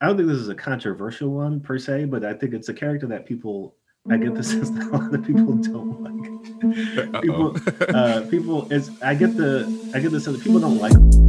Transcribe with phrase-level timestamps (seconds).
[0.00, 2.74] I don't think this is a controversial one per se, but I think it's a
[2.74, 3.74] character that people.
[4.10, 7.22] I get the sense that a lot of people don't like.
[7.22, 7.56] People,
[7.94, 8.66] uh, people.
[8.72, 8.90] It's.
[9.02, 9.66] I get the.
[9.94, 11.27] I get the sense that people don't like.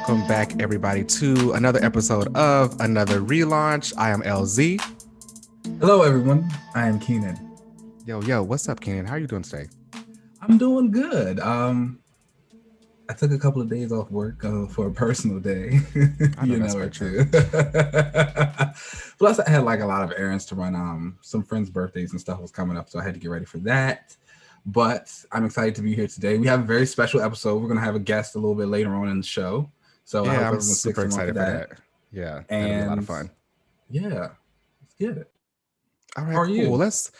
[0.00, 3.92] Welcome back, everybody, to another episode of another relaunch.
[3.98, 4.80] I am LZ.
[5.78, 6.50] Hello, everyone.
[6.74, 7.58] I am Keenan.
[8.06, 9.04] Yo, yo, what's up, Keenan?
[9.04, 9.68] How are you doing today?
[10.40, 11.38] I'm doing good.
[11.38, 11.98] Um,
[13.10, 15.80] I took a couple of days off work uh, for a personal day.
[16.38, 17.26] I know you know it too.
[19.18, 20.74] Plus, I had like a lot of errands to run.
[20.74, 23.44] Um, some friends' birthdays and stuff was coming up, so I had to get ready
[23.44, 24.16] for that.
[24.64, 26.38] But I'm excited to be here today.
[26.38, 27.60] We have a very special episode.
[27.60, 29.70] We're gonna have a guest a little bit later on in the show.
[30.04, 31.78] So I yeah, I'm everyone super excited for that.
[32.12, 33.30] Yeah, that'll be a lot of fun.
[33.90, 34.28] Yeah,
[34.80, 35.30] let's get it.
[36.16, 36.56] All right, how are cool.
[36.56, 36.70] you?
[36.70, 37.12] Let's.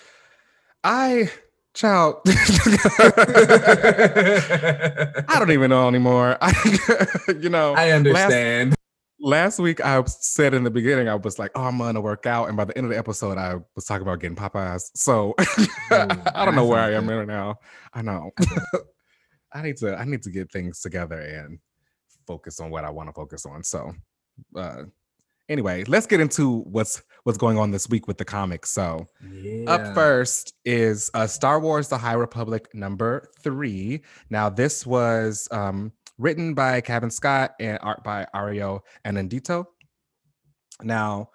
[0.83, 1.31] I,
[1.75, 2.17] child.
[5.29, 6.39] I don't even know anymore.
[6.41, 6.53] I,
[7.41, 8.75] you know, I understand.
[9.21, 12.49] last week I said in the beginning I was like, "Oh, I'm gonna work out,"
[12.49, 14.91] and by the end of the episode, I was talking about getting Popeyes.
[14.95, 17.19] So oh, I don't know where I am good.
[17.19, 17.59] right now.
[17.93, 18.31] I know.
[19.53, 19.97] I need to.
[19.97, 21.59] I need to get things together and
[22.31, 23.65] focus on what I want to focus on.
[23.65, 23.93] So,
[24.55, 24.85] uh,
[25.49, 28.71] anyway, let's get into what's what's going on this week with the comics.
[28.71, 29.07] So.
[29.33, 29.71] yeah.
[29.71, 34.03] Up first is uh, Star Wars: The High Republic number three.
[34.31, 39.65] Now, this was um, written by Cavan Scott and art by Ario Anindito.
[40.83, 41.31] Now,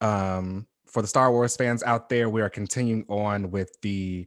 [0.00, 4.26] um, for the Star Wars fans out there, we are continuing on with the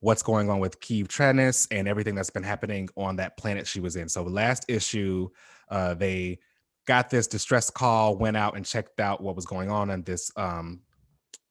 [0.00, 3.80] what's going on with Keeve Trennis and everything that's been happening on that planet she
[3.80, 4.08] was in.
[4.10, 5.30] So, last issue,
[5.68, 6.38] uh, they
[6.86, 10.30] got this distress call, went out and checked out what was going on on this
[10.36, 10.80] um,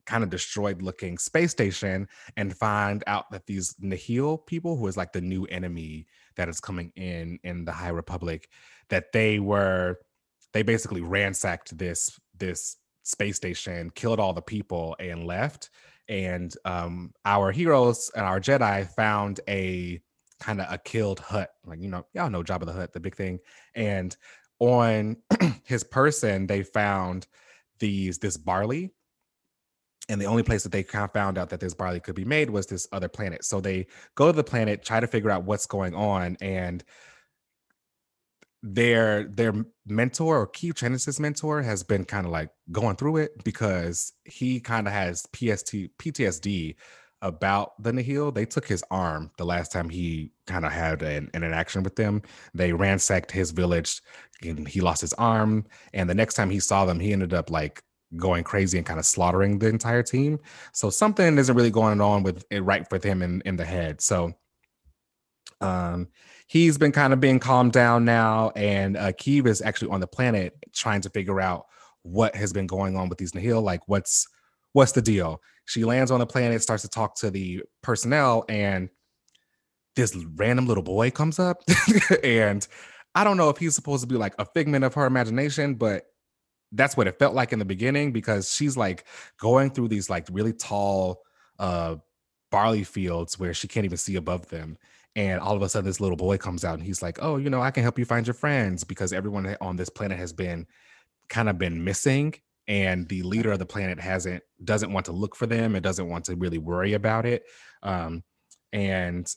[0.05, 4.98] kind of destroyed looking space station and find out that these Nihil people, who is
[4.98, 6.05] like the new enemy
[6.36, 8.49] that is coming in in the High Republic,
[8.89, 9.99] that they were
[10.54, 15.70] they basically ransacked this this space station, killed all the people, and left.
[16.10, 20.02] And um, our heroes and our Jedi found a
[20.39, 23.16] kind of a killed Hutt, like you know, y'all know Jabba the Hutt, the big
[23.16, 23.39] thing.
[23.76, 24.16] And
[24.60, 25.17] on
[25.66, 27.27] his person, they found
[27.80, 28.92] these this barley
[30.10, 32.26] and the only place that they kind of found out that this barley could be
[32.26, 33.45] made was this other planet.
[33.45, 36.83] So they go to the planet, try to figure out what's going on, and
[38.61, 39.54] their their
[39.86, 44.60] mentor or Keeve Trennis's mentor has been kind of like going through it because he
[44.60, 46.76] kind of has PST PTSD
[47.23, 48.32] about the Nihil.
[48.32, 51.95] They took his arm the last time he kind of had an, an interaction with
[51.95, 52.22] them.
[52.54, 54.02] They ransacked his village
[54.44, 55.66] and he lost his arm.
[55.94, 57.82] And the next time he saw them, he ended up like
[58.17, 60.38] going crazy and kind of slaughtering the entire team.
[60.73, 64.02] So something isn't really going on with it right with him in, in the head.
[64.02, 64.34] So
[65.61, 66.10] um
[66.48, 68.52] he's been kind of being calmed down now.
[68.55, 71.67] And uh Keeve is actually on the planet trying to figure out
[72.02, 73.61] what has been going on with these Nihil.
[73.61, 74.28] Like what's
[74.73, 75.42] what's the deal?
[75.65, 78.89] She lands on the planet, starts to talk to the personnel, and
[79.95, 81.63] this random little boy comes up.
[82.23, 82.67] and
[83.15, 86.05] I don't know if he's supposed to be like a figment of her imagination, but
[86.73, 89.05] that's what it felt like in the beginning because she's like
[89.39, 91.21] going through these like really tall
[91.59, 91.95] uh
[92.51, 94.77] barley fields where she can't even see above them
[95.15, 97.49] and all of a sudden this little boy comes out and he's like oh you
[97.49, 100.65] know i can help you find your friends because everyone on this planet has been
[101.30, 102.33] kind of been missing
[102.67, 106.09] and the leader of the planet hasn't doesn't want to look for them and doesn't
[106.09, 107.43] want to really worry about it
[107.83, 108.23] um
[108.71, 109.33] and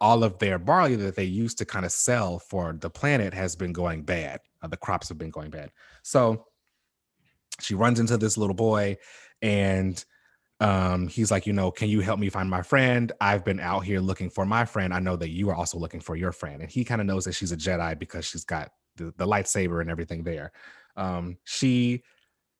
[0.00, 3.56] all of their barley that they used to kind of sell for the planet has
[3.56, 5.70] been going bad uh, the crops have been going bad.
[6.02, 6.46] So
[7.60, 8.96] she runs into this little boy
[9.42, 10.02] and
[10.60, 13.12] um he's like you know can you help me find my friend?
[13.20, 14.92] I've been out here looking for my friend.
[14.92, 16.60] I know that you are also looking for your friend.
[16.60, 19.80] And he kind of knows that she's a jedi because she's got the, the lightsaber
[19.80, 20.52] and everything there.
[20.96, 22.02] Um she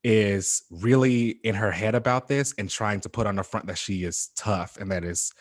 [0.02, 3.79] is really in her head about this and trying to put on the front that
[3.79, 5.32] she is tough and that is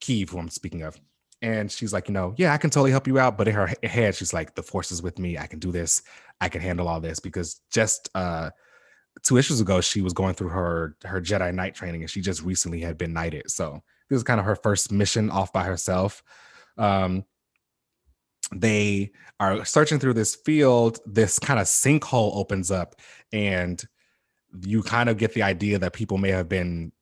[0.00, 0.98] Keeve, who I'm speaking of.
[1.42, 3.38] And she's like, you know, yeah, I can totally help you out.
[3.38, 5.38] But in her head, she's like, the force is with me.
[5.38, 6.02] I can do this.
[6.40, 8.50] I can handle all this because just uh
[9.22, 12.42] two issues ago, she was going through her her Jedi Knight training, and she just
[12.42, 13.50] recently had been knighted.
[13.50, 16.22] So this is kind of her first mission off by herself.
[16.76, 17.24] Um,
[18.54, 20.98] they are searching through this field.
[21.06, 22.96] This kind of sinkhole opens up,
[23.32, 23.82] and
[24.64, 26.92] you kind of get the idea that people may have been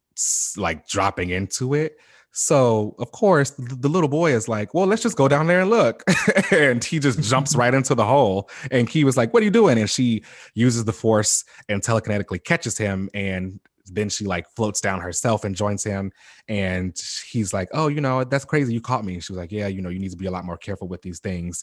[0.56, 1.97] like dropping into it.
[2.33, 5.71] So of course the, little boy is like, "Well, let's just go down there and
[5.71, 6.05] look,"
[6.53, 8.50] and he just jumps right into the hole.
[8.71, 10.23] And he was like, "What are you doing?" And she
[10.55, 13.61] uses the force and telekinetically catches him and
[13.93, 16.12] then she like floats down herself and joins him
[16.49, 19.20] and he's like oh you know that's crazy you caught me.
[19.20, 21.02] She was like yeah you know you need to be a lot more careful with
[21.02, 21.62] these things.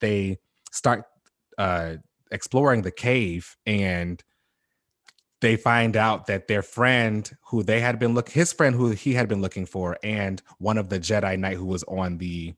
[0.00, 0.38] They
[0.72, 1.04] start
[1.58, 1.96] uh
[2.30, 4.22] exploring the cave and
[5.40, 9.14] they find out that their friend who they had been look his friend who he
[9.14, 12.54] had been looking for and one of the Jedi Knight who was on the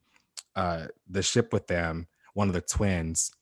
[0.54, 3.32] uh the ship with them one of the twins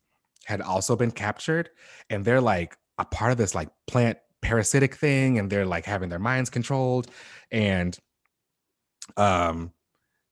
[0.44, 1.70] had also been captured
[2.10, 6.11] and they're like a part of this like plant parasitic thing and they're like having
[6.11, 7.11] their minds controlled
[7.50, 7.99] and
[9.17, 9.73] um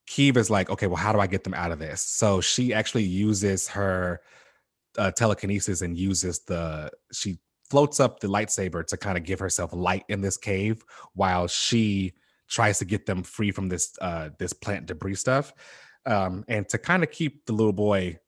[0.07, 2.03] Keeve is like okay well how do I get them out of this?
[2.03, 4.21] So she actually uses her
[4.99, 7.39] uh, telekinesis and uses the she
[7.71, 12.13] floats up the lightsaber to kind of give herself light in this cave while she
[12.49, 15.55] tries to get them free from this uh this plant debris stuff
[16.05, 18.19] um and to kind of keep the little boy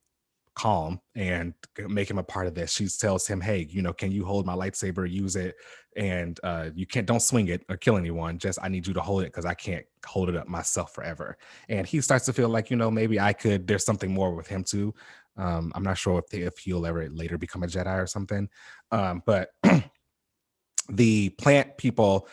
[0.54, 1.54] calm and
[1.88, 2.72] make him a part of this.
[2.72, 5.10] She tells him hey you know can you hold my lightsaber?
[5.10, 5.56] Use it.
[5.96, 8.38] And uh you can't don't swing it or kill anyone.
[8.38, 11.36] Just i need you to hold it because i can't hold it up myself forever.
[11.68, 14.46] And he starts to feel like you know maybe i could there's something more with
[14.46, 14.94] him too.
[15.36, 18.48] Um, I'm not sure if they, if he'll ever later become a Jedi or something.
[18.92, 19.50] Um, but
[20.88, 22.28] the plant people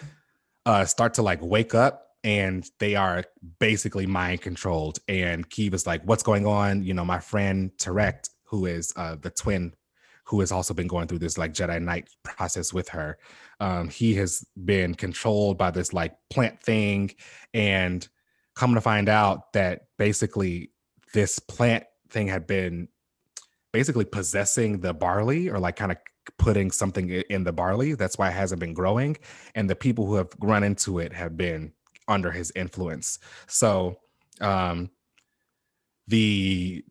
[0.65, 3.23] uh, start to like wake up and they are
[3.59, 5.00] basically mind controlled.
[5.07, 9.31] And is like, "What's going on?" You know, my friend Terec, who is uh, the
[9.31, 9.73] twin,
[10.25, 13.18] who has also been going through this like Jedi Knight process with her.
[13.59, 17.12] Um, he has been controlled by this like plant thing,
[17.53, 18.07] and
[18.56, 20.71] come to find out that basically
[21.13, 22.88] this plant thing had been
[23.74, 25.97] basically possessing the barley or like kind of
[26.38, 27.94] putting something in the barley.
[27.94, 29.17] That's why it hasn't been growing.
[29.56, 31.74] And the people who have run into it have been
[32.11, 33.19] under his influence.
[33.47, 33.97] So
[34.39, 34.89] um
[36.07, 36.83] the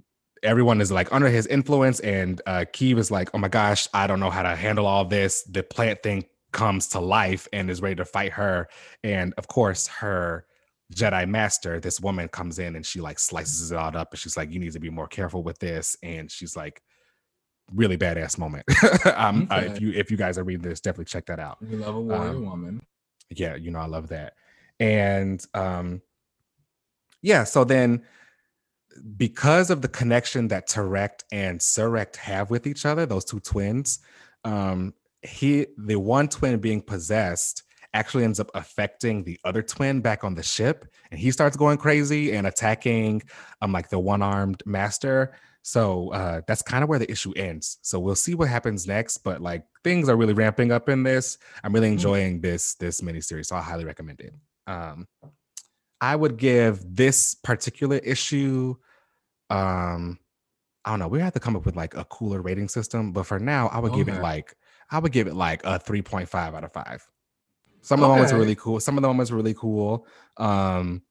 [0.43, 4.07] everyone is like under his influence and uh Keeve is like, oh my gosh, I
[4.07, 5.43] don't know how to handle all this.
[5.45, 8.69] The plant thing comes to life and is ready to fight her.
[9.05, 10.47] And of course, her
[10.95, 14.37] Jedi Master, this woman comes in and she like slices it all up and she's
[14.37, 15.97] like, you need to be more careful with this.
[16.03, 16.83] And she's like,
[17.73, 18.65] really badass moment.
[19.15, 19.55] um, okay.
[19.55, 21.59] uh, if you if you guys are reading this, definitely check that out.
[21.63, 22.83] We love a warrior um, woman.
[23.31, 24.35] Yeah, you know I love that.
[24.81, 26.03] And um,
[27.23, 28.03] yeah, so then
[29.17, 34.01] because of the connection that Terec and Ceret have with each other, those two twins,
[34.45, 37.63] um, he the one twin being possessed
[37.93, 41.77] actually ends up affecting the other twin back on the ship and he starts going
[41.77, 43.23] crazy and attacking
[43.61, 47.99] um like the one-armed master so uh that's kind of where the issue ends so
[47.99, 51.73] we'll see what happens next but like things are really ramping up in this i'm
[51.73, 51.95] really mm-hmm.
[51.95, 52.43] enjoying mm-hmm.
[52.43, 54.33] this this miniseries so i highly recommend it
[54.71, 55.07] um
[56.01, 58.75] i would give this particular issue
[59.51, 60.19] um
[60.85, 61.09] I don't know.
[61.09, 63.79] We have to come up with like a cooler rating system, but for now, I
[63.79, 64.05] would okay.
[64.05, 64.57] give it like
[64.91, 67.07] I would give it like a 3.5 out of 5.
[67.83, 68.81] Some of the moments are really cool.
[68.81, 70.07] Some of the moments are really cool.
[70.37, 71.03] Um,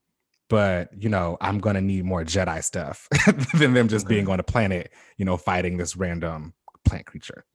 [0.50, 3.08] but you know, I'm gonna need more Jedi stuff
[3.54, 4.16] than them just okay.
[4.16, 6.54] being on a planet, you know, fighting this random
[6.86, 7.46] plant creature.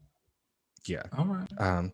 [0.86, 1.02] Yeah.
[1.16, 1.50] All right.
[1.58, 1.92] Um,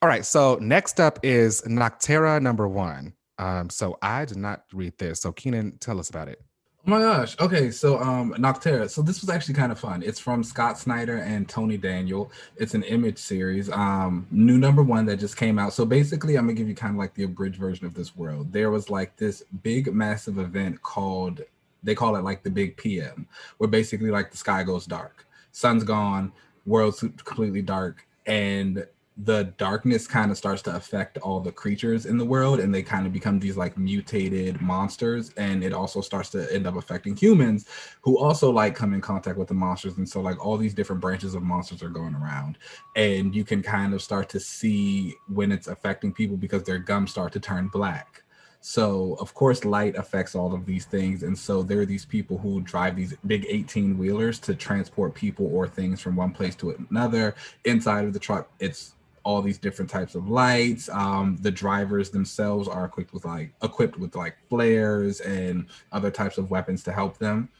[0.00, 0.24] all right.
[0.24, 3.14] So next up is Nocterra number one.
[3.38, 5.20] Um, so I did not read this.
[5.20, 6.42] So Keenan, tell us about it.
[6.86, 7.38] Oh my gosh.
[7.38, 8.88] Okay, so um Nocterra.
[8.88, 10.02] So this was actually kind of fun.
[10.02, 12.30] It's from Scott Snyder and Tony Daniel.
[12.56, 13.68] It's an image series.
[13.70, 15.74] Um new number 1 that just came out.
[15.74, 18.52] So basically I'm to give you kind of like the abridged version of this world.
[18.52, 21.42] There was like this big massive event called
[21.82, 23.28] they call it like the big PM,
[23.58, 25.26] where basically like the sky goes dark.
[25.52, 26.32] Sun's gone,
[26.64, 28.86] world's completely dark and
[29.24, 32.82] the darkness kind of starts to affect all the creatures in the world and they
[32.82, 37.16] kind of become these like mutated monsters and it also starts to end up affecting
[37.16, 37.66] humans
[38.00, 41.02] who also like come in contact with the monsters and so like all these different
[41.02, 42.58] branches of monsters are going around
[42.94, 47.10] and you can kind of start to see when it's affecting people because their gums
[47.10, 48.22] start to turn black
[48.60, 51.22] so, of course, light affects all of these things.
[51.22, 55.46] And so there are these people who drive these big 18 wheelers to transport people
[55.54, 57.36] or things from one place to another.
[57.64, 58.94] Inside of the truck, it's
[59.28, 60.88] all these different types of lights.
[60.88, 66.38] Um, the drivers themselves are equipped with like equipped with like flares and other types
[66.38, 67.50] of weapons to help them.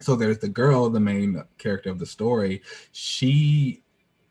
[0.00, 2.60] So there's the girl, the main character of the story.
[2.92, 3.82] She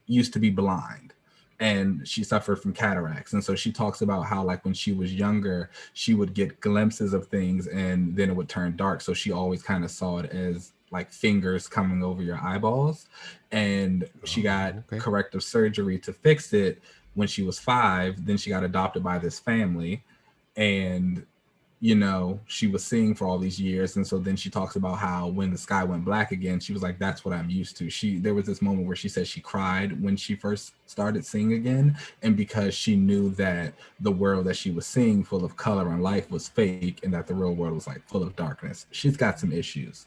[0.05, 1.15] used to be blind
[1.59, 5.13] and she suffered from cataracts and so she talks about how like when she was
[5.13, 9.31] younger she would get glimpses of things and then it would turn dark so she
[9.31, 13.07] always kind of saw it as like fingers coming over your eyeballs
[13.51, 14.97] and she oh, got oh, okay.
[14.99, 16.81] corrective surgery to fix it
[17.13, 20.03] when she was five then she got adopted by this family
[20.55, 21.25] and
[21.81, 23.95] you know, she was seeing for all these years.
[23.95, 26.83] And so then she talks about how when the sky went black again, she was
[26.83, 27.89] like, that's what I'm used to.
[27.89, 31.53] She there was this moment where she said she cried when she first started seeing
[31.53, 31.97] again.
[32.21, 36.03] And because she knew that the world that she was seeing full of color and
[36.03, 38.85] life was fake and that the real world was like full of darkness.
[38.91, 40.05] She's got some issues.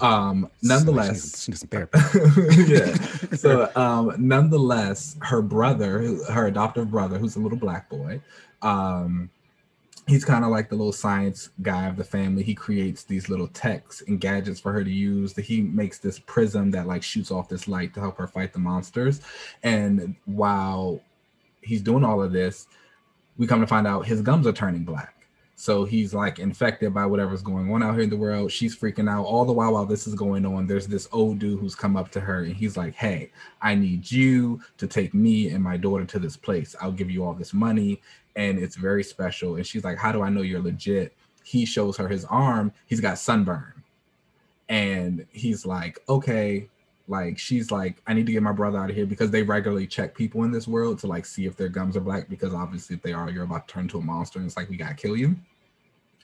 [0.00, 2.94] Um nonetheless she needs, she needs yeah.
[3.36, 8.20] So um nonetheless, her brother, her adoptive brother, who's a little black boy,
[8.62, 9.30] um
[10.08, 12.42] he's kind of like the little science guy of the family.
[12.42, 15.32] He creates these little techs and gadgets for her to use.
[15.34, 18.52] That He makes this prism that like shoots off this light to help her fight
[18.52, 19.20] the monsters.
[19.62, 21.00] And while
[21.62, 22.66] he's doing all of this,
[23.36, 25.21] we come to find out his gums are turning black.
[25.62, 28.50] So he's like infected by whatever's going on out here in the world.
[28.50, 29.26] She's freaking out.
[29.26, 32.10] All the while while this is going on, there's this old dude who's come up
[32.10, 36.04] to her and he's like, Hey, I need you to take me and my daughter
[36.04, 36.74] to this place.
[36.80, 38.00] I'll give you all this money
[38.34, 39.54] and it's very special.
[39.54, 41.14] And she's like, How do I know you're legit?
[41.44, 43.84] He shows her his arm, he's got sunburn.
[44.68, 46.68] And he's like, Okay,
[47.06, 49.86] like she's like, I need to get my brother out of here because they regularly
[49.86, 52.96] check people in this world to like see if their gums are black because obviously
[52.96, 54.94] if they are, you're about to turn into a monster and it's like we gotta
[54.94, 55.36] kill you.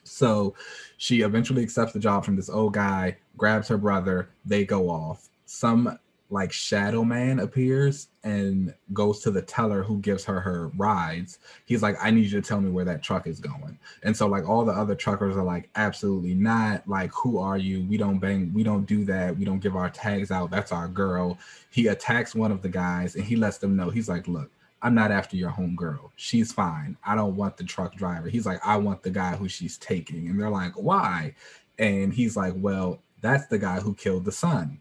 [0.09, 0.55] So
[0.97, 5.29] she eventually accepts the job from this old guy, grabs her brother, they go off.
[5.45, 5.97] Some
[6.31, 11.39] like shadow man appears and goes to the teller who gives her her rides.
[11.65, 13.79] He's like i need you to tell me where that truck is going.
[14.03, 16.87] And so like all the other truckers are like absolutely not.
[16.87, 17.83] Like who are you?
[17.85, 19.35] We don't bang we don't do that.
[19.35, 20.51] We don't give our tags out.
[20.51, 21.39] That's our girl.
[21.71, 23.89] He attacks one of the guys and he lets them know.
[23.89, 26.09] He's like look i'm not after your homegirl.
[26.15, 29.47] she's fine i don't want the truck driver he's like i want the guy who
[29.47, 31.33] she's taking and they're like why
[31.77, 34.79] and he's like well that's the guy who killed the son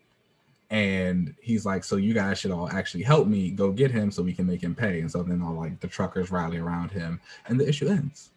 [0.71, 4.23] and he's like, "So you guys should all actually help me go get him so
[4.23, 7.21] we can make him pay." And so then all like the truckers rally around him,
[7.47, 8.31] and the issue ends.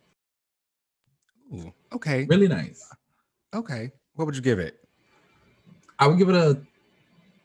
[1.53, 2.89] Ooh, okay, really nice.
[3.53, 4.79] Okay, what would you give it?
[5.99, 6.61] I would give it a.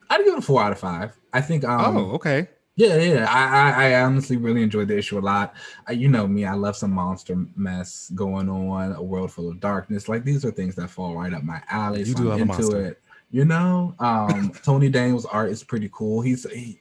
[0.08, 1.16] I'd give it a four out of five.
[1.32, 1.64] I think.
[1.64, 2.49] Um, oh, okay.
[2.76, 3.26] Yeah, yeah.
[3.26, 5.54] I, I, I honestly really enjoyed the issue a lot.
[5.87, 9.61] I, you know me, I love some monster mess going on, a world full of
[9.61, 10.11] darkness.
[10.11, 12.00] Like these are things that fall right up my alley.
[12.00, 13.00] You so do I'm love into it.
[13.30, 16.21] You know, um, Tony Daniels' art is pretty cool.
[16.21, 16.78] He's he,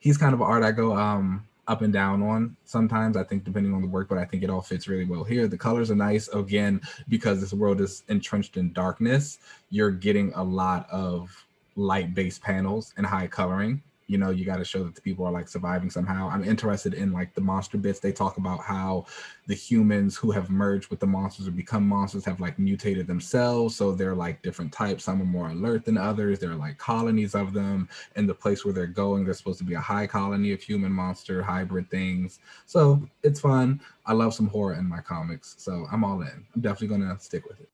[0.00, 3.14] he's kind of art I go um up and down on sometimes.
[3.14, 5.46] I think depending on the work, but I think it all fits really well here.
[5.46, 9.40] The colors are nice again because this world is entrenched in darkness.
[9.68, 11.30] You're getting a lot of
[11.76, 15.24] light based panels and high coloring you know you got to show that the people
[15.26, 16.28] are like surviving somehow.
[16.28, 18.00] I'm interested in like the monster bits.
[18.00, 19.06] They talk about how
[19.46, 23.76] the humans who have merged with the monsters or become monsters have like mutated themselves.
[23.76, 25.04] So they're like different types.
[25.04, 26.38] Some are more alert than others.
[26.38, 27.88] There are like colonies of them.
[28.16, 30.92] And the place where they're going there's supposed to be a high colony of human
[30.92, 32.40] monster hybrid things.
[32.66, 33.80] So it's fun.
[34.06, 35.54] I love some horror in my comics.
[35.58, 36.46] So i'm all in.
[36.54, 37.68] I'm definitely gonna stick with it.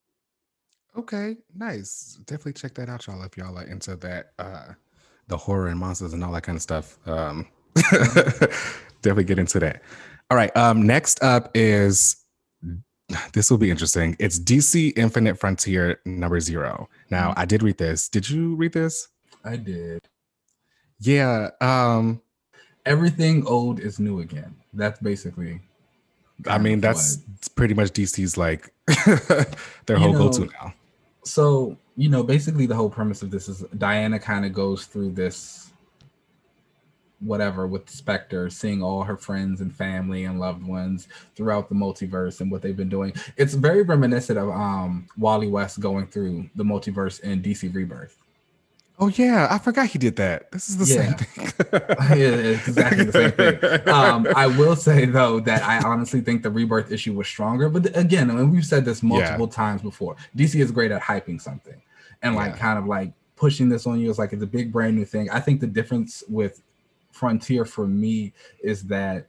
[0.97, 1.37] Okay.
[1.57, 2.19] Nice.
[2.27, 4.73] Definitely check that out y'all if y'all are into that uh
[5.31, 6.99] the horror and monsters and all that kind of stuff.
[7.09, 7.47] Um,
[9.01, 9.81] definitely get into that.
[10.31, 10.55] All right.
[10.57, 12.17] Um, next up is
[13.33, 14.17] this will be interesting.
[14.19, 16.89] It's DC Infinite Frontier number zero.
[17.11, 17.41] Now, mm-hmm.
[17.41, 18.09] I did read this.
[18.09, 19.09] Did you read this?
[19.45, 20.09] I did.
[21.01, 21.51] Yeah.
[21.61, 22.21] Um,
[22.87, 24.55] Everything old is new again.
[24.73, 25.61] That's basically.
[26.47, 27.19] I mean, that's
[27.55, 28.73] pretty much DC's like
[29.87, 30.75] their whole go to now.
[31.25, 35.11] So you know, basically the whole premise of this is Diana kind of goes through
[35.11, 35.71] this
[37.19, 42.41] whatever with Spectre, seeing all her friends and family and loved ones throughout the multiverse
[42.41, 43.13] and what they've been doing.
[43.37, 48.17] It's very reminiscent of um Wally West going through the multiverse in DC Rebirth.
[48.99, 50.51] Oh yeah, I forgot he did that.
[50.53, 51.03] This is the yeah.
[51.05, 52.19] same thing.
[52.19, 53.89] yeah, exactly the same thing.
[53.95, 57.69] Um, I will say though that I honestly think the rebirth issue was stronger.
[57.69, 59.55] But again, and we've said this multiple yeah.
[59.55, 60.17] times before.
[60.35, 61.79] DC is great at hyping something
[62.23, 62.59] and like yeah.
[62.59, 64.11] kind of like pushing this on you.
[64.11, 65.31] is like it's a big brand new thing.
[65.31, 66.63] I think the difference with
[67.11, 69.27] Frontier for me is that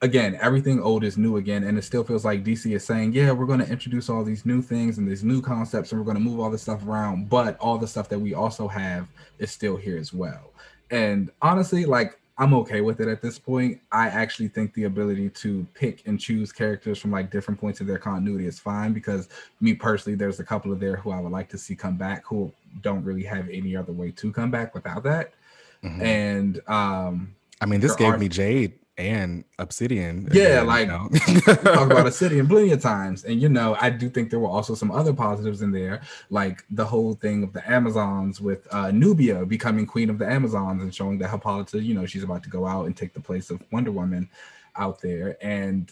[0.00, 3.32] again, everything old is new again, and it still feels like DC is saying, "Yeah,
[3.32, 6.16] we're going to introduce all these new things and these new concepts, and we're going
[6.16, 9.08] to move all this stuff around." But all the stuff that we also have
[9.38, 10.52] is still here as well.
[10.90, 13.80] And honestly, like I'm okay with it at this point.
[13.90, 17.88] I actually think the ability to pick and choose characters from like different points of
[17.88, 19.28] their continuity is fine because
[19.60, 22.24] me personally, there's a couple of there who I would like to see come back
[22.24, 25.34] who don't really have any other way to come back without that.
[25.82, 26.02] Mm-hmm.
[26.02, 30.28] And um I mean, this gave are, me Jade and Obsidian.
[30.32, 31.54] Yeah, again, like you know.
[31.54, 34.74] talk about Obsidian plenty of times, and you know, I do think there were also
[34.74, 39.46] some other positives in there, like the whole thing of the Amazons with uh, Nubia
[39.46, 42.66] becoming queen of the Amazons and showing that Hippolyta, you know, she's about to go
[42.66, 44.28] out and take the place of Wonder Woman
[44.76, 45.90] out there, and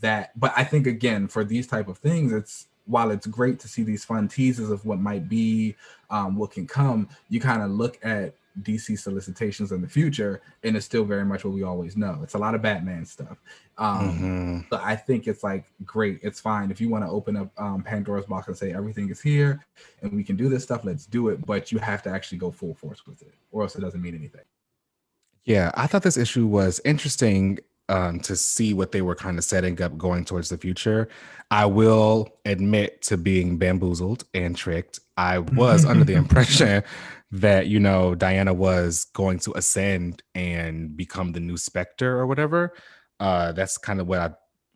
[0.00, 3.68] that but I think again for these type of things, it's while it's great to
[3.68, 5.76] see these fun teases of what might be,
[6.10, 10.76] um, what can come, you kind of look at DC solicitations in the future, and
[10.76, 12.20] it's still very much what we always know.
[12.22, 13.38] It's a lot of Batman stuff.
[13.76, 14.58] Um, mm-hmm.
[14.70, 16.20] But I think it's like great.
[16.22, 19.20] It's fine if you want to open up um, Pandora's box and say everything is
[19.20, 19.64] here
[20.02, 20.84] and we can do this stuff.
[20.84, 21.44] Let's do it.
[21.46, 24.14] But you have to actually go full force with it, or else it doesn't mean
[24.14, 24.44] anything.
[25.44, 29.44] Yeah, I thought this issue was interesting um, to see what they were kind of
[29.44, 31.08] setting up going towards the future.
[31.50, 35.00] I will admit to being bamboozled and tricked.
[35.16, 36.82] I was under the impression
[37.30, 42.74] that you know Diana was going to ascend and become the new Spectre or whatever.
[43.20, 44.30] Uh, that's kind of what I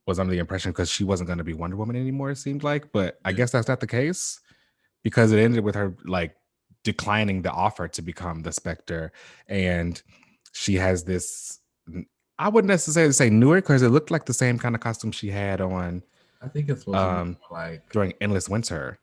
[0.07, 2.31] was under the impression because she wasn't going to be Wonder Woman anymore.
[2.31, 4.41] It seemed like, but I guess that's not the case
[5.03, 6.35] because it ended with her like
[6.83, 9.13] declining the offer to become the Spectre,
[9.49, 10.03] and
[10.53, 11.61] she has this.
[12.39, 15.31] I wouldn't necessarily say newer because it looked like the same kind of costume she
[15.31, 16.03] had on.
[16.43, 18.99] I think it's um, like during Endless Winter.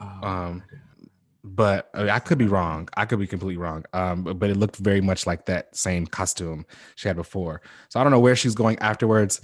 [0.00, 0.62] Oh, um,
[1.44, 2.88] but uh, I could be wrong.
[2.96, 3.84] I could be completely wrong.
[3.92, 6.64] Um, but, it looked very much like that same costume
[6.96, 7.60] she had before.
[7.90, 9.42] So I don't know where she's going afterwards.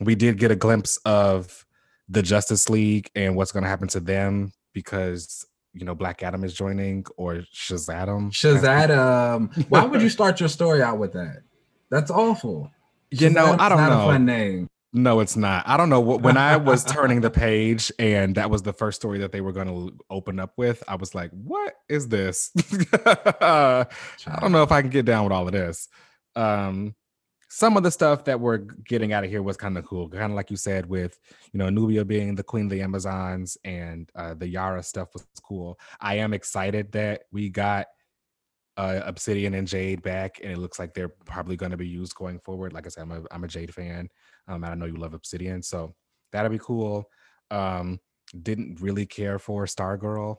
[0.00, 1.66] We did get a glimpse of
[2.08, 6.44] the Justice League and what's going to happen to them because you know Black Adam
[6.44, 8.30] is joining or Shazam.
[8.30, 9.68] Shazam.
[9.68, 11.42] Why would you start your story out with that?
[11.90, 12.70] That's awful.
[13.10, 14.06] You know, I don't know.
[14.06, 14.69] fun name.
[14.92, 15.62] No, it's not.
[15.68, 19.18] I don't know when I was turning the page and that was the first story
[19.20, 20.82] that they were going to open up with.
[20.88, 22.50] I was like, "What is this?"
[22.92, 23.86] I
[24.40, 25.88] don't know if I can get down with all of this.
[26.34, 26.96] Um,
[27.48, 30.32] some of the stuff that we're getting out of here was kind of cool, kind
[30.32, 31.18] of like you said, with
[31.52, 35.26] you know Nubia being the queen of the Amazons and uh, the Yara stuff was
[35.42, 35.78] cool.
[36.00, 37.86] I am excited that we got
[38.76, 42.14] uh, Obsidian and Jade back, and it looks like they're probably going to be used
[42.14, 42.72] going forward.
[42.72, 44.08] Like I said, I'm a, I'm a Jade fan.
[44.48, 45.94] Um, and I know you love Obsidian, so
[46.32, 47.08] that'll be cool.
[47.50, 48.00] Um,
[48.42, 50.36] didn't really care for Stargirl.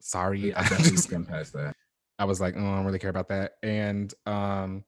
[0.00, 1.74] Sorry, I definitely skimmed past that.
[2.18, 3.52] I was like, oh, I don't really care about that.
[3.62, 4.84] And um,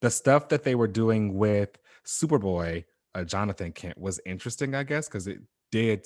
[0.00, 5.08] the stuff that they were doing with Superboy, uh, Jonathan Kent, was interesting, I guess,
[5.08, 6.04] because it did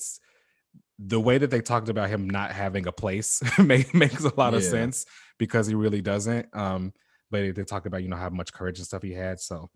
[0.98, 4.52] the way that they talked about him not having a place make, makes a lot
[4.52, 4.58] yeah.
[4.58, 5.06] of sense
[5.38, 6.54] because he really doesn't.
[6.54, 6.92] Um,
[7.30, 9.40] but they talked about you know how much courage and stuff he had.
[9.40, 9.70] So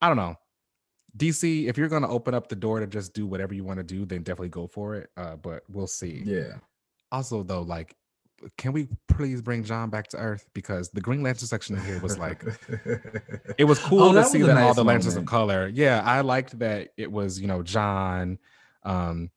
[0.00, 0.36] I don't know.
[1.16, 3.78] DC, if you're going to open up the door to just do whatever you want
[3.78, 5.10] to do, then definitely go for it.
[5.16, 6.22] Uh, but we'll see.
[6.24, 6.54] Yeah.
[7.10, 7.96] Also, though, like,
[8.56, 10.46] can we please bring John back to Earth?
[10.54, 12.44] Because the Green Lantern section here was like,
[13.56, 15.68] it was cool oh, to see that nice all the lanterns of color.
[15.72, 18.38] Yeah, I liked that it was, you know, John,
[18.84, 19.30] um,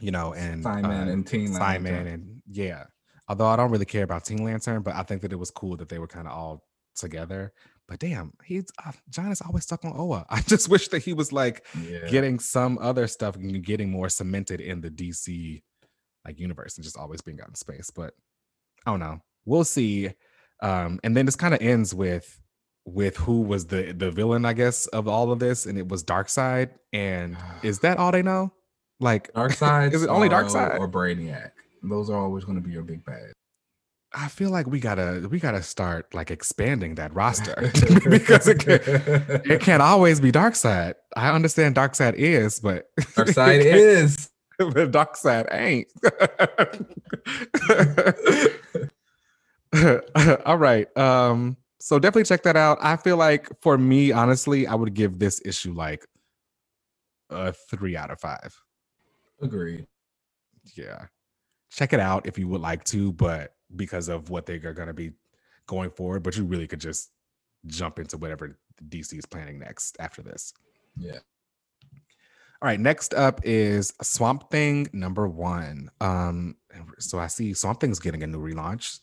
[0.00, 2.12] you know, and Simon uh, and Teen Simon Lantern.
[2.12, 2.84] and yeah.
[3.28, 5.76] Although I don't really care about Teen Lantern, but I think that it was cool
[5.76, 6.64] that they were kind of all
[6.96, 7.52] together.
[7.90, 10.24] But damn, he's uh, Jon is always stuck on Oa.
[10.30, 12.08] I just wish that he was like yeah.
[12.08, 15.60] getting some other stuff and getting more cemented in the DC
[16.24, 17.90] like universe and just always being out in space.
[17.90, 18.14] But
[18.86, 19.20] I don't know.
[19.44, 20.12] We'll see.
[20.62, 22.40] Um, and then this kind of ends with
[22.84, 26.04] with who was the the villain, I guess, of all of this, and it was
[26.04, 26.70] Darkseid.
[26.92, 28.52] And is that all they know?
[29.00, 29.92] Like Darkseid?
[29.94, 31.50] is it only Darkseid or Brainiac?
[31.82, 33.32] Those are always going to be your big bad.
[34.12, 37.54] I feel like we gotta we gotta start like expanding that roster
[38.10, 38.80] because it can,
[39.44, 40.94] it can't always be Darkseid.
[41.16, 45.88] I understand Darkseid is, but Darkseid is, but Darkseid ain't.
[50.44, 50.96] All right.
[50.96, 52.78] Um, so definitely check that out.
[52.80, 56.04] I feel like for me, honestly, I would give this issue like
[57.30, 58.60] a three out of five.
[59.40, 59.86] Agreed.
[60.74, 61.06] Yeah.
[61.70, 64.88] Check it out if you would like to, but because of what they are going
[64.88, 65.12] to be
[65.66, 67.10] going forward, but you really could just
[67.66, 70.52] jump into whatever DC is planning next after this.
[70.96, 71.18] Yeah.
[72.62, 75.90] All right, next up is Swamp Thing number one.
[76.00, 76.56] Um,
[76.98, 79.00] so I see Swamp Thing's getting a new relaunch.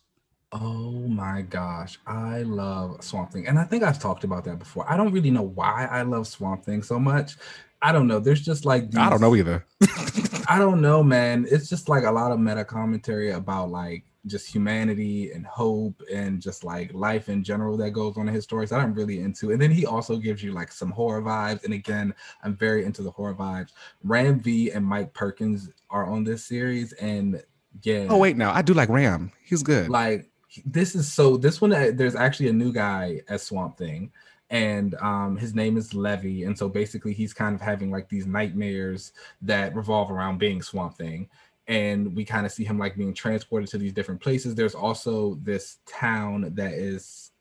[0.53, 4.89] Oh my gosh, I love Swamp Thing, and I think I've talked about that before.
[4.89, 7.35] I don't really know why I love Swamp Thing so much.
[7.81, 8.19] I don't know.
[8.19, 9.65] There's just like these, I don't know either.
[10.47, 11.45] I don't know, man.
[11.51, 16.41] It's just like a lot of meta commentary about like just humanity and hope and
[16.41, 19.51] just like life in general that goes on in his stories that I'm really into.
[19.51, 21.63] And then he also gives you like some horror vibes.
[21.63, 23.71] And again, I'm very into the horror vibes.
[24.03, 26.93] Ram V and Mike Perkins are on this series.
[26.93, 27.41] And oh,
[27.83, 28.07] yeah.
[28.09, 29.31] Oh, wait, now I do like Ram.
[29.43, 29.89] He's good.
[29.89, 30.29] Like
[30.65, 34.11] this is so this one, uh, there's actually a new guy at Swamp Thing.
[34.49, 36.45] And um, his name is Levi.
[36.45, 40.95] And so basically, he's kind of having like these nightmares that revolve around being Swamp
[40.95, 41.27] Thing
[41.67, 44.55] and we kind of see him like being transported to these different places.
[44.55, 47.31] There's also this town that is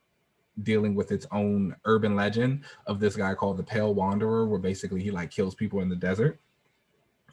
[0.62, 5.02] dealing with its own urban legend of this guy called the Pale Wanderer, where basically
[5.02, 6.40] he like kills people in the desert.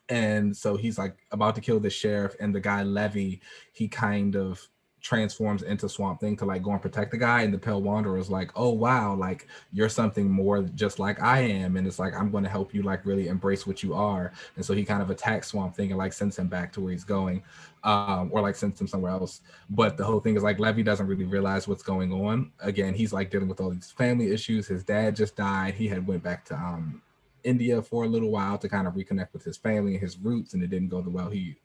[0.09, 3.37] And so he's like about to kill the sheriff, and the guy Levi,
[3.71, 4.67] he kind of
[5.03, 8.17] transforms into Swamp Thing to like go and protect the guy, and the Pale Wanderer
[8.17, 12.15] is like, "Oh wow, like you're something more just like I am," and it's like
[12.15, 15.01] I'm going to help you like really embrace what you are, and so he kind
[15.03, 17.43] of attacks Swamp Thing and like sends him back to where he's going,
[17.83, 19.41] um, or like sends him somewhere else.
[19.69, 22.51] But the whole thing is like Levi doesn't really realize what's going on.
[22.61, 24.67] Again, he's like dealing with all these family issues.
[24.67, 25.75] His dad just died.
[25.75, 27.01] He had went back to um
[27.43, 30.53] India for a little while to kind of reconnect with his family and his roots,
[30.53, 31.57] and it didn't go the well he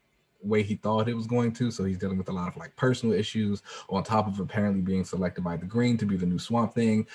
[0.43, 1.71] way he thought it was going to.
[1.71, 5.05] So he's dealing with a lot of like personal issues on top of apparently being
[5.05, 7.07] selected by the Green to be the new Swamp Thing.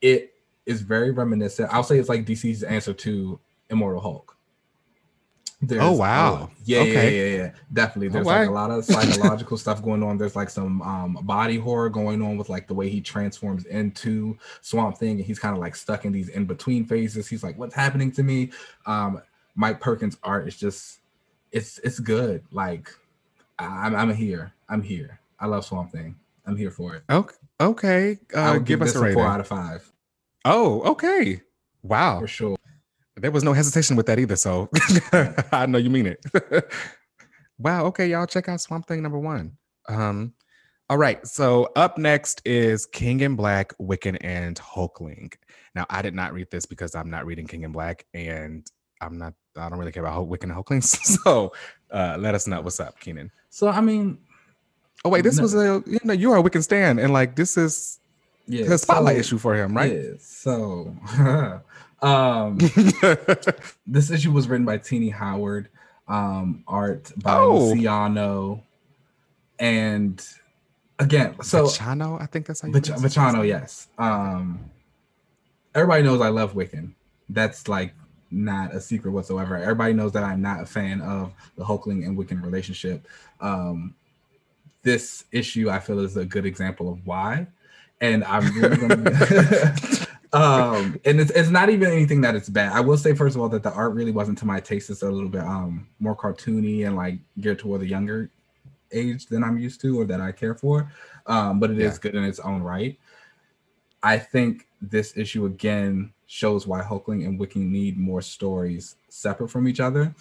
[0.00, 0.34] It
[0.66, 1.72] is very reminiscent.
[1.72, 3.38] I'll say it's like DC's answer to
[3.70, 4.36] Immortal Hulk.
[5.62, 6.50] There's, oh wow!
[6.66, 6.92] yeah, okay.
[6.92, 8.08] yeah, yeah, yeah, definitely.
[8.08, 10.18] There's like a lot of psychological stuff going on.
[10.18, 14.36] There's like some um body horror going on with like the way he transforms into
[14.60, 17.26] Swamp Thing, and he's kind of like stuck in these in between phases.
[17.26, 18.50] He's like, "What's happening to me?"
[18.84, 19.22] Um,
[19.54, 20.98] Mike Perkins' art is just
[21.56, 22.44] it's it's good.
[22.50, 22.90] Like
[23.58, 24.52] I'm I'm here.
[24.68, 25.18] I'm here.
[25.40, 26.14] I love Swamp Thing.
[26.46, 27.02] I'm here for it.
[27.10, 27.34] Okay.
[27.60, 28.18] Okay.
[28.34, 29.14] Uh, give, give us a rating.
[29.14, 29.90] four out of five.
[30.44, 31.40] Oh, okay.
[31.82, 32.20] Wow.
[32.20, 32.56] For sure.
[33.16, 34.36] There was no hesitation with that either.
[34.36, 34.68] So
[35.52, 36.24] I know you mean it.
[37.58, 37.86] wow.
[37.86, 39.56] Okay, y'all check out Swamp Thing number one.
[39.88, 40.34] Um,
[40.90, 41.26] all right.
[41.26, 45.32] So up next is King in Black, Wiccan, and Hulkling.
[45.74, 48.66] Now I did not read this because I'm not reading King in Black, and
[49.00, 49.32] I'm not.
[49.56, 50.82] I don't really care about Wiccan and Hulkling.
[51.24, 51.52] So
[51.90, 53.30] uh, let us know what's up, Keenan.
[53.50, 54.18] So I mean,
[55.04, 55.42] oh wait, this no.
[55.42, 58.00] was a you know you are a Wiccan stan, and like this is
[58.46, 59.92] yeah, a spotlight so, issue for him, right?
[59.92, 60.10] Yeah.
[60.18, 60.96] So
[62.02, 62.58] um,
[63.86, 65.68] this issue was written by Tini Howard,
[66.08, 67.70] um, art by oh.
[67.70, 68.62] Luciano,
[69.58, 70.24] and
[70.98, 73.88] again, so Vachano, I think that's how you yes.
[73.98, 74.70] Um,
[75.74, 76.92] everybody knows I love Wiccan.
[77.28, 77.94] That's like
[78.30, 79.56] not a secret whatsoever.
[79.56, 83.06] Everybody knows that I'm not a fan of the Hulkling and Wiccan relationship.
[83.40, 83.94] Um,
[84.82, 87.46] this issue I feel is a good example of why.
[88.00, 88.96] And I'm really gonna
[90.32, 92.72] um and it's, it's not even anything that it's bad.
[92.72, 94.90] I will say first of all that the art really wasn't to my taste.
[94.90, 98.30] It's a little bit um more cartoony and like geared toward the younger
[98.92, 100.90] age than I'm used to or that I care for.
[101.26, 101.86] Um, but it yeah.
[101.86, 102.98] is good in its own right.
[104.02, 109.68] I think this issue again shows why Hulkling and Wiccan need more stories separate from
[109.68, 110.14] each other.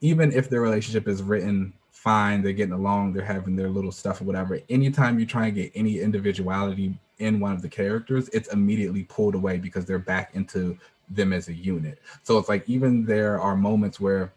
[0.00, 4.20] Even if their relationship is written fine, they're getting along, they're having their little stuff
[4.20, 4.60] or whatever.
[4.68, 9.34] Anytime you try and get any individuality in one of the characters, it's immediately pulled
[9.34, 10.76] away because they're back into
[11.08, 11.98] them as a unit.
[12.22, 14.32] So it's like even there are moments where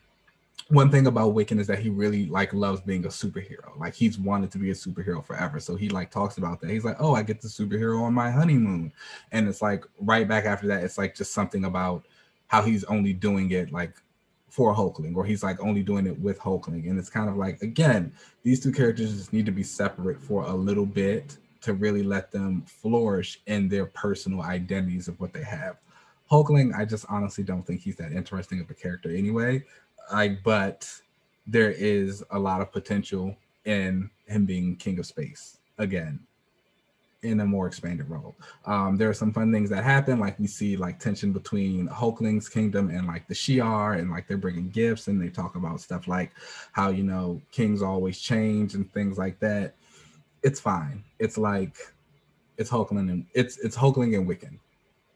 [0.69, 3.77] one thing about Wiccan is that he really like loves being a superhero.
[3.77, 5.59] Like he's wanted to be a superhero forever.
[5.59, 6.69] So he like talks about that.
[6.69, 8.91] He's like, "Oh, I get the superhero on my honeymoon,"
[9.31, 12.05] and it's like right back after that, it's like just something about
[12.47, 13.93] how he's only doing it like
[14.49, 17.61] for Hulkling, or he's like only doing it with Hulkling, and it's kind of like
[17.61, 18.11] again,
[18.43, 22.31] these two characters just need to be separate for a little bit to really let
[22.31, 25.77] them flourish in their personal identities of what they have.
[26.29, 29.63] Hulkling, I just honestly don't think he's that interesting of a character anyway
[30.11, 30.91] like but
[31.45, 36.19] there is a lot of potential in him being king of space again
[37.23, 38.35] in a more expanded role.
[38.65, 42.47] Um, there are some fun things that happen, like we see like tension between Hulkling's
[42.47, 46.07] kingdom and like the Shi'ar, and like they're bringing gifts, and they talk about stuff
[46.07, 46.31] like
[46.71, 49.75] how you know kings always change and things like that.
[50.43, 51.03] It's fine.
[51.19, 51.77] It's like
[52.57, 54.59] it's Hulkling and it's it's Hulkling and Wiccan,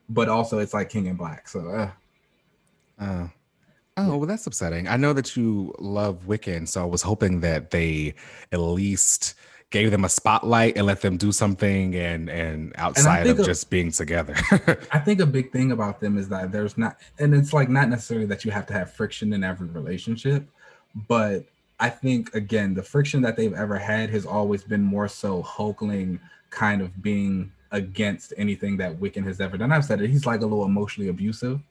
[0.09, 1.47] but also it's like King in Black.
[1.47, 1.91] So, uh,
[2.99, 3.27] uh
[3.97, 4.87] Oh, well, that's upsetting.
[4.87, 8.13] I know that you love Wiccan, so I was hoping that they
[8.51, 9.35] at least
[9.69, 13.43] gave them a spotlight and let them do something and and outside and of a,
[13.43, 14.35] just being together.
[14.91, 17.89] I think a big thing about them is that there's not and it's like not
[17.89, 20.45] necessarily that you have to have friction in every relationship,
[21.07, 21.45] but
[21.79, 26.19] I think again the friction that they've ever had has always been more so Hulkling
[26.49, 29.71] kind of being against anything that Wiccan has ever done.
[29.71, 31.61] I've said it, he's like a little emotionally abusive.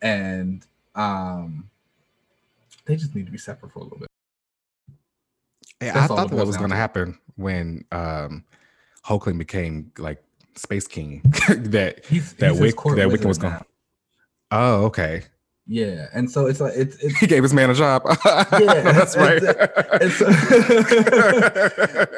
[0.00, 1.68] And um,
[2.86, 4.08] they just need to be separate for a little bit.
[5.80, 8.44] Yeah, I thought that was going to happen when um,
[9.04, 10.22] Hulkling became like
[10.54, 11.22] Space King.
[11.48, 13.56] that he's, that he's Wick that Wiccan was going.
[14.50, 15.22] Oh, okay.
[15.66, 18.02] Yeah, and so it's like it's, it's he gave his man a job.
[18.24, 19.40] yeah, that's right.
[19.42, 20.20] It's, it's,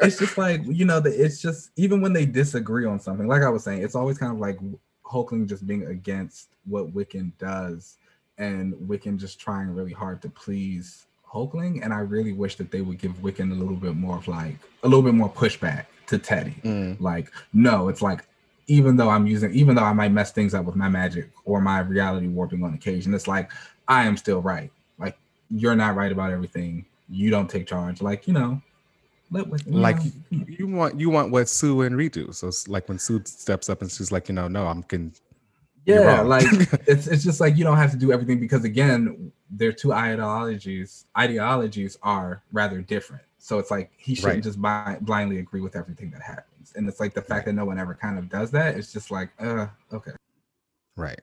[0.01, 3.49] it's, just like you know, it's just even when they disagree on something, like I
[3.49, 4.57] was saying, it's always kind of like
[5.05, 7.97] Hulkling just being against what Wiccan does,
[8.37, 11.83] and Wiccan just trying really hard to please Hulkling.
[11.83, 14.57] And I really wish that they would give Wiccan a little bit more of like
[14.83, 16.55] a little bit more pushback to Teddy.
[16.63, 16.99] Mm.
[17.01, 18.25] Like, no, it's like
[18.67, 21.61] even though I'm using, even though I might mess things up with my magic or
[21.61, 23.51] my reality warping on occasion, it's like
[23.87, 24.71] I am still right.
[24.97, 25.17] Like
[25.49, 26.85] you're not right about everything.
[27.09, 28.01] You don't take charge.
[28.01, 28.61] Like you know,
[29.31, 29.97] let, you like
[30.31, 30.45] know.
[30.47, 32.31] you want you want what Sue and Reed do.
[32.31, 35.13] So it's like when Sue steps up and she's like, you know, no, I'm can.
[35.85, 36.45] Yeah, like
[36.87, 41.05] it's it's just like you don't have to do everything because again, their two ideologies
[41.17, 43.23] ideologies are rather different.
[43.37, 44.43] So it's like he shouldn't right.
[44.43, 46.73] just buy, blindly agree with everything that happens.
[46.75, 48.75] And it's like the fact that no one ever kind of does that.
[48.75, 50.13] It's just like, uh, okay.
[50.97, 51.21] Right.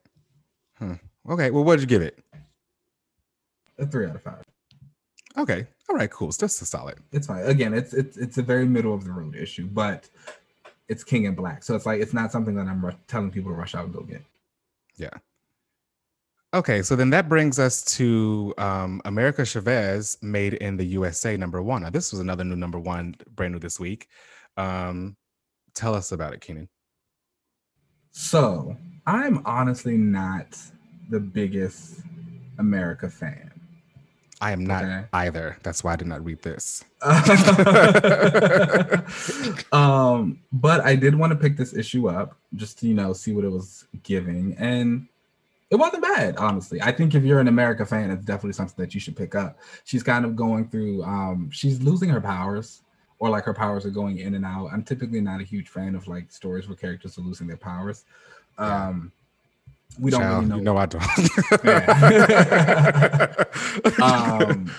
[0.79, 0.95] Hmm.
[1.29, 1.51] Okay.
[1.51, 2.21] Well, what did you give it?
[3.79, 4.45] A three out of five.
[5.37, 5.67] Okay.
[5.89, 6.09] All right.
[6.09, 6.29] Cool.
[6.29, 6.99] It's just a solid.
[7.11, 7.45] It's fine.
[7.45, 10.09] Again, it's it's it's a very middle of the road issue, but
[10.89, 13.57] it's King in Black, so it's like it's not something that I'm telling people to
[13.57, 14.23] rush out and go get.
[15.03, 15.19] Yeah.
[16.55, 21.63] Okay, so then that brings us to um, America Chavez, made in the USA, number
[21.63, 21.83] one.
[21.83, 24.07] Now, this was another new number one, brand new this week.
[24.57, 25.17] Um,
[25.75, 26.69] tell us about it, Keenan.
[28.13, 30.57] So, I'm honestly not
[31.09, 32.03] the biggest
[32.59, 33.52] America fan.
[34.43, 35.05] I am not okay.
[35.13, 35.57] either.
[35.63, 36.83] That's why I did not read this.
[39.73, 43.33] um, but I did want to pick this issue up just to, you know, see
[43.33, 44.57] what it was giving.
[44.59, 45.07] And
[45.71, 46.83] it wasn't bad, honestly.
[46.83, 49.61] I think if you're an America fan, it's definitely something that you should pick up.
[49.85, 52.83] She's kind of going through, um, she's losing her powers,
[53.21, 54.71] or like her powers are going in and out.
[54.73, 58.07] I'm typically not a huge fan of like stories where characters are losing their powers.
[58.59, 59.13] Um,
[59.99, 60.57] we don't Child, really know.
[60.57, 61.03] You know I don't.
[64.03, 64.71] um,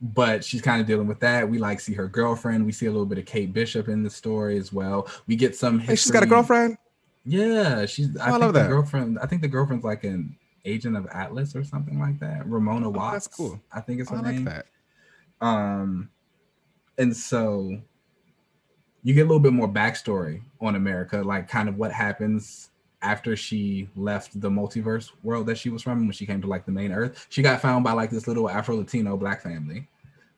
[0.00, 1.48] but she's kind of dealing with that.
[1.48, 2.66] We like see her girlfriend.
[2.66, 5.08] We see a little bit of Kate Bishop in the story as well.
[5.26, 5.78] We get some.
[5.78, 5.92] History.
[5.92, 6.78] Hey, she's got a girlfriend.
[7.24, 8.16] Yeah, she's.
[8.16, 9.18] I, I love that girlfriend.
[9.18, 12.46] I think the girlfriend's like an agent of Atlas or something like that.
[12.46, 13.08] Ramona Watts.
[13.08, 13.60] Oh, that's cool.
[13.72, 14.44] I think it's her I name.
[14.44, 14.54] Like
[15.40, 15.46] that.
[15.46, 16.10] Um,
[16.98, 17.80] and so
[19.02, 22.70] you get a little bit more backstory on America, like kind of what happens
[23.02, 26.64] after she left the multiverse world that she was from when she came to like
[26.64, 27.26] the main Earth.
[27.28, 29.86] She got found by like this little Afro Latino black family.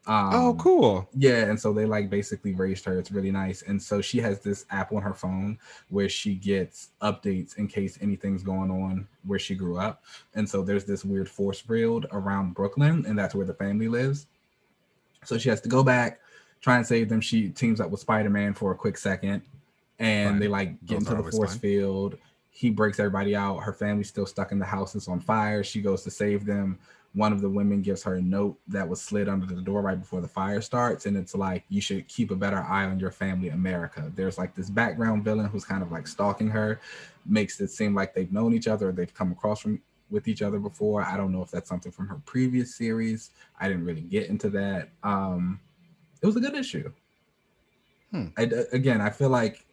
[0.08, 1.08] Oh, um, oh, cool.
[1.14, 2.98] Yeah, and so they like basically raised her.
[2.98, 3.62] It's really nice.
[3.62, 5.58] And so she has this app on her phone
[5.90, 10.02] where she gets updates in case anything's going on where she grew up.
[10.34, 14.26] And so there's this weird force field around Brooklyn, and that's where the family lives.
[15.24, 16.20] So she has to go back,
[16.62, 17.20] try and save them.
[17.20, 19.42] She teams up with Spider Man for a quick second,
[19.98, 20.40] and right.
[20.40, 21.60] they like get Those into the force fine.
[21.60, 22.18] field.
[22.58, 23.58] He breaks everybody out.
[23.58, 24.94] Her family's still stuck in the house.
[24.96, 25.62] It's on fire.
[25.62, 26.78] She goes to save them
[27.14, 29.98] one of the women gives her a note that was slid under the door right
[29.98, 33.10] before the fire starts and it's like you should keep a better eye on your
[33.10, 36.80] family america there's like this background villain who's kind of like stalking her
[37.26, 40.58] makes it seem like they've known each other they've come across from with each other
[40.58, 44.28] before i don't know if that's something from her previous series i didn't really get
[44.28, 45.58] into that um
[46.22, 46.92] it was a good issue
[48.10, 48.26] hmm.
[48.36, 48.42] I,
[48.72, 49.64] again i feel like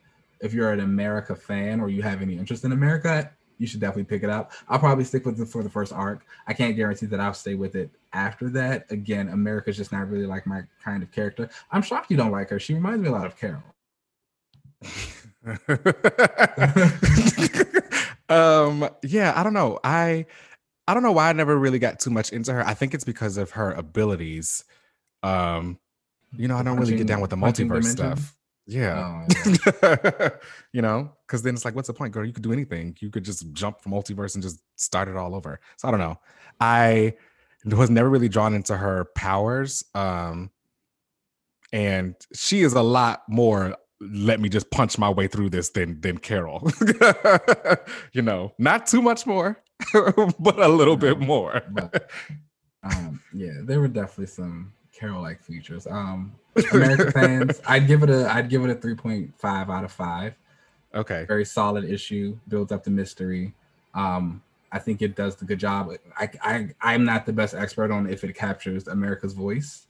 [0.41, 4.05] if you're an america fan or you have any interest in america you should definitely
[4.05, 4.51] pick it up.
[4.67, 6.25] I'll probably stick with it for the first arc.
[6.47, 8.91] I can't guarantee that I'll stay with it after that.
[8.91, 11.49] Again, America's just not really like my kind of character.
[11.71, 12.59] I'm shocked you don't like her.
[12.59, 13.63] She reminds me a lot of Carol.
[18.29, 19.79] um yeah, I don't know.
[19.83, 20.25] I
[20.87, 22.65] I don't know why I never really got too much into her.
[22.65, 24.63] I think it's because of her abilities.
[25.23, 25.79] Um
[26.37, 28.35] you know, I don't really get down with the multiverse stuff.
[28.67, 29.25] Yeah.
[29.27, 30.29] Oh,
[30.73, 32.25] you know, because then it's like, what's the point, girl?
[32.25, 32.95] You could do anything.
[32.99, 35.59] You could just jump from multiverse and just start it all over.
[35.77, 36.19] So I don't know.
[36.59, 37.15] I
[37.65, 39.83] was never really drawn into her powers.
[39.93, 40.51] Um,
[41.71, 45.99] and she is a lot more let me just punch my way through this than
[46.01, 46.69] than Carol.
[48.13, 49.61] you know, not too much more,
[49.93, 51.61] but a little bit more.
[51.71, 52.09] But,
[52.83, 55.87] um, yeah, there were definitely some Carol like features.
[55.87, 56.33] Um,
[56.71, 60.35] American fans, I'd give it a I'd give it a 3.5 out of five.
[60.93, 61.25] Okay.
[61.27, 63.53] Very solid issue, builds up the mystery.
[63.93, 65.91] Um, I think it does the good job.
[66.17, 69.87] I, I I'm not the best expert on if it captures America's voice.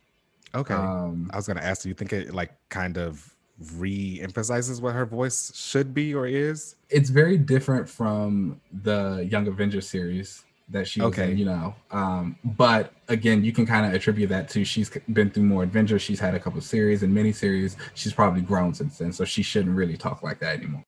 [0.54, 0.74] Okay.
[0.74, 3.36] Um, I was gonna ask, do you think it like kind of
[3.74, 6.76] re-emphasizes what her voice should be or is?
[6.90, 11.32] It's very different from the Young Avengers series that she okay.
[11.32, 11.76] In, you know.
[11.92, 16.02] Um, but again, you can kind of attribute that to she's been through more adventures.
[16.02, 17.78] She's had a couple series and mini series.
[17.94, 20.84] She's probably grown since then, so she shouldn't really talk like that anymore.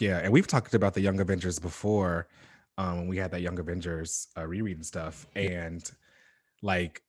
[0.00, 2.26] Yeah, and we've talked about the Young Avengers before.
[2.76, 5.88] Um, we had that Young Avengers uh, reread and stuff, and
[6.62, 7.02] like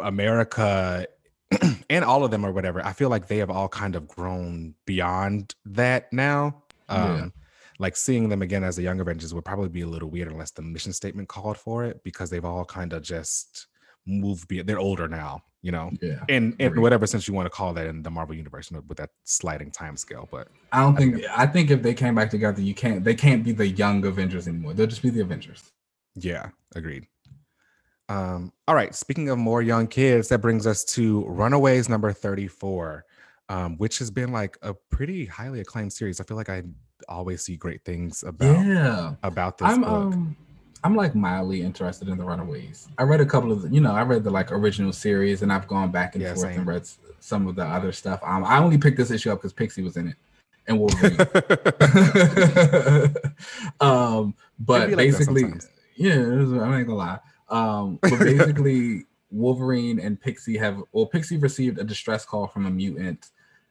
[0.00, 1.06] America
[1.90, 2.84] and all of them or whatever.
[2.84, 6.62] I feel like they have all kind of grown beyond that now.
[6.88, 7.42] Um, yeah
[7.78, 10.50] like seeing them again as the Young Avengers would probably be a little weird unless
[10.50, 13.66] the mission statement called for it because they've all kind of just
[14.06, 14.48] moved.
[14.48, 16.24] Be- they're older now, you know, Yeah.
[16.28, 18.82] in, in whatever sense you want to call that in the Marvel universe you know,
[18.88, 20.28] with that sliding time scale.
[20.30, 23.04] But I don't I think think I think if they came back together, you can't
[23.04, 24.72] they can't be the young Avengers anymore.
[24.74, 25.70] They'll just be the Avengers.
[26.14, 27.06] yeah, agreed.
[28.08, 28.94] Um, all right.
[28.94, 33.04] Speaking of more young kids, that brings us to Runaways number 34,
[33.48, 36.20] um, which has been like a pretty highly acclaimed series.
[36.20, 36.62] I feel like I
[37.08, 39.14] always see great things about Yeah.
[39.22, 39.90] about this I'm book.
[39.90, 40.36] um
[40.84, 42.86] I'm like mildly interested in the Runaways.
[42.96, 45.52] I read a couple of the, you know, I read the like original series and
[45.52, 46.60] I've gone back and Yeah, forth same.
[46.60, 46.86] and read
[47.18, 48.20] some of the other stuff.
[48.22, 50.16] Um, I only picked this issue up because Pixie was in it
[50.68, 51.16] and Wolverine.
[53.80, 55.52] um, but like basically,
[55.96, 57.18] yeah, I ain't gonna lie.
[57.48, 62.70] Um, but basically, Wolverine and Pixie have well, Pixie received a distress call from a
[62.70, 63.30] mutant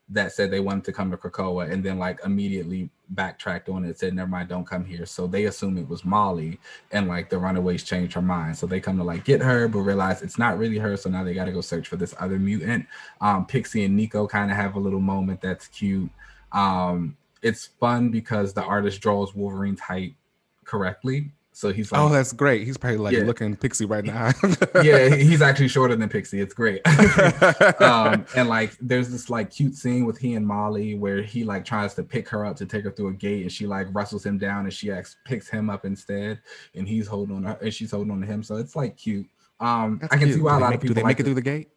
[0.10, 4.00] that said they wanted to come to Krakoa, and then like immediately backtracked on it,
[4.00, 6.60] said, "Never mind, don't come here." So they assume it was Molly,
[6.92, 9.80] and like the Runaways changed her mind, so they come to like get her, but
[9.80, 10.98] realize it's not really her.
[10.98, 12.86] So now they got to go search for this other mutant.
[13.22, 16.10] Um, Pixie and Nico kind of have a little moment that's cute.
[16.52, 20.16] Um, it's fun because the artist draws Wolverine's height
[20.64, 21.32] correctly.
[21.58, 22.66] So he's like, oh, that's great.
[22.66, 23.24] He's probably like Yeah.
[23.24, 24.32] looking pixie right now.
[24.84, 26.42] yeah, he's actually shorter than Pixie.
[26.42, 26.82] It's great.
[27.82, 31.64] um, and like, there's this like cute scene with he and Molly where he like
[31.64, 34.26] tries to pick her up to take her through a gate, and she like wrestles
[34.26, 36.42] him down, and she acts, picks him up instead,
[36.76, 38.44] and he's holding on her, and she's holding on to him.
[38.44, 39.26] So it's like cute.
[39.62, 40.36] Um, That's I can cute.
[40.40, 41.42] see why Do a lot make- of people do they like make it through the
[41.42, 41.70] gate.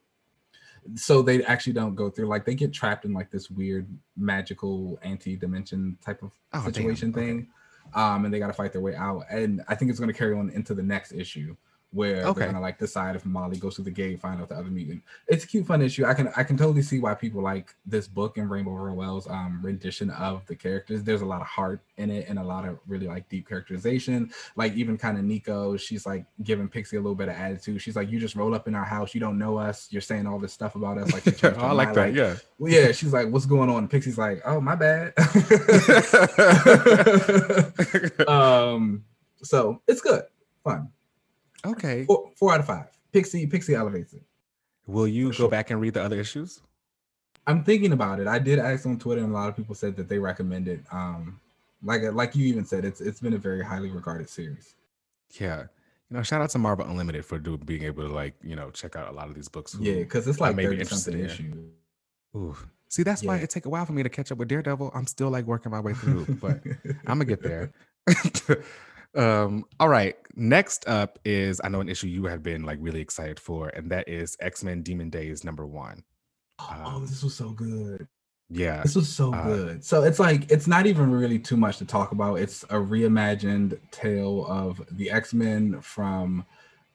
[0.97, 3.87] so they actually don't go through like they get trapped in like this weird
[4.17, 6.65] magical anti-dimension type of Oh, damn.
[6.65, 7.47] situation Okay.
[7.95, 9.25] Um and they got to fight their way out.
[9.31, 11.57] And i think it's going to carry on into the next issue
[11.93, 12.41] where Okay.
[12.41, 15.03] they're gonna like decide if Molly goes to the gate, find out the other mutant.
[15.27, 16.05] It's a cute, fun issue.
[16.05, 19.61] I can I can totally see why people like this book and Rainbow Rowell's um
[19.63, 21.03] rendition of the characters.
[21.03, 24.31] There's a lot of heart in it and a lot of really like deep characterization.
[24.55, 27.81] Like even kind of Nico, she's like giving Pixie a little bit of attitude.
[27.81, 29.15] She's like, "You just roll up in our house.
[29.15, 29.89] You don't know us.
[29.91, 31.11] You're saying all this stuff about us.
[31.13, 32.15] Like, oh, I like mind." that.
[32.15, 32.37] Yeah.
[32.59, 35.15] Well, yeah, she's like, "What's going on?" And Pixie's like, "Oh, my bad."
[38.29, 39.05] um,
[39.43, 40.25] so it's good,
[40.63, 40.91] fun.
[41.65, 42.05] Okay.
[42.05, 42.87] Four, four out of five.
[43.13, 44.23] Pixie, Pixie elevates it.
[44.87, 45.49] Will you for go sure.
[45.49, 46.61] back and read the other issues?
[47.47, 48.27] I'm thinking about it.
[48.27, 50.81] I did ask on Twitter, and a lot of people said that they recommend it.
[50.93, 51.41] Um,
[51.83, 54.75] like like you even said, it's it's been a very highly regarded series.
[55.39, 55.65] Yeah.
[56.11, 58.71] You know, shout out to Marvel Unlimited for do, being able to like, you know,
[58.71, 59.75] check out a lot of these books.
[59.75, 61.25] who Yeah, because it's like may be thirty interested in.
[61.27, 61.53] issue.
[62.35, 62.57] Ooh.
[62.89, 64.91] See, that's why it take a while for me to catch up with Daredevil.
[64.95, 66.63] I'm still like working my way through, but
[67.07, 67.73] I'm gonna get there.
[69.17, 70.17] um, all right.
[70.37, 73.91] Next up is I know an issue you have been like really excited for, and
[73.91, 76.05] that is X-Men Demon Days number one.
[76.61, 78.07] oh, Um, this was so good.
[78.51, 78.83] Yeah.
[78.83, 79.85] This was so Uh, good.
[79.85, 82.37] So it's like it's not even really too much to talk about.
[82.37, 86.47] It's a reimagined tale of the X Men from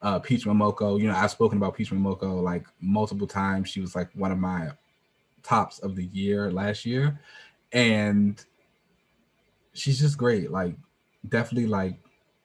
[0.02, 0.98] uh, Peach Momoko.
[1.00, 3.68] You know, I've spoken about Peach Momoko like multiple times.
[3.68, 4.70] She was like one of my
[5.42, 7.20] tops of the year last year,
[7.72, 8.42] and
[9.74, 10.50] she's just great.
[10.50, 10.74] Like,
[11.28, 11.98] definitely like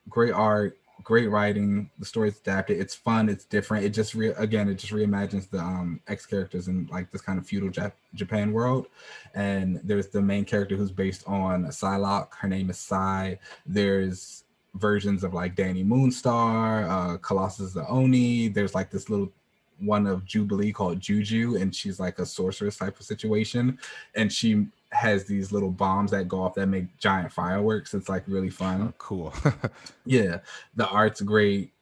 [0.07, 1.89] great art, great writing.
[1.99, 2.79] The story's adapted.
[2.79, 3.29] It's fun.
[3.29, 3.85] It's different.
[3.85, 7.47] It just re- again, it just reimagines the um characters in like this kind of
[7.47, 8.87] feudal Jap- Japan world.
[9.33, 12.33] And there's the main character who's based on Psylocke.
[12.35, 13.35] Her name is Psy.
[13.65, 14.43] There's
[14.75, 18.47] versions of like Dani Moonstar, uh, Colossus the Oni.
[18.47, 19.31] There's like this little
[19.79, 23.79] one of Jubilee called Juju, and she's like a sorceress type of situation.
[24.15, 27.93] And she has these little bombs that go off that make giant fireworks.
[27.93, 29.33] It's like really fun Oh, cool.
[30.05, 30.39] yeah
[30.75, 31.73] the art's great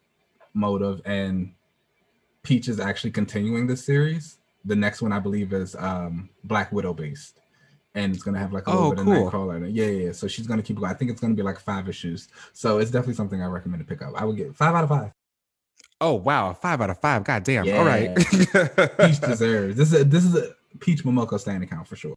[0.53, 1.53] motive and
[2.43, 6.93] peach is actually continuing this series the next one i believe is um black widow
[6.93, 7.39] based
[7.95, 9.27] and it's gonna have like a little Oh, bit cool.
[9.27, 9.71] of nightcrawler in it.
[9.71, 10.11] Yeah, yeah, yeah.
[10.11, 10.91] So she's gonna keep going.
[10.91, 12.27] I think it's gonna be like five issues.
[12.53, 14.13] So it's definitely something I recommend to pick up.
[14.15, 15.11] I would get five out of five.
[15.99, 17.23] oh wow, five out of five.
[17.23, 17.67] God damn.
[17.75, 18.15] All right.
[18.15, 19.93] Peach deserves this.
[19.93, 22.13] Is a, this is a Peach Momoko stand account for sure.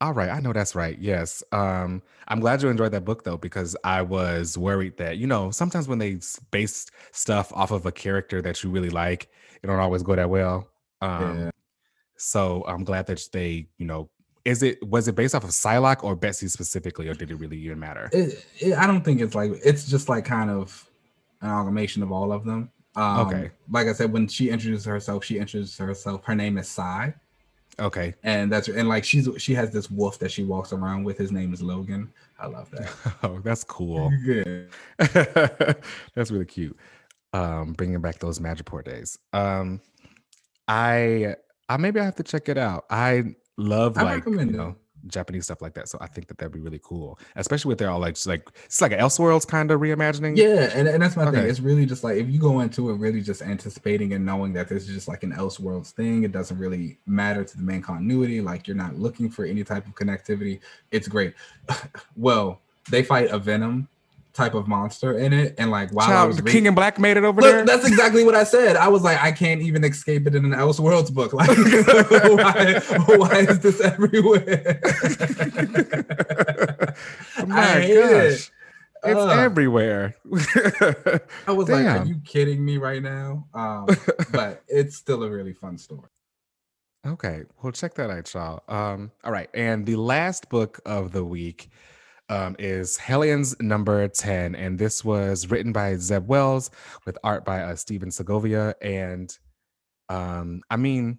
[0.00, 0.98] All right, I know that's right.
[0.98, 1.42] Yes.
[1.52, 5.50] Um, I'm glad you enjoyed that book though, because I was worried that, you know,
[5.50, 9.30] sometimes when they s- base stuff off of a character that you really like,
[9.62, 10.68] it don't always go that well.
[11.00, 11.50] Um, Yeah.
[12.16, 14.10] so I'm glad that they, you know,
[14.44, 17.58] is it was it based off of Psylocke or Betsy specifically, or did it really
[17.58, 18.08] even matter?
[18.12, 20.88] It, it, I don't think it's like it's just like kind of
[21.40, 22.70] an amalgamation of all of them.
[22.96, 23.50] Um, Okay.
[23.70, 26.24] Like I said, when she introduces herself, she introduces herself.
[26.24, 27.14] Her name is Sai,
[27.78, 28.14] Okay.
[28.22, 31.18] and that's and like she's she has this wolf that she walks around with.
[31.18, 32.12] His name is Logan.
[32.38, 32.90] I love that.
[33.22, 34.10] Oh, that's cool.
[34.24, 34.64] Yeah.
[36.14, 36.76] That's really cute.
[37.32, 39.18] Um, bringing back those Magiport days.
[39.32, 39.80] Um,
[40.68, 41.34] I,
[41.68, 42.84] I maybe I have to check it out.
[42.90, 44.76] I love I like you know,
[45.08, 45.88] Japanese stuff like that.
[45.88, 48.80] So I think that that'd be really cool, especially with their all like like it's
[48.80, 50.36] like an Elseworlds kind of reimagining.
[50.36, 51.38] Yeah, and, and that's my okay.
[51.38, 51.50] thing.
[51.50, 54.68] It's really just like if you go into it really just anticipating and knowing that
[54.68, 58.40] this is just like an Elseworlds thing, it doesn't really matter to the main continuity.
[58.40, 60.60] Like you're not looking for any type of connectivity.
[60.90, 61.34] It's great.
[62.16, 63.88] well, they fight a Venom
[64.34, 65.54] type of monster in it.
[65.58, 67.64] And like while Child, I was reading, King in Black made it over look, there.
[67.64, 68.76] That's exactly what I said.
[68.76, 71.32] I was like, I can't even escape it in an Elseworlds book.
[71.44, 72.80] Like, why,
[73.16, 74.80] why is this everywhere?
[77.46, 77.88] My I gosh.
[77.88, 78.50] It.
[79.06, 80.14] It's uh, everywhere.
[81.46, 81.84] I was Damn.
[81.84, 83.46] like, are you kidding me right now?
[83.52, 83.86] Um,
[84.32, 86.08] but it's still a really fun story.
[87.06, 88.62] Okay, well, check that out, y'all.
[88.68, 91.68] Um, all right, and the last book of the week
[92.28, 94.54] um, is Hellions number 10.
[94.54, 96.70] And this was written by Zeb Wells
[97.06, 98.74] with art by uh, Stephen Segovia.
[98.80, 99.36] And
[100.08, 101.18] um, I mean,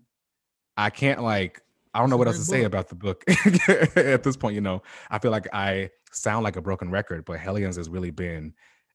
[0.78, 1.62] I can't like,
[1.94, 3.24] I don't know what else to say about the book
[3.96, 4.56] at this point.
[4.56, 8.12] You know, I feel like I sound like a broken record, but Hellions has really
[8.12, 8.54] been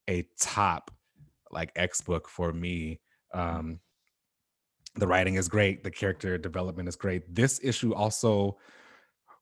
[0.09, 0.91] a top
[1.51, 3.01] like X book for me.
[3.33, 3.81] Um,
[4.97, 7.23] the writing is great, the character development is great.
[7.33, 8.59] This issue also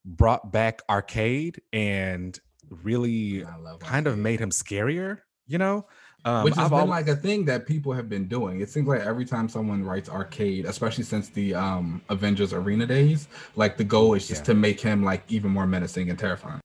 [0.04, 2.38] brought back arcade and
[2.82, 3.44] really
[3.80, 5.86] kind of made him scarier, you know?
[6.24, 6.90] Um, Which has I've been always...
[6.90, 8.60] like a thing that people have been doing.
[8.60, 13.28] It seems like every time someone writes arcade, especially since the um, Avengers Arena days,
[13.54, 14.46] like the goal is just yeah.
[14.46, 16.60] to make him like even more menacing and terrifying.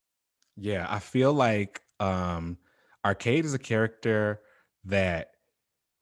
[0.58, 2.58] Yeah, I feel like um,
[3.06, 4.41] arcade is a character
[4.86, 5.30] that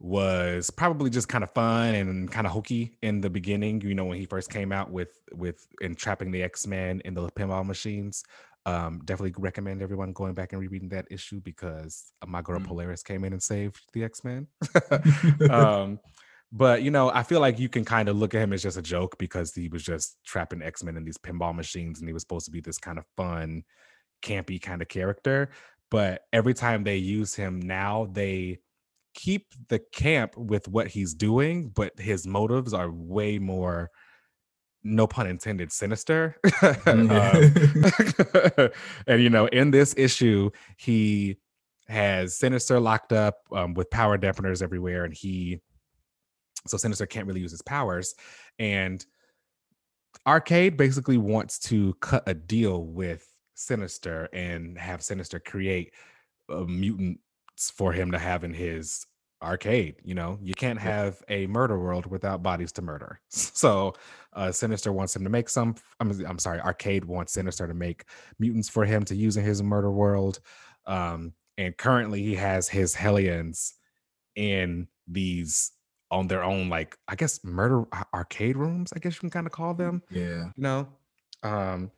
[0.02, 4.06] was probably just kind of fun and kind of hokey in the beginning you know
[4.06, 8.24] when he first came out with with entrapping the x-men in the pinball machines
[8.66, 12.66] um, definitely recommend everyone going back and rereading that issue because my girl mm.
[12.66, 14.48] Polaris came in and saved the X Men.
[15.50, 16.00] um,
[16.52, 18.78] but you know, I feel like you can kind of look at him as just
[18.78, 22.14] a joke because he was just trapping X Men in these pinball machines, and he
[22.14, 23.64] was supposed to be this kind of fun,
[24.22, 25.50] campy kind of character.
[25.90, 28.60] But every time they use him now, they
[29.14, 33.90] keep the camp with what he's doing, but his motives are way more
[34.84, 36.38] no pun intended, sinister.
[36.86, 37.10] um,
[39.08, 41.38] and you know, in this issue, he
[41.88, 45.60] has Sinister locked up um, with power dampeners everywhere, and he
[46.68, 48.16] so Sinister can't really use his powers.
[48.60, 49.06] And
[50.28, 55.94] Arcade basically wants to cut a deal with Sinister and have Sinister create
[56.50, 57.20] a mutant
[57.74, 59.06] for him to have in his
[59.42, 60.38] arcade you know?
[60.42, 63.20] You can't have a murder world without bodies to murder.
[63.30, 63.94] So
[64.34, 68.06] uh sinister wants him to make some I'm, I'm sorry arcade wants sinister to make
[68.40, 70.40] mutants for him to use in his murder world
[70.86, 73.74] um and currently he has his hellions
[74.36, 75.72] in these
[76.10, 79.54] on their own like i guess murder arcade rooms i guess you can kind of
[79.54, 80.46] call them yeah.
[80.56, 80.88] you know?
[81.44, 81.92] Um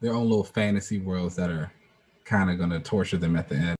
[0.00, 1.70] their own little fantasy worlds that are
[2.24, 3.76] kind of gonna torture them at the end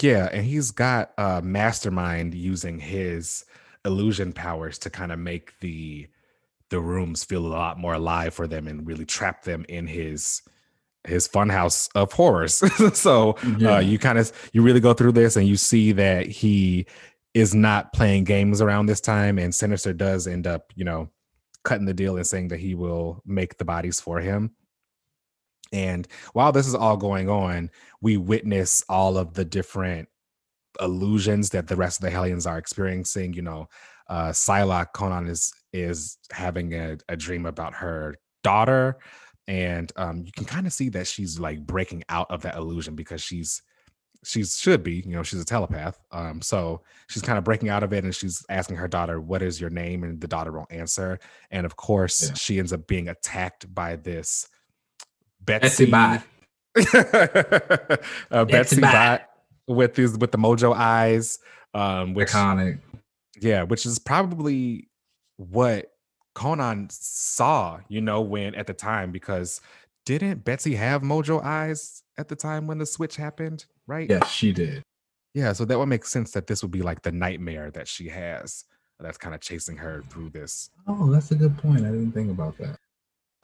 [0.00, 3.44] yeah, and he's got a mastermind using his
[3.84, 6.08] illusion powers to kind of make the
[6.70, 10.42] the rooms feel a lot more alive for them and really trap them in his
[11.06, 12.54] his funhouse of horrors.
[12.98, 13.76] so uh, yeah.
[13.76, 16.86] uh, you kind of you really go through this and you see that he
[17.34, 21.10] is not playing games around this time, and Sinister does end up, you know,
[21.64, 24.52] cutting the deal and saying that he will make the bodies for him.
[25.72, 30.08] And while this is all going on, we witness all of the different
[30.80, 33.32] illusions that the rest of the Hellions are experiencing.
[33.32, 33.68] You know,
[34.08, 38.98] uh, Psylocke Kwannon is is having a, a dream about her daughter,
[39.48, 42.94] and um, you can kind of see that she's like breaking out of that illusion
[42.94, 43.62] because she's
[44.24, 47.82] she should be you know she's a telepath um so she's kind of breaking out
[47.82, 50.72] of it and she's asking her daughter what is your name and the daughter won't
[50.72, 51.18] answer
[51.50, 52.34] and of course yeah.
[52.34, 54.48] she ends up being attacked by this
[55.44, 56.22] Betsy, Betsy Bot.
[58.30, 59.22] uh, Betsy, Betsy Bot
[59.66, 61.38] with these with the Mojo eyes.
[61.72, 62.78] Um, which, Iconic.
[63.40, 64.88] Yeah, which is probably
[65.36, 65.92] what
[66.36, 69.60] Kwannon saw, you know, when at the time, because
[70.06, 73.64] didn't Betsy have Mojo eyes at the time when the switch happened?
[73.86, 74.08] Right?
[74.08, 74.82] Yes, she did.
[75.34, 78.08] Yeah, so that would make sense that this would be like the nightmare that she
[78.08, 78.64] has
[79.00, 80.70] that's kind of chasing her through this.
[80.86, 81.80] Oh, that's a good point.
[81.80, 82.78] I didn't think about that.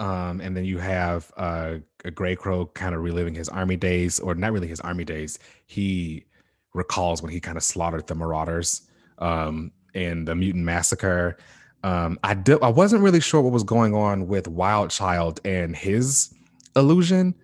[0.00, 1.74] Um, and then you have uh,
[2.06, 5.38] a Greycrow kind of reliving his army days, or not really his army days.
[5.66, 6.24] He
[6.72, 8.88] recalls when he kind of slaughtered the Marauders
[9.18, 11.36] um, in the Mutant Massacre.
[11.84, 16.34] Um, I I wasn't really sure what was going on with Wild Child and his
[16.74, 17.34] illusion.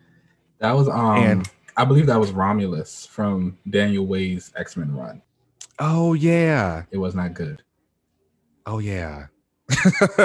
[0.59, 5.21] That was um, and I believe that was Romulus from Daniel Way's X Men run.
[5.79, 7.63] Oh yeah, it was not good.
[8.65, 9.27] Oh yeah,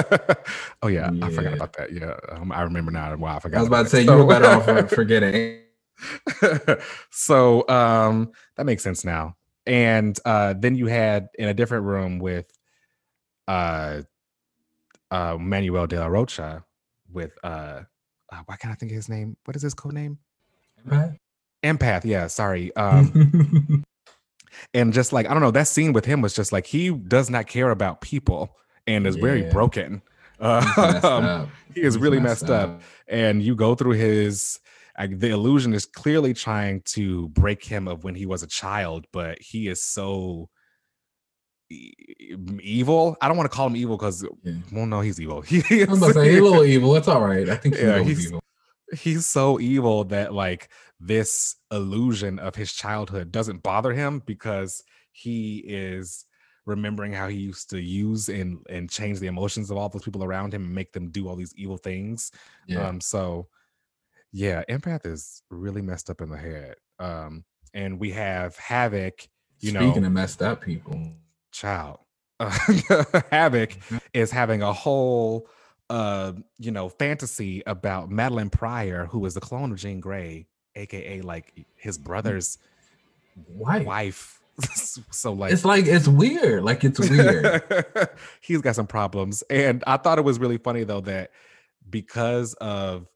[0.83, 1.91] oh yeah, yeah, I forgot about that.
[1.91, 3.15] Yeah, um, I remember now.
[3.15, 3.57] Wow, I forgot.
[3.57, 5.61] I was about to say so, you were better off forgetting.
[7.09, 9.35] so um, that makes sense now.
[9.65, 12.45] And uh, then you had in a different room with
[13.47, 14.01] uh,
[15.09, 16.63] uh, Manuel de la Rocha
[17.11, 17.81] with uh,
[18.31, 19.37] uh, why can't I think of his name?
[19.45, 20.19] What is his code name?
[20.87, 21.17] Empath.
[21.63, 22.05] Empath.
[22.05, 22.27] Yeah.
[22.27, 22.75] Sorry.
[22.75, 23.83] Um,
[24.73, 27.29] and just like I don't know, that scene with him was just like he does
[27.29, 28.55] not care about people
[28.87, 29.21] and is yeah.
[29.21, 30.01] very broken.
[30.41, 32.69] Uh, he is He's really messed, messed up.
[32.71, 32.81] up.
[33.07, 34.59] and you go through his.
[34.97, 39.05] Like, the illusion is clearly trying to break him of when he was a child,
[39.13, 40.49] but he is so
[41.69, 43.15] evil.
[43.21, 44.53] I don't want to call him evil because, yeah.
[44.71, 45.41] well, no, he's evil.
[45.45, 46.95] He is, I'm about to say he's a little evil.
[46.95, 47.47] It's all right.
[47.49, 48.41] I think yeah, he's evil.
[48.93, 50.69] He's so evil that like
[50.99, 56.25] this illusion of his childhood doesn't bother him because he is
[56.65, 60.23] remembering how he used to use and and change the emotions of all those people
[60.23, 62.31] around him and make them do all these evil things.
[62.67, 62.87] Yeah.
[62.87, 63.01] Um.
[63.01, 63.47] So,
[64.31, 66.75] yeah, empath is really messed up in the head.
[66.99, 67.43] Um.
[67.73, 69.27] And we have havoc.
[69.59, 71.13] You Speaking know, Speaking of messed up people,
[71.51, 71.99] child.
[72.39, 72.49] Uh,
[73.29, 73.97] havoc mm-hmm.
[74.13, 75.47] is having a whole
[75.91, 81.21] uh you know fantasy about Madelyne Pryor who is the clone of Jean Grey aka
[81.21, 82.57] like his brother's
[83.47, 84.40] wife wife
[85.11, 88.09] so like it's like it's weird like it's weird
[88.41, 91.31] he's got some problems and i thought it was really funny though that
[91.89, 93.07] because of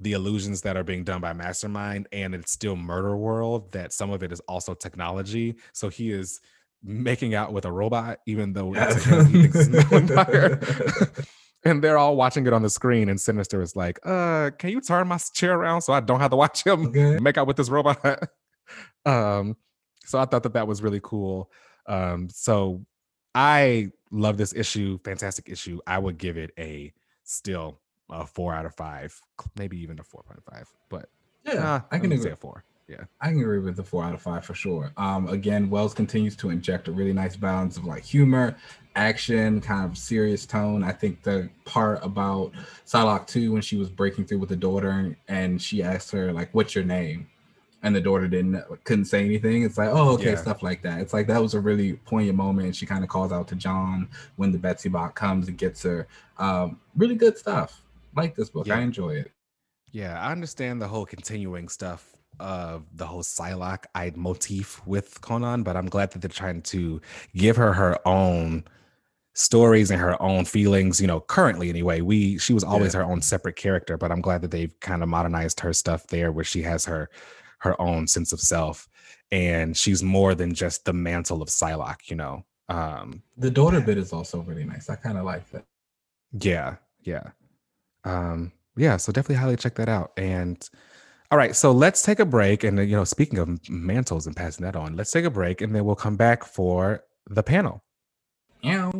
[0.00, 4.10] the illusions that are being done by mastermind and it's still murder world that some
[4.10, 6.40] of it is also technology so he is
[6.82, 9.06] making out with a robot, even though yes.
[11.64, 14.80] and they're all watching it on the screen, and Sinister is like, "Uh, can you
[14.80, 17.18] turn my chair around so I don't have to watch him okay.
[17.20, 18.28] make out with this robot?"
[19.06, 19.56] um,
[20.08, 21.50] so I thought that that was really cool.
[21.86, 22.84] Um, so
[23.34, 25.80] I love this issue, fantastic issue.
[25.86, 26.92] I would give it a
[27.24, 27.78] still
[28.10, 29.20] a four out of five,
[29.56, 31.10] maybe even a four point five, but
[31.44, 32.64] yeah, uh, I can say a four.
[32.88, 34.92] Yeah, I can agree with the four out of five for sure.
[34.96, 38.56] Um, again, Wells continues to inject a really nice balance of like humor,
[38.96, 40.82] action, kind of serious tone.
[40.82, 42.52] I think the part about
[42.86, 46.54] Psylocke 2 when she was breaking through with the daughter and she asked her like,
[46.54, 47.28] "What's your name?"
[47.82, 49.62] And the daughter didn't couldn't say anything.
[49.62, 50.36] It's like, oh, okay, yeah.
[50.36, 51.00] stuff like that.
[51.00, 52.74] It's like that was a really poignant moment.
[52.74, 56.08] She kind of calls out to John when the Betsy bot comes and gets her.
[56.38, 57.82] Um, really good stuff.
[58.16, 58.78] Like this book, yeah.
[58.78, 59.30] I enjoy it.
[59.92, 65.64] Yeah, I understand the whole continuing stuff of the whole Psylocke eyed motif with Kwannon,
[65.64, 67.00] but I'm glad that they're trying to
[67.34, 68.64] give her her own
[69.34, 71.00] stories and her own feelings.
[71.00, 73.00] You know, currently anyway, we she was always yeah.
[73.00, 76.32] her own separate character, but I'm glad that they've kind of modernized her stuff there,
[76.32, 77.08] where she has her
[77.58, 78.88] her own sense of self,
[79.30, 82.10] and she's more than just the mantle of Psylocke.
[82.10, 84.90] You know, um, the daughter bit is also really nice.
[84.90, 85.64] I kind of like that.
[86.32, 87.30] Yeah, yeah,
[88.04, 88.96] um, yeah.
[88.96, 90.68] So definitely highly check that out and.
[91.30, 92.64] All right, so let's take a break.
[92.64, 95.74] And, you know, speaking of mantles and passing that on, let's take a break and
[95.74, 97.84] then we'll come back for the panel.
[98.62, 98.90] Yeah.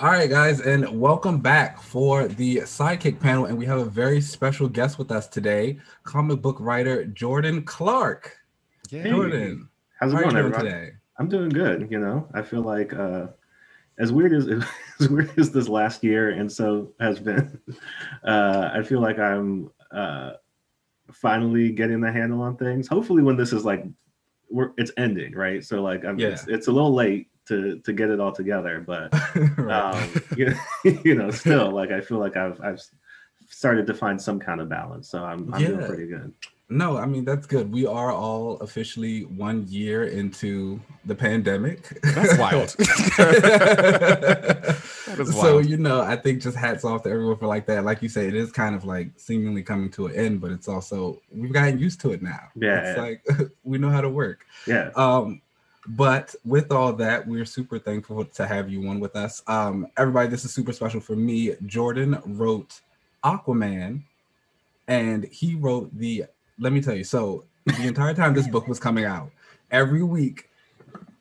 [0.00, 3.44] All right, guys, and welcome back for the sidekick panel.
[3.44, 8.34] And we have a very special guest with us today, comic book writer Jordan Clark.
[8.88, 9.68] Hey, Jordan,
[10.00, 10.92] how's it going doing today?
[11.18, 11.86] I'm doing good.
[11.90, 13.26] You know, I feel like uh,
[13.98, 14.48] as weird as
[15.00, 17.60] as weird as this last year and so has been,
[18.24, 20.32] uh, I feel like I'm uh,
[21.12, 22.88] finally getting the handle on things.
[22.88, 23.84] Hopefully, when this is like,
[24.48, 25.62] we're it's ending, right?
[25.62, 26.28] So like, I'm, yeah.
[26.28, 28.82] it's, it's a little late to to get it all together.
[28.86, 29.12] But
[29.58, 30.54] um, you,
[31.04, 32.80] you know, still like I feel like I've I've
[33.48, 35.08] started to find some kind of balance.
[35.08, 35.68] So I'm I'm yeah.
[35.68, 36.32] doing pretty good.
[36.72, 37.72] No, I mean that's good.
[37.72, 42.00] We are all officially one year into the pandemic.
[42.02, 42.74] That's wild.
[45.26, 47.84] So you know, I think just hats off to everyone for like that.
[47.84, 50.68] Like you say, it is kind of like seemingly coming to an end, but it's
[50.68, 52.40] also we've gotten used to it now.
[52.54, 54.46] Yeah, it's like we know how to work.
[54.68, 54.90] Yeah.
[54.94, 55.42] Um,
[55.86, 59.42] but with all that, we're super thankful to have you on with us.
[59.46, 61.54] Um, everybody, this is super special for me.
[61.66, 62.80] Jordan wrote
[63.24, 64.02] Aquaman,
[64.88, 66.24] and he wrote the.
[66.58, 67.04] Let me tell you.
[67.04, 69.30] So the entire time this book was coming out,
[69.70, 70.50] every week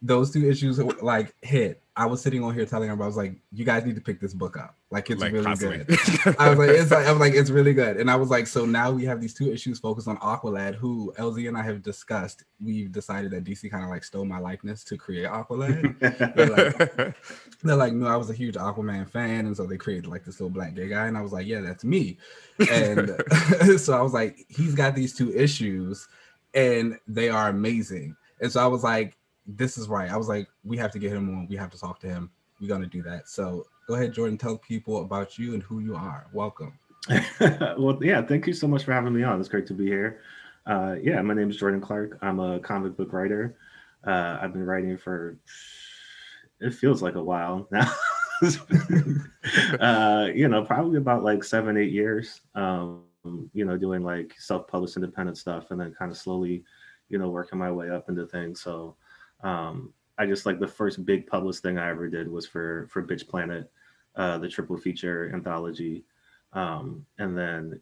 [0.01, 1.81] those two issues like hit.
[1.99, 4.21] I was sitting on here telling him I was like, you guys need to pick
[4.21, 4.77] this book up.
[4.89, 5.83] Like it's like, really constantly.
[5.83, 6.33] good.
[6.39, 7.97] I was like, it's like I was like, it's really good.
[7.97, 11.13] And I was like, so now we have these two issues focused on Aqualad, who
[11.19, 12.45] LZ and I have discussed.
[12.63, 15.99] We've decided that DC kind of like stole my likeness to create Aqualad.
[16.35, 17.17] they're, like,
[17.63, 20.39] they're like, no, I was a huge Aquaman fan, and so they created like this
[20.39, 22.17] little black gay guy, and I was like, yeah, that's me.
[22.71, 23.11] And
[23.77, 26.07] so I was like, he's got these two issues,
[26.53, 28.15] and they are amazing.
[28.39, 29.17] And so I was like,
[29.55, 30.11] this is right.
[30.11, 31.47] I was like, we have to get him on.
[31.47, 32.29] We have to talk to him.
[32.61, 33.29] We're gonna do that.
[33.29, 34.37] So go ahead, Jordan.
[34.37, 36.27] Tell people about you and who you are.
[36.33, 36.77] Welcome.
[37.39, 39.39] well, yeah, thank you so much for having me on.
[39.39, 40.21] It's great to be here.
[40.65, 42.19] Uh, yeah, my name is Jordan Clark.
[42.21, 43.57] I'm a comic book writer.
[44.05, 45.37] Uh, I've been writing for
[46.59, 47.91] it feels like a while now.
[49.79, 52.41] uh, you know, probably about like seven, eight years.
[52.55, 53.03] Um,
[53.53, 56.63] you know, doing like self-published independent stuff, and then kind of slowly,
[57.09, 58.61] you know, working my way up into things.
[58.61, 58.95] So
[59.41, 63.03] um, I just like the first big published thing I ever did was for for
[63.03, 63.71] Bitch Planet,
[64.15, 66.03] uh, the triple feature anthology,
[66.53, 67.79] um, and then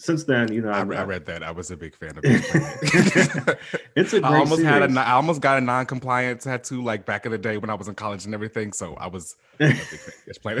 [0.00, 1.42] since then, you know, I, I, read that.
[1.42, 3.58] I was a big fan of it.
[3.96, 4.66] it's a I almost series.
[4.66, 7.74] had a I almost got a non-compliant tattoo like back in the day when I
[7.74, 8.72] was in college and everything.
[8.72, 9.76] So I was a big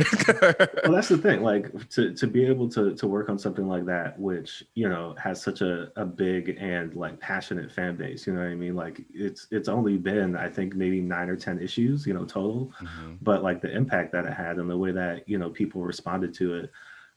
[0.06, 0.68] fan.
[0.84, 1.42] well, that's the thing.
[1.42, 5.14] Like to to be able to to work on something like that, which you know
[5.18, 8.26] has such a a big and like passionate fan base.
[8.26, 8.76] You know what I mean?
[8.76, 12.72] Like it's it's only been I think maybe nine or ten issues, you know, total.
[12.82, 13.14] Mm-hmm.
[13.22, 16.34] But like the impact that it had and the way that you know people responded
[16.34, 16.70] to it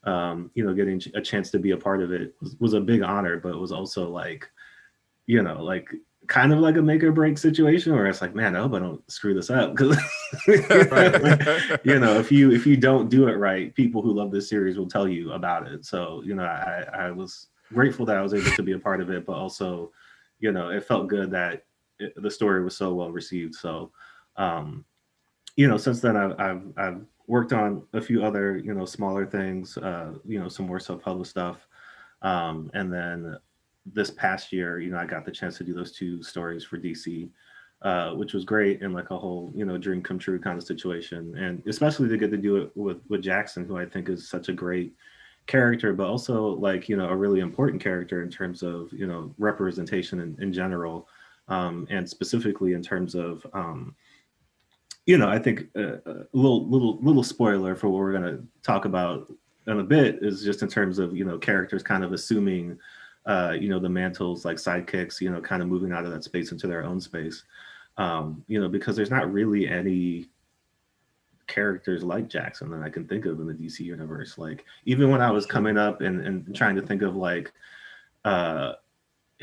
[0.05, 2.81] um, you know, getting a chance to be a part of it was, was a
[2.81, 4.49] big honor, but it was also like,
[5.25, 5.89] you know, like
[6.27, 8.79] kind of like a make or break situation where it's like, man, I hope I
[8.79, 9.97] don't screw this up because
[11.83, 14.77] you know, if you if you don't do it right, people who love this series
[14.77, 15.85] will tell you about it.
[15.85, 19.01] So you know, I I was grateful that I was able to be a part
[19.01, 19.91] of it, but also,
[20.39, 21.65] you know, it felt good that
[21.99, 23.55] it, the story was so well received.
[23.55, 23.91] So,
[24.37, 24.85] um,
[25.55, 29.25] you know, since then I've I've, I've worked on a few other you know smaller
[29.25, 31.67] things uh you know some more self-published stuff.
[32.21, 33.37] Um and then
[33.85, 36.77] this past year you know i got the chance to do those two stories for
[36.77, 37.29] dc
[37.81, 40.63] uh which was great and like a whole you know dream come true kind of
[40.63, 41.35] situation.
[41.37, 44.49] And especially to get to do it with with jackson who i think is such
[44.49, 44.93] a great
[45.45, 49.33] character but also like you know a really important character in terms of you know
[49.37, 51.07] representation in, in general
[51.49, 53.93] um and specifically in terms of um
[55.05, 58.43] you know, I think uh, a little little little spoiler for what we're going to
[58.61, 59.31] talk about
[59.67, 62.77] in a bit is just in terms of you know characters kind of assuming
[63.25, 66.23] uh, you know the mantles like sidekicks, you know, kind of moving out of that
[66.23, 67.43] space into their own space.
[67.97, 70.29] Um, you know, because there's not really any
[71.47, 74.37] characters like Jackson that I can think of in the DC universe.
[74.37, 77.51] Like even when I was coming up and, and trying to think of like
[78.25, 78.73] uh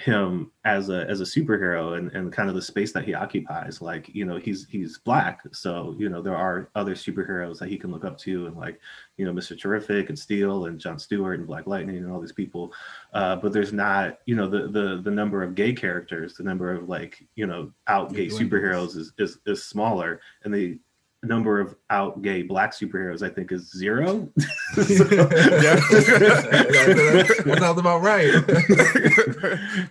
[0.01, 3.80] him as a as a superhero and, and kind of the space that he occupies.
[3.82, 5.40] Like you know he's he's black.
[5.53, 8.80] So you know there are other superheroes that he can look up to and like
[9.16, 12.32] you know mr terrific and steel and john stewart and black lightning and all these
[12.32, 12.72] people.
[13.12, 16.72] Uh, but there's not you know the the the number of gay characters the number
[16.72, 20.20] of like you know out gay superheroes is, is is smaller.
[20.44, 20.78] And they
[21.22, 24.28] number of out gay black superheroes, I think, is zero.
[24.38, 25.76] so, yeah,
[27.44, 28.32] that sounds about right.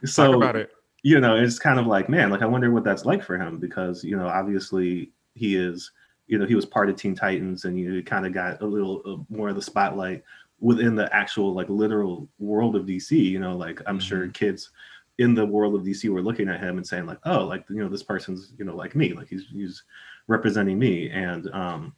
[0.08, 0.72] so, Talk about it.
[1.04, 3.58] You know, it's kind of like, man, like I wonder what that's like for him
[3.58, 5.92] because you know, obviously he is,
[6.28, 9.02] you know, he was part of Teen Titans, and you kind of got a little
[9.06, 10.24] uh, more of the spotlight
[10.60, 13.12] within the actual like literal world of DC.
[13.12, 14.08] You know, like I'm mm-hmm.
[14.08, 14.72] sure kids
[15.20, 17.78] in the world of DC were looking at him and saying like, oh, like you
[17.78, 19.84] know, this person's you know like me, like he's he's
[20.30, 21.10] representing me.
[21.10, 21.94] And um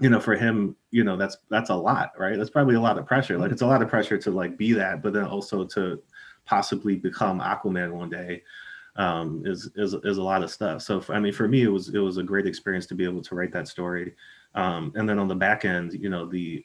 [0.00, 2.36] you know for him you know that's that's a lot right?
[2.36, 3.38] That's probably a lot of pressure.
[3.38, 6.02] Like it's a lot of pressure to like be that but then also to
[6.44, 8.42] possibly become aquaman one day
[8.96, 10.82] um is is, is a lot of stuff.
[10.82, 13.22] So i mean for me it was it was a great experience to be able
[13.22, 14.14] to write that story.
[14.54, 16.64] Um and then on the back end you know the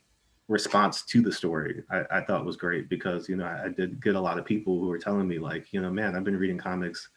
[0.50, 4.02] response to the story I, I thought was great because you know I, I did
[4.02, 6.36] get a lot of people who were telling me like you know man i've been
[6.36, 7.10] reading comics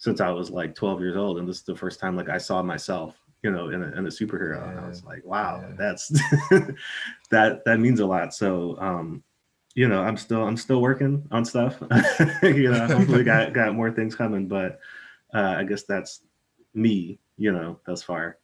[0.00, 2.38] since I was like 12 years old, and this is the first time like I
[2.38, 4.56] saw myself, you know, in a, in a superhero.
[4.56, 4.70] Yeah.
[4.70, 5.74] And I was like, wow, yeah.
[5.76, 6.08] that's
[7.30, 8.34] that that means a lot.
[8.34, 9.22] So, um,
[9.74, 11.76] you know, I'm still I'm still working on stuff.
[12.42, 14.80] you know, hopefully got got more things coming, but
[15.34, 16.22] uh, I guess that's
[16.72, 18.38] me, you know, thus far.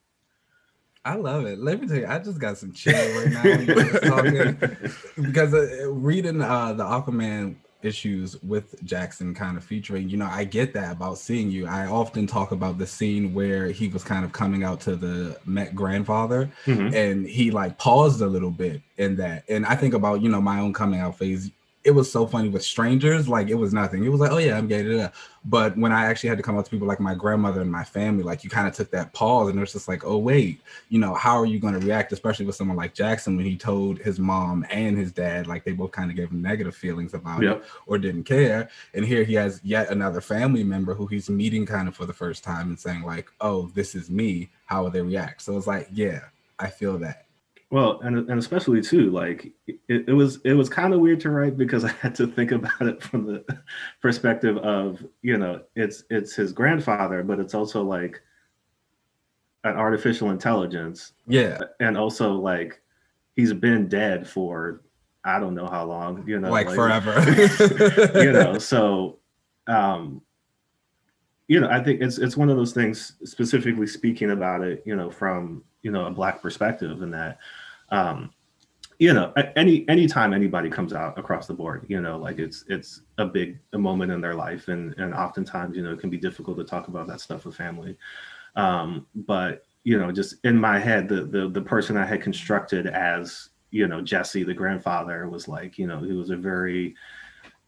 [1.03, 1.57] I love it.
[1.57, 4.69] Let me tell you, I just got some chill right now
[5.15, 7.55] because uh, reading uh, the Aquaman
[7.87, 10.09] issues with Jackson kind of featuring.
[10.09, 11.65] You know, I get that about seeing you.
[11.65, 15.39] I often talk about the scene where he was kind of coming out to the
[15.45, 16.93] Met grandfather mm-hmm.
[16.93, 19.43] and he like paused a little bit in that.
[19.49, 21.49] And I think about, you know, my own coming out phase.
[21.87, 23.29] It was so funny with strangers.
[23.29, 24.03] Like it was nothing.
[24.03, 24.83] It was like, oh yeah, I'm gay.
[24.83, 25.09] Da, da.
[25.45, 27.85] But when I actually had to come up to people like my grandmother and my
[27.85, 30.59] family, like you kind of took that pause and it was just like, oh wait,
[30.89, 33.55] you know, how are you going to react, especially with someone like Jackson when he
[33.55, 37.13] told his mom and his dad, like they both kind of gave him negative feelings
[37.13, 37.61] about yep.
[37.61, 38.69] it or didn't care.
[38.93, 42.11] And here he has yet another family member who he's meeting kind of for the
[42.11, 44.49] first time and saying like, oh, this is me.
[44.65, 45.41] How will they react?
[45.41, 46.19] So it's like, yeah,
[46.59, 47.26] I feel that.
[47.69, 51.31] Well, and and especially too, like it, it was it was kind of weird to
[51.31, 53.43] write because I had to think about it from the
[54.01, 58.21] perspective of you know it's it's his grandfather, but it's also like
[59.63, 61.11] an artificial intelligence.
[61.27, 62.81] Yeah, and also like
[63.35, 64.81] he's been dead for
[65.25, 67.21] I don't know how long, you know, like, like forever.
[68.23, 69.19] you know, so
[69.67, 70.21] um
[71.49, 74.95] you know, I think it's it's one of those things specifically speaking about it, you
[74.95, 77.39] know, from you know a black perspective and that
[77.91, 78.29] um
[78.99, 83.03] you know any anytime anybody comes out across the board you know like it's it's
[83.19, 86.17] a big a moment in their life and and oftentimes you know it can be
[86.17, 87.95] difficult to talk about that stuff with family.
[88.57, 92.87] Um but you know just in my head the the, the person i had constructed
[92.87, 96.93] as you know jesse the grandfather was like you know he was a very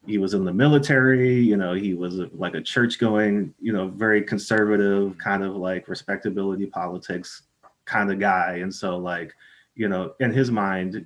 [0.05, 3.71] he was in the military you know he was a, like a church going you
[3.71, 7.43] know very conservative kind of like respectability politics
[7.89, 8.59] kind of guy.
[8.61, 9.33] And so like,
[9.75, 11.05] you know, in his mind,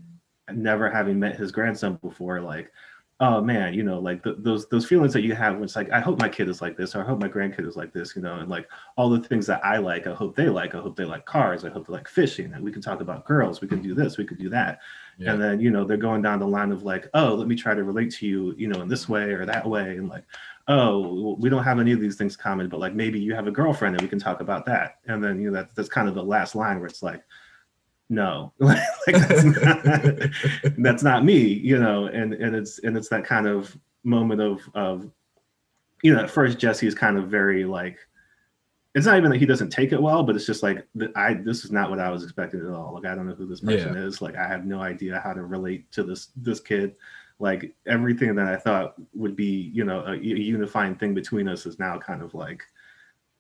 [0.52, 2.72] never having met his grandson before, like,
[3.20, 5.90] oh man, you know, like the, those those feelings that you have when it's like,
[5.92, 8.16] I hope my kid is like this, or I hope my grandkid is like this,
[8.16, 8.68] you know, and like
[8.98, 10.76] all the things that I like, I hope they like.
[10.76, 11.64] I hope they like cars.
[11.64, 12.52] I hope they like fishing.
[12.54, 13.62] And we can talk about girls.
[13.62, 14.18] We can do this.
[14.18, 14.80] We could do that.
[15.18, 15.34] Yeah.
[15.34, 17.74] And then you know they're going down the line of like, oh, let me try
[17.74, 20.26] to relate to you, you know, in this way or that way, and like,
[20.68, 23.52] oh, we don't have any of these things common, but like maybe you have a
[23.52, 25.00] girlfriend and we can talk about that.
[25.08, 27.24] And then you know that that's kind of the last line where it's like,
[28.10, 29.84] no, like that's not,
[30.78, 34.62] that's not me, you know, and and it's and it's that kind of moment of
[34.74, 35.10] of
[36.02, 37.98] you know, at first Jesse is kind of very like
[38.96, 40.86] it's not even that he doesn't take it well, but it's just like
[41.16, 42.94] I this is not what I was expecting at all.
[42.94, 44.04] Like I don't know who this person yeah.
[44.04, 44.22] is.
[44.22, 46.96] Like I have no idea how to relate to this this kid
[47.40, 51.66] like everything that I thought would be, you know, a, a, unifying thing between us
[51.66, 52.64] is now kind of like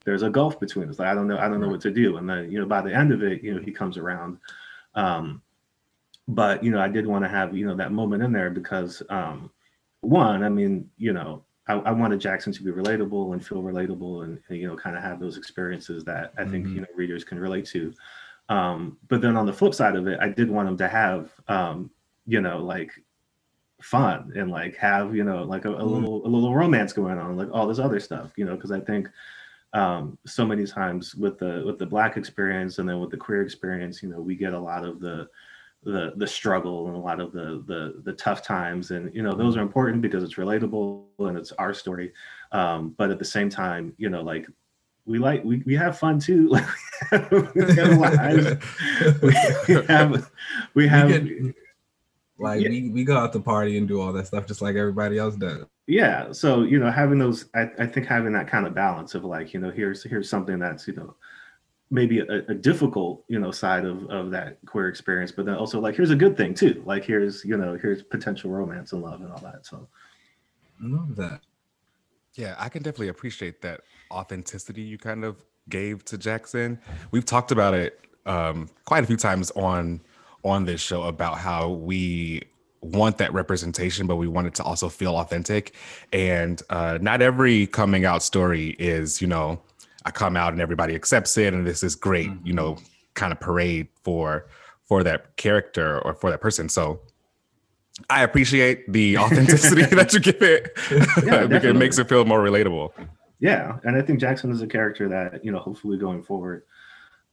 [0.06, 1.00] there's a gulf between us.
[1.00, 2.18] Like I don't know, I don't know what to do.
[2.18, 4.40] And then, you know, by the end of it, you know, he comes around.
[4.96, 5.42] Um,
[6.28, 9.02] but you know, I did want to have, you know, that moment in there because
[9.10, 9.52] um
[10.02, 14.26] one, I mean, you know, I, I wanted Jackson to be relatable and feel relatable
[14.26, 16.76] and, and you know, kind of have those experiences that I think, mm-hmm.
[16.76, 17.94] you know, readers can relate to.
[18.50, 21.32] Um, but then on the flip side of it, I did want him to have
[21.48, 21.90] um,
[22.26, 22.92] you know, like
[23.84, 25.90] fun and like have you know like a, a mm.
[25.90, 28.80] little a little romance going on like all this other stuff you know because i
[28.80, 29.10] think
[29.74, 33.42] um so many times with the with the black experience and then with the queer
[33.42, 35.28] experience you know we get a lot of the
[35.86, 38.92] the the struggle and a lot of the the the tough times.
[38.92, 42.14] And you know those are important because it's relatable and it's our story.
[42.52, 44.48] Um but at the same time you know like
[45.06, 46.50] we like we, we have fun too.
[47.12, 47.98] Like we have
[49.22, 49.34] we,
[49.68, 50.32] we have
[50.74, 51.12] we have
[52.40, 52.70] like yeah.
[52.70, 55.36] we, we go out to party and do all that stuff just like everybody else
[55.36, 55.66] does.
[55.88, 56.32] Yeah.
[56.32, 59.54] So, you know, having those I, I think having that kind of balance of like,
[59.54, 61.16] you know, here's here's something that's, you know,
[61.92, 65.80] maybe a, a, difficult, you know, side of, of that queer experience, but then also
[65.80, 66.82] like here's a good thing too.
[66.86, 69.66] Like here's, you know, here's potential romance and love and all that.
[69.66, 69.88] So
[70.84, 71.42] I love that.
[72.34, 73.82] Yeah, I can definitely appreciate that
[74.12, 76.80] authenticity you kind of gave to Jackson.
[77.12, 80.02] We've talked about it um, quite a few times on
[80.44, 82.44] on this show about how we
[82.82, 85.74] want that representation, but we want it to also feel authentic.
[86.12, 89.62] And uh, not every coming out story is, you know,
[90.06, 92.48] I come out and everybody accepts it, and this is great, mm-hmm.
[92.48, 92.78] you know,
[93.14, 94.48] kind of parade for
[94.86, 96.68] for that character or for that person.
[96.68, 97.00] So
[98.10, 100.78] I appreciate the authenticity that you give it
[101.24, 102.92] yeah, because it makes it feel more relatable.
[103.40, 106.64] Yeah, and I think Jackson is a character that you know, hopefully going forward,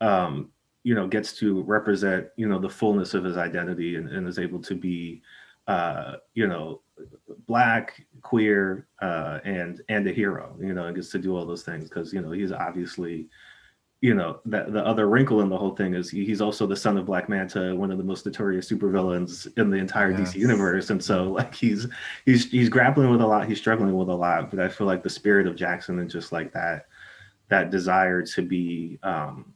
[0.01, 0.51] um,
[0.83, 4.39] you know gets to represent you know the fullness of his identity and, and is
[4.39, 5.23] able to be
[5.67, 6.81] uh you know
[7.47, 11.63] black queer uh and and a hero you know and gets to do all those
[11.63, 13.29] things because you know he's obviously
[14.01, 16.77] you know that the other wrinkle in the whole thing is he, he's also the
[16.77, 20.33] son of black manta one of the most notorious supervillains in the entire yes.
[20.33, 21.87] dc universe and so like he's
[22.25, 25.03] he's he's grappling with a lot he's struggling with a lot but i feel like
[25.03, 26.87] the spirit of jackson and just like that
[27.49, 29.53] that desire to be um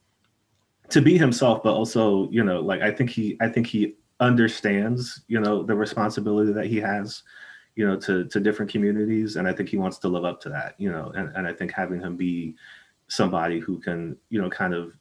[0.89, 5.21] to be himself, but also, you know, like I think he I think he understands,
[5.27, 7.23] you know, the responsibility that he has,
[7.75, 9.35] you know, to to different communities.
[9.35, 11.53] And I think he wants to live up to that, you know, and, and I
[11.53, 12.55] think having him be
[13.07, 14.93] somebody who can, you know, kind of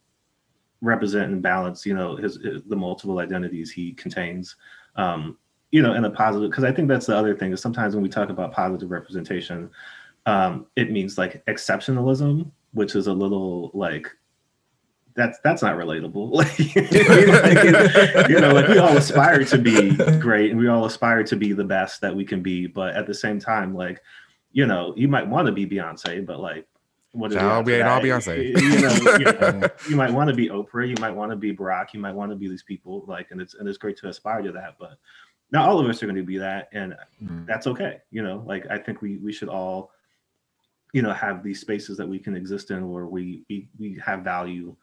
[0.81, 4.57] represent and balance, you know, his, his the multiple identities he contains.
[4.97, 5.39] Um,
[5.71, 8.03] you know, in a positive, because I think that's the other thing is sometimes when
[8.03, 9.71] we talk about positive representation,
[10.27, 14.09] um, it means like exceptionalism, which is a little like
[15.15, 16.33] that's that's not relatable.
[16.33, 16.59] like,
[18.29, 21.53] you know, like we all aspire to be great and we all aspire to be
[21.53, 24.03] the best that we can be, but at the same time, like,
[24.53, 26.67] you know, you might want to be Beyonce, but like
[27.13, 28.61] what is we ain't all Beyonce.
[28.61, 31.55] You know, you, know, you might want to be Oprah, you might want to be
[31.55, 34.09] Barack, you might want to be these people, like, and it's and it's great to
[34.09, 34.99] aspire to that, but
[35.53, 37.47] not all of us are going to be that, and mm.
[37.47, 38.01] that's okay.
[38.11, 39.93] You know, like I think we we should all,
[40.93, 44.23] you know, have these spaces that we can exist in where we we, we have
[44.23, 44.75] value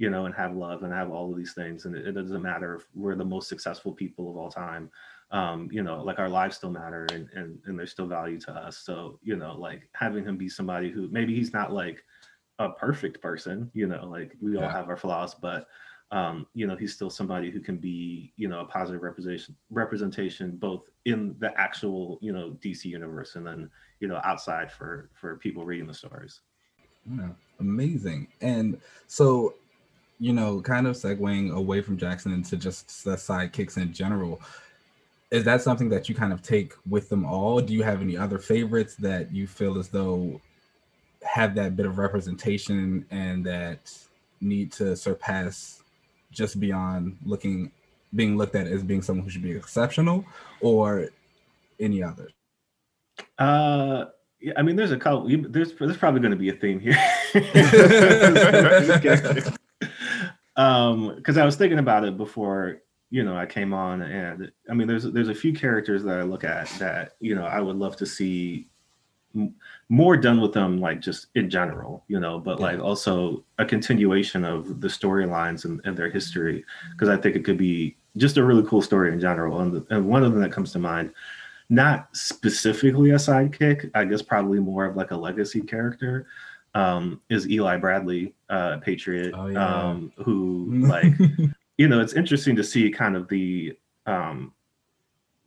[0.00, 1.84] you know, and have love and have all of these things.
[1.84, 4.90] And it, it doesn't matter if we're the most successful people of all time.
[5.30, 8.50] Um, you know, like our lives still matter and, and and there's still value to
[8.50, 8.78] us.
[8.78, 12.02] So, you know, like having him be somebody who maybe he's not like
[12.58, 15.68] a perfect person, you know, like we all have our flaws, but
[16.12, 20.56] um, you know, he's still somebody who can be, you know, a positive representation representation
[20.56, 23.70] both in the actual, you know, DC universe and then,
[24.00, 26.40] you know, outside for for people reading the stories.
[27.06, 27.28] Yeah,
[27.60, 28.28] amazing.
[28.40, 29.54] And so
[30.20, 34.40] you know, kind of segueing away from Jackson into just the sidekicks in general,
[35.30, 37.60] is that something that you kind of take with them all?
[37.60, 40.40] Do you have any other favorites that you feel as though
[41.22, 43.92] have that bit of representation and that
[44.40, 45.82] need to surpass
[46.30, 47.72] just beyond looking
[48.14, 50.24] being looked at as being someone who should be exceptional
[50.60, 51.08] or
[51.78, 52.32] any others?
[53.38, 54.06] Uh
[54.40, 55.28] yeah, I mean, there's a couple.
[55.28, 56.96] There's there's probably going to be a theme here.
[60.60, 64.74] um because i was thinking about it before you know i came on and i
[64.74, 67.76] mean there's there's a few characters that i look at that you know i would
[67.76, 68.68] love to see
[69.34, 69.54] m-
[69.88, 72.66] more done with them like just in general you know but yeah.
[72.66, 77.44] like also a continuation of the storylines and, and their history because i think it
[77.44, 80.42] could be just a really cool story in general and, the, and one of them
[80.42, 81.10] that comes to mind
[81.70, 86.26] not specifically a sidekick i guess probably more of like a legacy character
[86.74, 89.82] um, is Eli Bradley, uh, Patriot, oh, yeah.
[89.82, 91.12] um, who like,
[91.78, 94.52] you know, it's interesting to see kind of the um,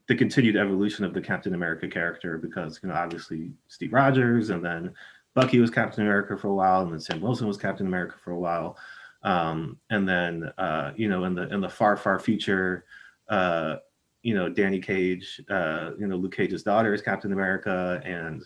[0.08, 4.64] the continued evolution of the Captain America character because you know obviously Steve Rogers and
[4.64, 4.94] then
[5.34, 8.32] Bucky was Captain America for a while and then Sam Wilson was Captain America for
[8.32, 8.78] a while,
[9.24, 12.86] um, and then uh, you know in the in the far far future.
[13.30, 13.78] Uh,
[14.24, 18.42] you know, Danny Cage, uh, you know, Luke Cage's daughter is Captain America, and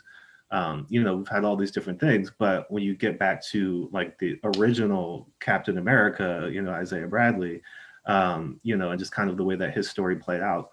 [0.51, 3.89] um, you know, we've had all these different things, but when you get back to
[3.91, 7.61] like the original Captain America, you know, Isaiah Bradley,
[8.05, 10.71] um, you know, and just kind of the way that his story played out,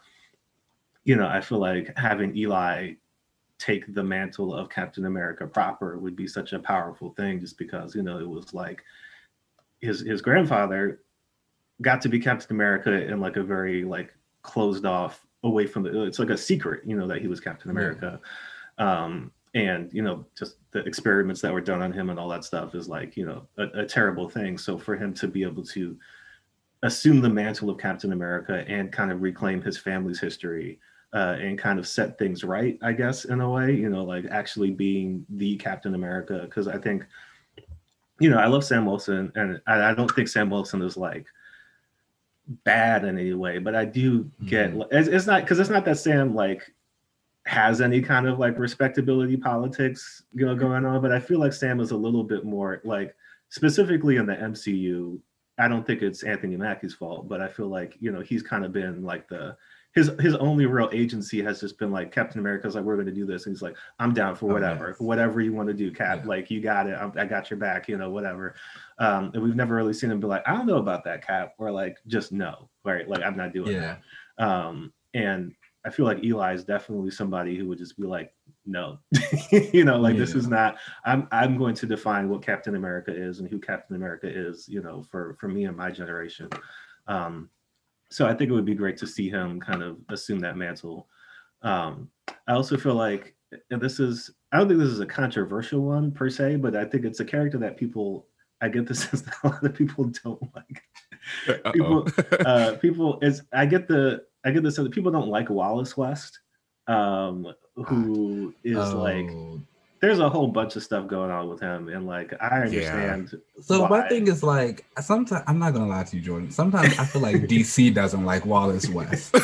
[1.05, 2.93] you know, I feel like having Eli
[3.59, 7.95] take the mantle of Captain America proper would be such a powerful thing just because,
[7.95, 8.83] you know, it was like
[9.81, 11.01] his his grandfather
[11.83, 16.05] got to be Captain America in like a very like closed off away from the
[16.05, 18.21] it's like a secret, you know, that he was Captain America.
[18.79, 19.05] Yeah.
[19.05, 22.45] Um, and you know just the experiments that were done on him and all that
[22.45, 25.65] stuff is like you know a, a, terrible thing so for him to be able
[25.65, 25.97] to
[26.83, 30.79] assume the mantle of captain america and kind of reclaim his family's history
[31.13, 34.25] uh, and kind of set things right i guess in a way you know like
[34.31, 37.07] actually being the captain america because i think
[38.19, 41.27] you know i love sam wilson and I, I, don't think sam wilson is like
[42.65, 44.83] bad in any way but i do get mm-hmm.
[44.91, 46.75] it's, it's not because it's not that sam like
[47.47, 51.53] has any kind of like respectability politics you know going on but i feel like
[51.53, 53.15] sam is a little bit more like
[53.51, 55.19] specifically in the mcu
[55.59, 58.65] i don't think it's anthony mackie's fault but i feel like you know he's kind
[58.65, 59.55] of been like the
[59.95, 63.13] his his only real agency has just been like captain america's like we're going to
[63.13, 65.01] do this and he's like i'm down for whatever oh, yes.
[65.01, 66.29] whatever you want to do cap yeah.
[66.29, 68.55] like you got it I'm, i got your back you know whatever
[68.99, 71.55] um and we've never really seen him be like i don't know about that cap
[71.59, 73.97] or like just no right like i'm not doing yeah.
[74.39, 75.55] that um and
[75.87, 78.33] I feel like Eli is definitely somebody who would just be like,
[78.65, 78.99] no,
[79.51, 80.21] you know, like yeah.
[80.21, 80.79] this is not.
[81.05, 84.83] I'm I'm going to define what Captain America is and who Captain America is, you
[84.83, 86.49] know, for for me and my generation.
[87.07, 87.51] Um,
[88.11, 91.09] so I think it would be great to see him kind of assume that mantle.
[91.63, 92.11] Um,
[92.47, 93.35] I also feel like,
[93.71, 96.85] and this is, I don't think this is a controversial one per se, but I
[96.85, 98.29] think it's a character that people,
[98.61, 100.83] I get the sense that a lot of people don't like.
[101.73, 102.07] people,
[102.47, 106.41] uh, people is, I get the, I get this that people don't like Wallace West,
[106.87, 108.99] um, who is oh.
[108.99, 109.31] like
[110.05, 113.31] there's a whole bunch of stuff going on with him, and like I understand.
[113.33, 113.39] Yeah.
[113.63, 113.89] So why.
[113.89, 116.51] my thing is like sometimes I'm not gonna lie to you, Jordan.
[116.51, 119.31] Sometimes I feel like DC doesn't like Wallace West.
[119.35, 119.41] I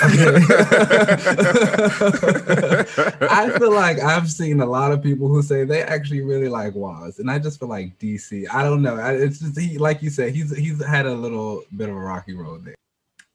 [3.59, 7.21] feel like I've seen a lot of people who say they actually really like Wallace,
[7.21, 8.47] and I just feel like DC.
[8.53, 8.99] I don't know.
[8.99, 12.35] It's just he, like you said, he's he's had a little bit of a rocky
[12.35, 12.75] road there.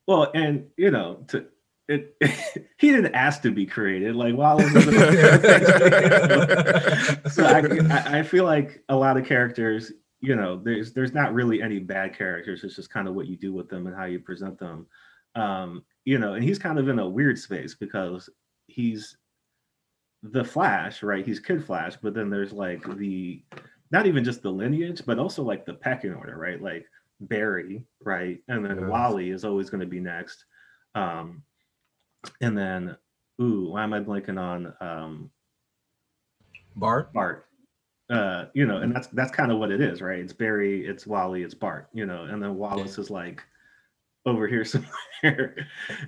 [0.07, 1.47] Well, and you know, to
[1.87, 2.15] it,
[2.77, 4.15] he didn't ask to be created.
[4.15, 4.71] Like Wallace.
[7.33, 11.61] so I, I feel like a lot of characters, you know, there's there's not really
[11.61, 12.63] any bad characters.
[12.63, 14.87] It's just kind of what you do with them and how you present them.
[15.35, 18.29] Um, you know, and he's kind of in a weird space because
[18.67, 19.17] he's
[20.23, 21.25] the Flash, right?
[21.25, 23.43] He's Kid Flash, but then there's like the
[23.91, 26.61] not even just the lineage, but also like the pecking order, right?
[26.61, 26.85] Like
[27.21, 28.39] Barry, right?
[28.47, 28.89] And then yes.
[28.89, 30.45] Wally is always going to be next.
[30.95, 31.43] Um,
[32.41, 32.97] and then,
[33.41, 35.31] ooh, why am I blanking on um,
[36.75, 37.13] Bart?
[37.13, 37.47] Bart.
[38.09, 40.19] Uh, you know, and that's that's kind of what it is, right?
[40.19, 43.01] It's Barry, it's Wally, it's Bart, you know, and then Wallace yeah.
[43.01, 43.41] is like
[44.27, 44.63] over here
[45.23, 45.67] somewhere,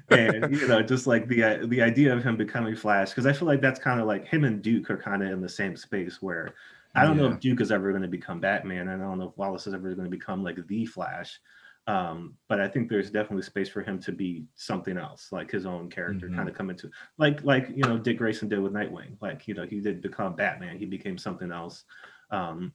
[0.09, 3.47] and you know, just like the the idea of him becoming Flash, because I feel
[3.47, 6.21] like that's kind of like him and Duke are kind of in the same space
[6.21, 6.53] where
[6.93, 7.23] I don't yeah.
[7.23, 9.67] know if Duke is ever going to become Batman, and I don't know if Wallace
[9.67, 11.39] is ever going to become like the Flash.
[11.87, 15.65] Um, but I think there's definitely space for him to be something else, like his
[15.65, 16.35] own character, mm-hmm.
[16.35, 19.15] kind of come into like like you know Dick Grayson did with Nightwing.
[19.21, 21.85] Like you know he did become Batman, he became something else,
[22.29, 22.73] um,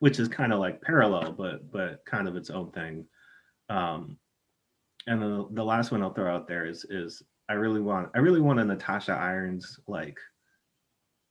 [0.00, 3.06] which is kind of like parallel, but but kind of its own thing.
[3.68, 4.18] Um,
[5.06, 8.18] and the, the last one I'll throw out there is is I really want I
[8.18, 10.18] really want a Natasha Irons like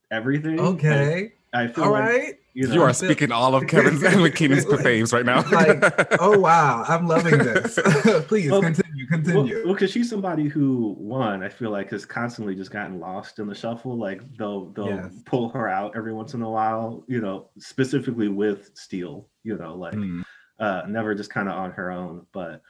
[0.10, 0.60] everything.
[0.60, 1.34] Okay.
[1.54, 2.39] I, I feel all like, right.
[2.54, 5.44] You, know, you are speaking all of Kevin's and McKinnon's faves right now.
[5.52, 7.78] like, oh wow, I'm loving this.
[8.28, 9.62] Please well, continue, continue.
[9.64, 13.48] Well, because she's somebody who, one, I feel like has constantly just gotten lost in
[13.48, 13.98] the shuffle.
[13.98, 15.14] Like they'll they'll yes.
[15.26, 17.04] pull her out every once in a while.
[17.08, 19.28] You know, specifically with Steel.
[19.44, 20.24] You know, like mm.
[20.60, 22.26] uh, never just kind of on her own.
[22.32, 22.62] But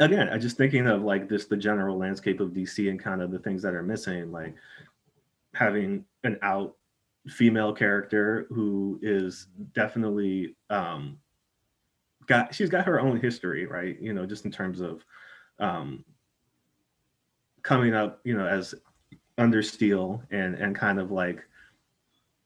[0.00, 3.30] again, I just thinking of like this the general landscape of DC and kind of
[3.30, 4.54] the things that are missing, like
[5.54, 6.76] having an out
[7.28, 11.18] female character who is definitely um
[12.26, 15.04] got she's got her own history right you know just in terms of
[15.60, 16.04] um
[17.62, 18.74] coming up you know as
[19.38, 21.44] under steel and and kind of like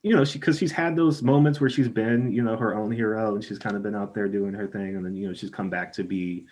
[0.03, 2.91] you know she because she's had those moments where she's been you know her own
[2.91, 5.33] hero and she's kind of been out there doing her thing and then you know
[5.33, 6.45] she's come back to be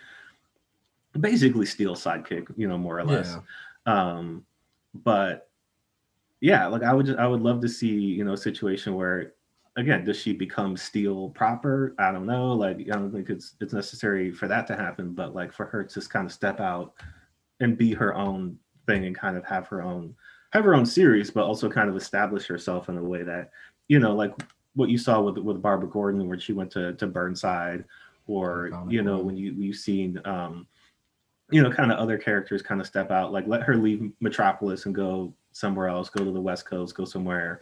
[1.18, 3.36] basically steel sidekick you know more or less
[3.86, 4.10] yeah.
[4.18, 4.44] um
[5.04, 5.48] but
[6.46, 9.32] yeah, like I would just I would love to see, you know, a situation where
[9.76, 11.92] again, does she become steel proper?
[11.98, 12.52] I don't know.
[12.52, 15.82] Like I don't think it's it's necessary for that to happen, but like for her
[15.82, 16.94] to just kind of step out
[17.58, 20.14] and be her own thing and kind of have her own
[20.52, 23.50] have her own series, but also kind of establish herself in a way that,
[23.88, 24.32] you know, like
[24.76, 27.84] what you saw with with Barbara Gordon where she went to to Burnside
[28.28, 30.68] or you know when you you've seen um
[31.50, 34.86] you know kind of other characters kind of step out like let her leave metropolis
[34.86, 37.60] and go somewhere else, go to the West Coast, go somewhere,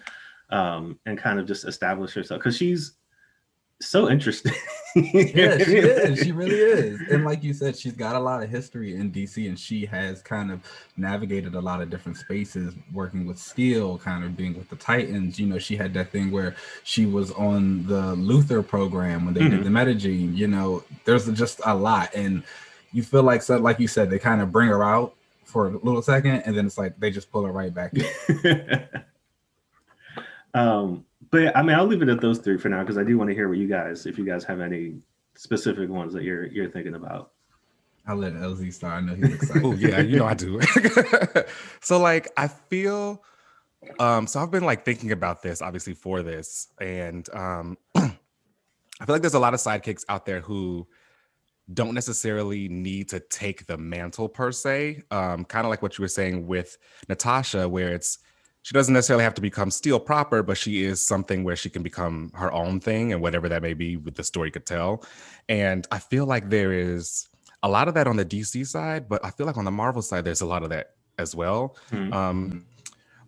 [0.51, 2.93] um, and kind of just establish herself because she's
[3.81, 4.53] so interesting.
[4.97, 6.19] yeah, she is.
[6.19, 7.01] She really is.
[7.11, 10.23] And like you said, she's got a lot of history in DC and she has
[10.23, 10.61] kind of
[10.97, 15.39] navigated a lot of different spaces, working with Steel, kind of being with the Titans.
[15.39, 19.41] You know, she had that thing where she was on the Luthor program when they
[19.41, 19.57] mm-hmm.
[19.57, 20.37] did the Metagene.
[20.37, 22.13] You know, there's just a lot.
[22.15, 22.43] And
[22.93, 25.15] you feel like, so, like you said, they kind of bring her out
[25.55, 27.95] for a little second, and then it's like they just pull it right back.
[30.55, 33.17] um, but I mean, I'll leave it at those three for now because I do
[33.17, 34.97] want to hear what you guys, if you guys have any
[35.37, 37.31] specific ones that you're you're thinking about.
[38.05, 38.95] I'll let LZ start.
[38.95, 39.65] I know he's excited.
[39.65, 40.61] oh yeah, you know I do.
[41.81, 43.23] so like I feel
[44.01, 49.15] um so I've been like thinking about this obviously for this and um I feel
[49.15, 50.89] like there's a lot of sidekicks out there who
[51.73, 55.03] don't necessarily need to take the mantle per se.
[55.11, 56.77] Um, kind of like what you were saying with
[57.09, 58.19] Natasha, where it's
[58.63, 61.83] she doesn't necessarily have to become steel proper, but she is something where she can
[61.83, 65.05] become her own thing and whatever that may be with the story could tell.
[65.51, 67.29] And I feel like there is
[67.63, 70.01] a lot of that on the DC side, but I feel like on the Marvel
[70.01, 71.77] side, there's a lot of that as well.
[71.91, 72.13] Mm-hmm.
[72.15, 72.65] Um,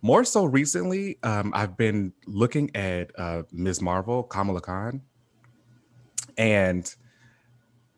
[0.00, 3.82] more so recently, um, I've been looking at uh, Ms.
[3.82, 5.02] Marvel, Kamala Khan,
[6.38, 6.94] and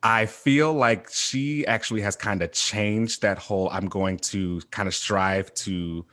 [0.02, 4.86] I feel like she actually has kind of changed that whole I'm going to kind
[4.86, 6.04] of strive to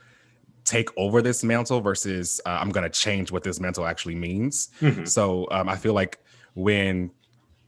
[0.64, 4.70] take over this mantle versus uh, I'm going to change what this mantle actually means.
[4.80, 5.04] Mm-hmm.
[5.04, 6.18] So um, I feel like
[6.54, 7.12] when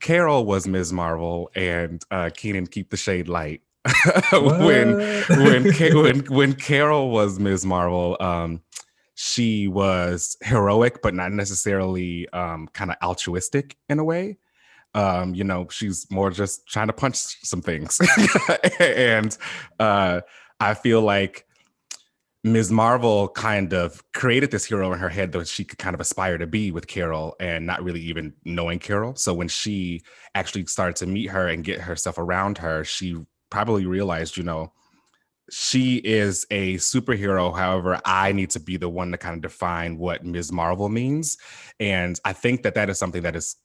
[0.01, 0.93] Carol was Ms.
[0.93, 3.63] Marvel and uh, Keenan keep the shade light.
[4.33, 4.99] when
[5.29, 7.65] when when when Carol was Ms.
[7.65, 8.61] Marvel, um,
[9.15, 14.37] she was heroic, but not necessarily um, kind of altruistic in a way
[14.95, 18.01] um, you know, she's more just trying to punch some things.
[18.81, 19.37] and
[19.79, 20.21] uh,
[20.61, 21.47] I feel like
[22.45, 22.71] Ms.
[22.71, 26.39] Marvel kind of created this hero in her head that she could kind of aspire
[26.39, 29.17] to be with Carol and not really even knowing Carol.
[29.17, 30.03] So when she
[30.35, 33.17] actually started to meet her and get herself around her, she
[33.51, 34.73] probably realized, you know,
[35.51, 37.57] she is a superhero.
[37.57, 40.53] However, I need to be the one to kind of define what Ms.
[40.53, 41.39] Marvel means.
[41.81, 43.57] And I think that that is something that is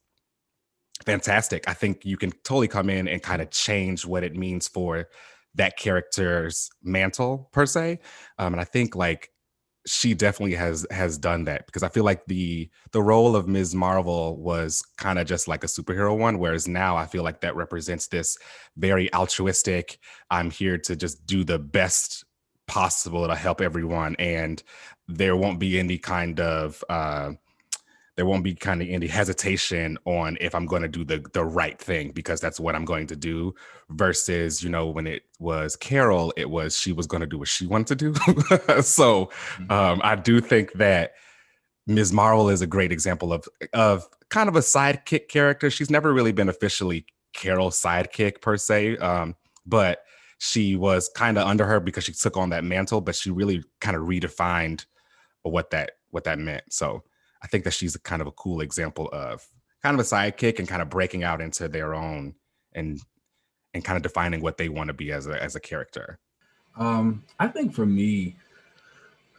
[1.04, 1.68] fantastic.
[1.68, 5.08] I think you can totally come in and kind of change what it means for
[5.56, 7.99] that character's mantle per se.
[8.39, 9.30] Um, and I think like
[9.86, 13.76] she definitely has has done that because I feel like the the role of Ms.
[13.76, 17.56] Marvel was kind of just like a superhero one, whereas now I feel like that
[17.56, 18.38] represents this
[18.78, 19.99] very altruistic.
[20.32, 22.24] I'm here to just do the best
[22.68, 24.64] possible to help everyone, and
[25.08, 27.32] there won't be any kind of uh,
[28.16, 31.43] there won't be kind of any hesitation on if I'm going to do the the
[31.43, 33.55] right thing because that's what I'm going to do
[33.89, 37.47] versus you know when it was Carol it was she was going to do what
[37.47, 38.14] she wanted to do
[38.82, 39.72] so mm-hmm.
[39.72, 41.14] um, I do think that
[41.88, 42.14] Ms.
[42.14, 46.32] Marvel is a great example of of kind of a sidekick character she's never really
[46.32, 49.36] been officially Carol's sidekick per se um,
[49.66, 50.03] but
[50.38, 53.64] she was kind of under her because she took on that mantle but she really
[53.82, 54.86] kind of redefined
[55.41, 57.03] what that what that meant so
[57.43, 59.45] I think that she's a kind of a cool example of
[59.83, 62.35] kind of a sidekick and kind of breaking out into their own
[62.73, 62.99] and
[63.73, 66.19] and kind of defining what they want to be as a as a character.
[66.77, 68.35] Um, I think for me,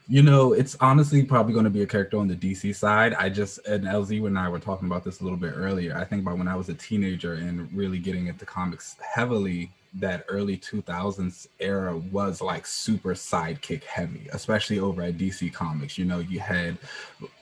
[0.06, 3.14] you know, it's honestly probably going to be a character on the DC side.
[3.14, 5.96] I just and LZ and I were talking about this a little bit earlier.
[5.96, 10.24] I think about when I was a teenager and really getting into comics heavily that
[10.28, 15.96] early 2000s era was like super sidekick heavy, especially over at DC Comics.
[15.96, 16.78] You know, you had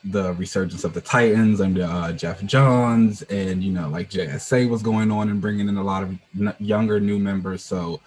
[0.04, 4.82] the resurgence of the Titans under uh, Geoff Johns, and you know, like JSA was
[4.82, 7.64] going on and bringing in a lot of n- younger new members.
[7.64, 8.00] So,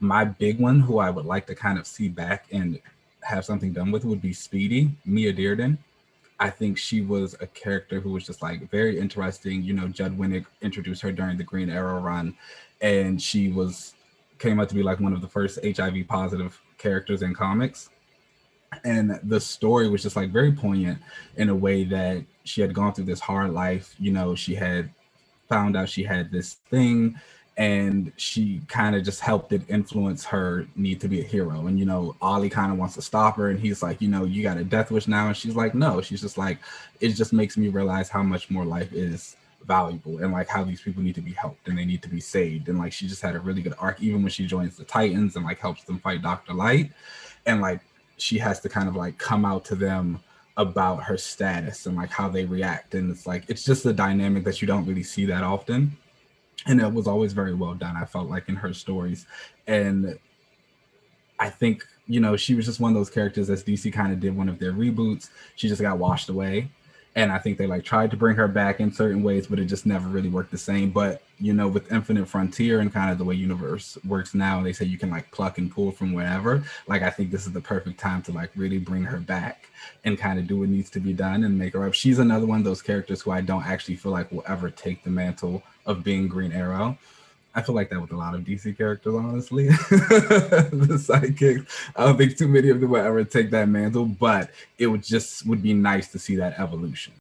[0.00, 2.80] my big one, who I would like to kind of see back and
[3.26, 5.78] have something done with, would be Speedy Mia Dearden.
[6.38, 9.62] I think she was a character who was just like very interesting.
[9.62, 12.36] You know, Judd Winick introduced her during the Green Arrow run
[12.80, 13.94] and she was
[14.38, 17.88] came out to be like one of the first HIV positive characters in comics.
[18.84, 20.98] And the story was just like very poignant
[21.36, 23.94] in a way that she had gone through this hard life.
[23.98, 24.92] You know, she had
[25.48, 27.18] found out she had this thing
[27.56, 31.66] and she kind of just helped it influence her need to be a hero.
[31.66, 34.24] And you know, Ollie kind of wants to stop her, and he's like, you know,
[34.24, 36.00] you got a death wish now, and she's like, no.
[36.02, 36.58] She's just like,
[37.00, 39.36] it just makes me realize how much more life is
[39.66, 42.20] valuable and like how these people need to be helped and they need to be
[42.20, 42.68] saved.
[42.68, 45.36] And like she just had a really good arc, even when she joins the Titans
[45.36, 46.54] and like helps them fight Dr.
[46.54, 46.92] Light.
[47.46, 47.80] And like
[48.16, 50.20] she has to kind of like come out to them
[50.56, 52.94] about her status and like how they react.
[52.94, 55.96] And it's like it's just a dynamic that you don't really see that often.
[56.64, 59.26] And it was always very well done, I felt like in her stories.
[59.66, 60.18] And
[61.38, 64.20] I think, you know, she was just one of those characters as DC kind of
[64.20, 65.28] did one of their reboots.
[65.54, 66.70] She just got washed away
[67.16, 69.64] and I think they like tried to bring her back in certain ways, but it
[69.64, 70.90] just never really worked the same.
[70.90, 74.74] But you know, with Infinite Frontier and kind of the way universe works now, they
[74.74, 76.62] say you can like pluck and pull from wherever.
[76.86, 79.70] Like I think this is the perfect time to like really bring her back
[80.04, 81.94] and kind of do what needs to be done and make her up.
[81.94, 85.02] She's another one of those characters who I don't actually feel like will ever take
[85.02, 86.98] the mantle of being Green Arrow.
[87.56, 89.68] I feel like that with a lot of DC characters, honestly.
[89.68, 91.66] the sidekicks.
[91.96, 95.02] I don't think too many of them will ever take that mantle, but it would
[95.02, 97.14] just would be nice to see that evolution.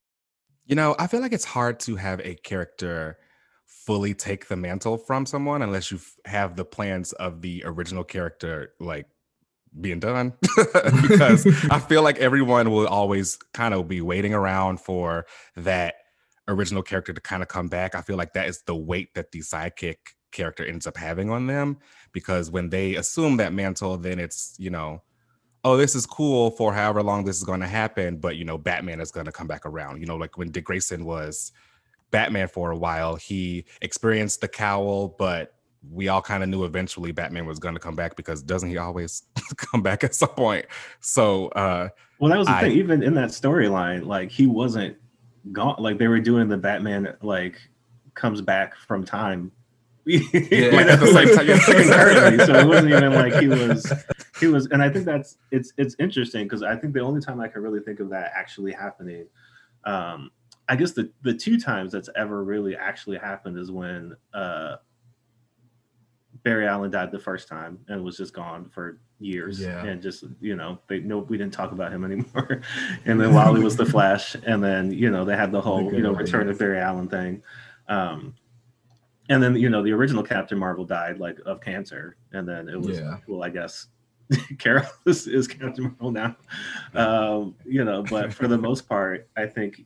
[0.66, 3.18] You know, I feel like it's hard to have a character
[3.66, 8.74] fully take the mantle from someone unless you have the plans of the original character
[8.80, 9.06] like
[9.80, 10.34] being done
[11.02, 15.26] because I feel like everyone will always kind of be waiting around for
[15.56, 15.96] that
[16.48, 17.96] original character to kind of come back.
[17.96, 19.98] I feel like that is the weight that the sidekick
[20.36, 21.78] character ends up having on them
[22.12, 25.02] because when they assume that mantle then it's you know
[25.64, 28.58] oh this is cool for however long this is going to happen but you know
[28.58, 30.00] batman is going to come back around.
[30.00, 31.52] You know like when dick grayson was
[32.12, 35.56] batman for a while he experienced the cowl but
[35.92, 38.78] we all kind of knew eventually batman was going to come back because doesn't he
[38.78, 39.24] always
[39.58, 40.66] come back at some point?
[41.00, 44.98] So uh well that was the I, thing even in that storyline like he wasn't
[45.52, 47.60] gone like they were doing the batman like
[48.16, 49.52] comes back from time
[50.06, 53.92] yeah, at the same time, yeah, so it wasn't even like he was,
[54.40, 57.40] he was, and I think that's it's it's interesting because I think the only time
[57.40, 59.28] I can really think of that actually happening,
[59.84, 60.30] um,
[60.70, 64.76] I guess the the two times that's ever really actually happened is when uh,
[66.44, 69.84] Barry Allen died the first time and was just gone for years, yeah.
[69.84, 72.62] and just you know they no we didn't talk about him anymore,
[73.06, 76.02] and then Wally was the Flash, and then you know they had the whole you
[76.02, 77.42] know return of Barry Allen thing.
[77.88, 78.36] Um,
[79.30, 82.80] and then you know the original Captain Marvel died like of cancer, and then it
[82.80, 83.18] was yeah.
[83.28, 83.88] well, I guess
[84.58, 86.36] Carol is, is, Captain Marvel now.
[86.94, 89.86] Um, you know, but for the most part, I think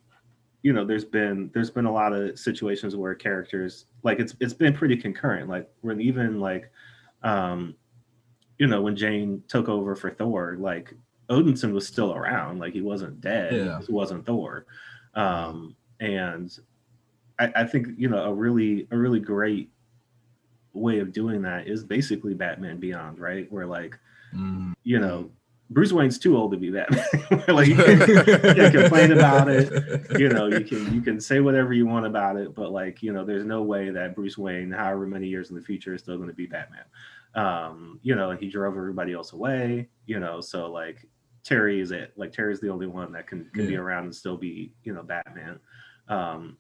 [0.61, 4.53] you know there's been there's been a lot of situations where characters like it's it's
[4.53, 5.49] been pretty concurrent.
[5.49, 6.72] Like when even like
[7.24, 7.76] um,
[8.60, 10.94] you know, when Jane took over for Thor, like
[11.30, 13.80] Odinson was still around, like he wasn't dead, Yeah.
[13.82, 14.66] he wasn't Thor.
[15.16, 16.56] Um, and
[17.40, 19.70] I, I think you know a really a really great
[20.74, 23.52] way of doing that is basically Batman Beyond, right?
[23.52, 23.98] Where like
[24.36, 24.74] Mm.
[24.84, 25.32] you know
[25.72, 27.03] Bruce Wayne's too old to be Batman.
[27.48, 31.40] like you can, you can complain about it, you know, you can you can say
[31.40, 34.72] whatever you want about it, but like you know, there's no way that Bruce Wayne,
[34.72, 36.86] however many years in the future, is still going to be Batman.
[37.36, 39.90] Um, you know, and he drove everybody else away.
[40.06, 41.07] You know, so like
[41.44, 42.14] Terry is it.
[42.16, 45.03] Like Terry's the only one that can can be around and still be you know
[45.03, 45.60] Batman.
[46.07, 46.57] Um,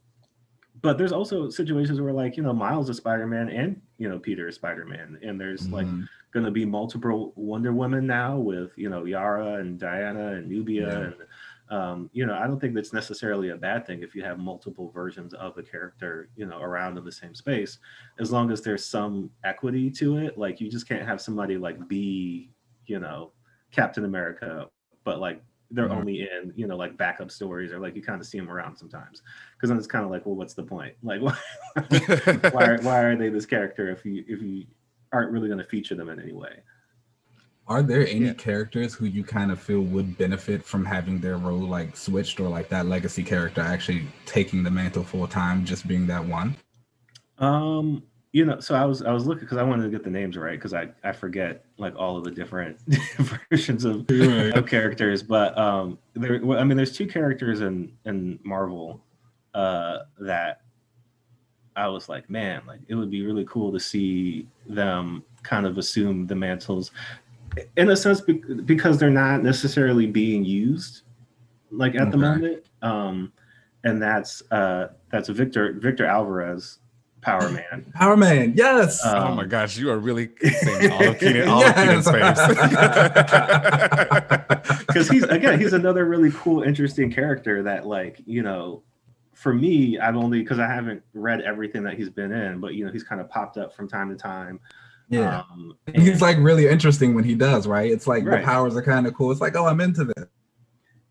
[0.81, 4.47] but there's also situations where like you know Miles is Spider-Man and you know Peter
[4.47, 6.07] is Spider-Man, and there's like Mhm.
[6.31, 10.87] going to be multiple Wonder Women now with you know Yara and Diana and Nubia
[10.87, 10.99] Yeah.
[11.05, 11.15] and
[11.71, 14.89] um, you know I don't think that's necessarily a bad thing if you have multiple
[14.91, 17.77] versions of a character you know around in the same space
[18.19, 21.87] as long as there's some equity to it like you just can't have somebody like
[21.87, 22.51] be
[22.85, 23.31] you know
[23.71, 24.67] Captain America
[25.03, 25.97] but like they're Mhm.
[25.97, 28.75] only in you know like backup stories or like you kind of see them around
[28.77, 29.21] sometimes
[29.55, 31.37] because then it's kind of like well what's the point like why,
[32.51, 34.65] why are, why are they this character if you if you
[35.11, 36.63] aren't really going to feature them in any way
[37.67, 38.33] Are there any Yeah.
[38.33, 42.49] characters who you kind of feel would benefit from having their role like switched or
[42.49, 46.57] like that legacy character actually taking the mantle full time, just being that one?
[47.37, 50.09] um you know so i was i was looking because i wanted to get the
[50.09, 52.77] names right because i i forget like all of the different
[53.49, 54.09] versions of,
[54.55, 59.01] of characters but um there well, i mean there's two characters in in marvel
[59.55, 60.61] uh that
[61.75, 65.77] i was like man like it would be really cool to see them kind of
[65.77, 66.91] assume the mantles
[67.77, 68.33] in a sense be-
[68.65, 71.01] because they're not necessarily being used
[71.71, 73.31] like at the moment um
[73.85, 76.79] and that's uh that's victor victor alvarez
[77.21, 79.03] power man Power Man, yes.
[79.05, 82.39] Uh, oh my gosh, you are really saying all of Keenan, all of Keenan's face.
[84.87, 88.83] because he's again he's another really cool interesting character that like you know
[89.33, 92.85] for me i've only because i haven't read everything that he's been in but you
[92.85, 94.59] know he's kind of popped up from time to time
[95.11, 95.39] yeah.
[95.51, 97.91] um, And he's like really interesting when he does, right?
[97.91, 98.41] It's like Right.
[98.41, 99.31] the powers are kind of cool.
[99.31, 100.25] It's like, oh, I'm into this.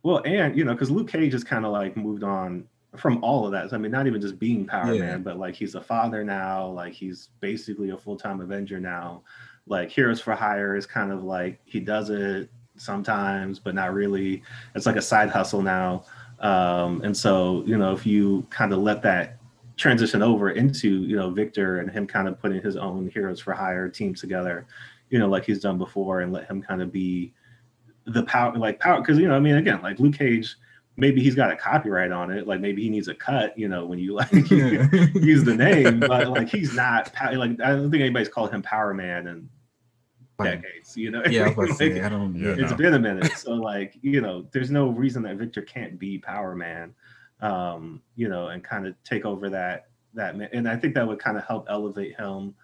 [0.05, 2.65] well and you know because luke cage has kind of like moved on
[2.99, 5.01] from all of that i mean not even just being power Yeah.
[5.07, 9.23] man but like he's a father now like he's basically a full-time avenger now.
[9.67, 14.43] Like heroes for hire is kind of like he does it sometimes but not really.
[14.75, 16.05] It's like a side hustle now.
[16.41, 19.37] Um and so you know if you kind of let that
[19.77, 23.53] transition over into you know victor and him kind of putting his own heroes for
[23.53, 24.67] hire team together
[25.11, 27.33] you know like he's done before and let him kind of be
[28.07, 30.57] the power like power because you know i mean again like luke cage
[30.99, 33.87] maybe he's got a copyright on it like maybe he needs a cut you know
[33.87, 38.29] when you like use the name but like he's not like i don't think anybody's
[38.29, 39.49] called him power man in
[40.43, 42.35] decades you know yeah, I was about to Like, say, I don't.
[42.37, 42.77] Yeah, Yeah, it's no.
[42.77, 46.55] been a minute so like you know there's no reason that victor can't be power
[46.55, 46.95] man
[47.41, 51.07] um you know and kind of take over that that ma- and i think that
[51.07, 52.55] would kind of help elevate him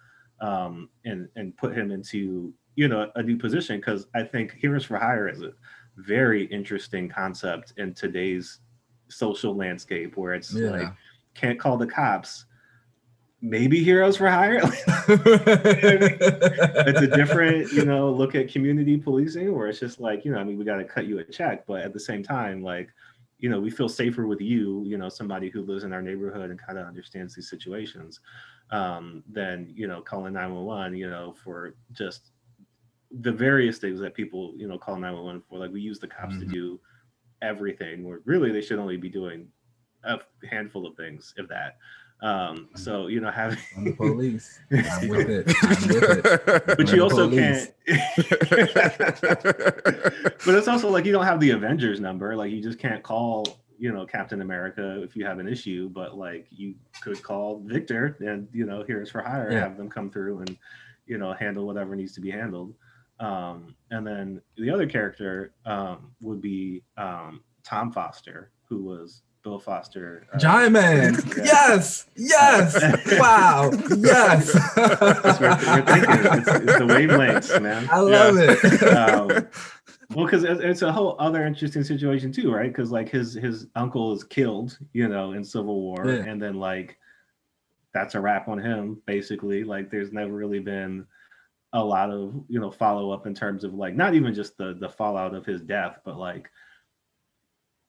[0.41, 4.83] um and and put him into you know a new position because i think heroes
[4.85, 5.51] for hire is a
[5.97, 8.59] very interesting concept in today's
[9.07, 10.71] social landscape where it's Yeah.
[10.71, 10.93] like
[11.33, 12.45] can't call the cops.
[13.41, 14.59] Maybe heroes for hire
[15.07, 20.39] it's a different you know look at community policing where it's just like you know
[20.39, 22.89] i mean we got to cut you a check but at the same time like
[23.37, 26.49] you know we feel safer with you you know somebody who lives in our neighborhood
[26.49, 28.19] and kind of understands these situations
[28.71, 32.31] um than you know calling 911 you know for just
[33.21, 36.37] the various things that people you know call 911 for like we use the cops
[36.39, 36.51] to Mhm.
[36.51, 36.79] do
[37.41, 39.47] everything where really they should only be doing
[40.03, 40.19] a
[40.49, 41.77] handful of things if that
[42.21, 44.59] um so you know having I'm the police.
[44.71, 45.53] I'm with it.
[45.63, 46.23] I'm with it.
[46.65, 47.67] but We're you also police.
[47.87, 47.95] can't
[50.45, 53.45] but it's also like you don't have the avengers number like you just can't call
[53.77, 58.17] you know captain america if you have an issue but like you could call victor
[58.21, 59.59] and you know heroes for hire Yeah.
[59.59, 60.57] have them come through and
[61.05, 62.73] you know handle whatever needs to be handled
[63.19, 69.59] um and then the other character um would be um tom foster who was bill
[69.59, 71.15] foster uh, Giant Man.
[71.37, 71.43] Yeah.
[71.45, 72.07] Yes.
[72.15, 72.73] Yes.
[73.19, 73.71] Wow.
[73.95, 74.51] Yes.
[74.75, 76.39] That's what we're thinking.
[76.39, 77.87] It's, it's the wavelengths, man.
[77.91, 78.83] I love it.
[78.83, 79.47] Um,
[80.15, 82.69] well, because it's, it's a whole other interesting situation too, right?
[82.71, 86.23] Because like his his uncle is killed, you know, in Civil War, Yeah.
[86.29, 86.97] and then like
[87.93, 89.63] that's a wrap on him, basically.
[89.63, 91.05] Like there's never really been
[91.75, 94.75] a lot of you know follow up in terms of like not even just the
[94.79, 96.49] the fallout of his death, but like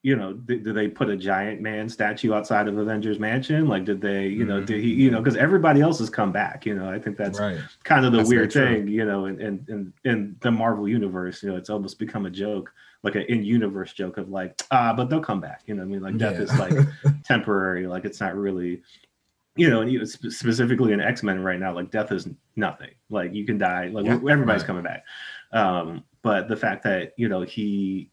[0.03, 3.67] you know, did, did, they put a giant man statue outside of Avengers Mansion?
[3.67, 4.65] Like, did they, you know, mm-hmm.
[4.65, 6.65] did he, you know, because everybody else has come back.
[6.65, 7.59] You know, I think that's right.
[7.83, 11.41] kind of the that's weird thing, you know, in, in in in the Marvel universe.
[11.41, 12.71] You know, it's almost become a joke,
[13.03, 15.63] like an in-universe joke of like, ah, but they'll come back.
[15.65, 16.41] You know, I mean, like death yeah.
[16.41, 16.73] is like
[17.25, 17.87] temporary.
[17.87, 18.83] Like it's not really.
[19.57, 22.91] You know, and specifically in X Men right now, like death is nothing.
[23.09, 23.87] Like you can die.
[23.87, 24.67] Like yeah, everybody's right.
[24.67, 25.03] coming back.
[25.51, 28.11] Um, but the fact that you know he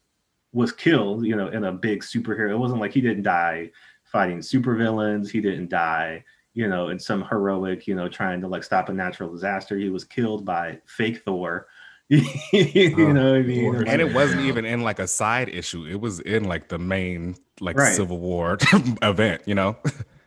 [0.55, 2.51] was killed, you know, in a big superhero.
[2.51, 3.71] It wasn't like he didn't die
[4.05, 5.29] fighting supervillains.
[5.29, 8.93] He didn't die, you know, in some heroic, you know, trying to like stop a
[8.93, 9.77] natural disaster.
[9.77, 11.67] He was killed by fake Thor.
[12.09, 13.89] you oh, know what I mean?
[13.89, 15.87] And it wasn't even in like a side issue.
[15.87, 17.95] It was in like the main like right.
[17.95, 18.57] Civil War
[19.03, 19.77] event, you know.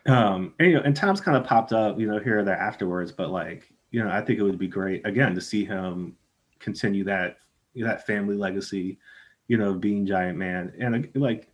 [0.07, 2.57] Um, and, you know, and Tom's kind of popped up, you know, here or there
[2.57, 6.15] afterwards, but like, you know, I think it would be great again to see him
[6.59, 7.37] continue that
[7.75, 8.97] that family legacy
[9.47, 10.73] you know, being Giant Man.
[10.79, 11.49] And like,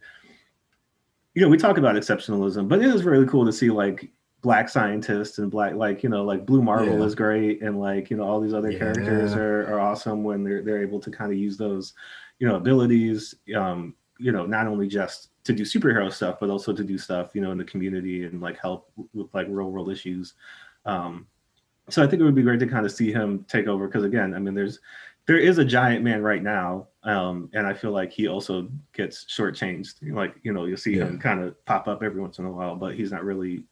[1.34, 4.12] you know, we talk about exceptionalism, but it is really cool to see like
[4.42, 7.06] black scientists and black like you know like blue marvel yeah.
[7.06, 8.78] is great and like you know all these other yeah.
[8.78, 11.94] characters are, are awesome when they're they're able to kind of use those
[12.40, 16.74] you know abilities um you know not only just to do superhero stuff but also
[16.74, 19.92] to do stuff you know in the community and like help with like real world
[19.92, 20.34] issues
[20.86, 21.26] um
[21.90, 24.04] so i think it would be great to kind of see him take over because
[24.04, 24.80] again i mean there's
[25.26, 29.26] there is a giant man right now, um, and I feel like he also gets
[29.26, 30.14] shortchanged.
[30.14, 31.06] Like you know, you'll see yeah.
[31.06, 33.64] him kind of pop up every once in a while, but he's not really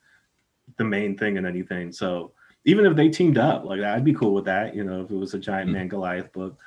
[0.78, 1.92] the main thing in anything.
[1.92, 2.32] So
[2.64, 4.76] even if they teamed up, like I'd be cool with that.
[4.76, 5.78] You know, if it was a giant mm-hmm.
[5.78, 6.58] man Goliath book.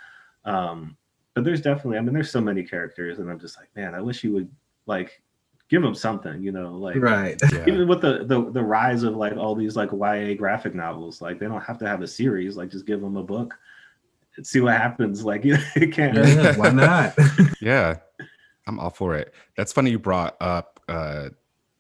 [0.45, 0.97] Um,
[1.35, 4.01] but there's definitely, I mean, there's so many characters, and I'm just like, man, I
[4.01, 4.51] wish you would
[4.87, 5.21] like
[5.69, 7.41] give them something, you know, like right.
[7.53, 7.65] Yeah.
[7.67, 11.39] Even with the, the the rise of like all these like YA graphic novels, like
[11.39, 13.55] they don't have to have a series, like just give them a book
[14.37, 15.25] and see what happens.
[15.25, 16.17] Like you it can't.
[16.17, 17.15] Yeah, why not?
[17.61, 17.97] yeah,
[18.67, 19.35] I'm all for it.
[19.57, 21.31] That's funny you brought up uh,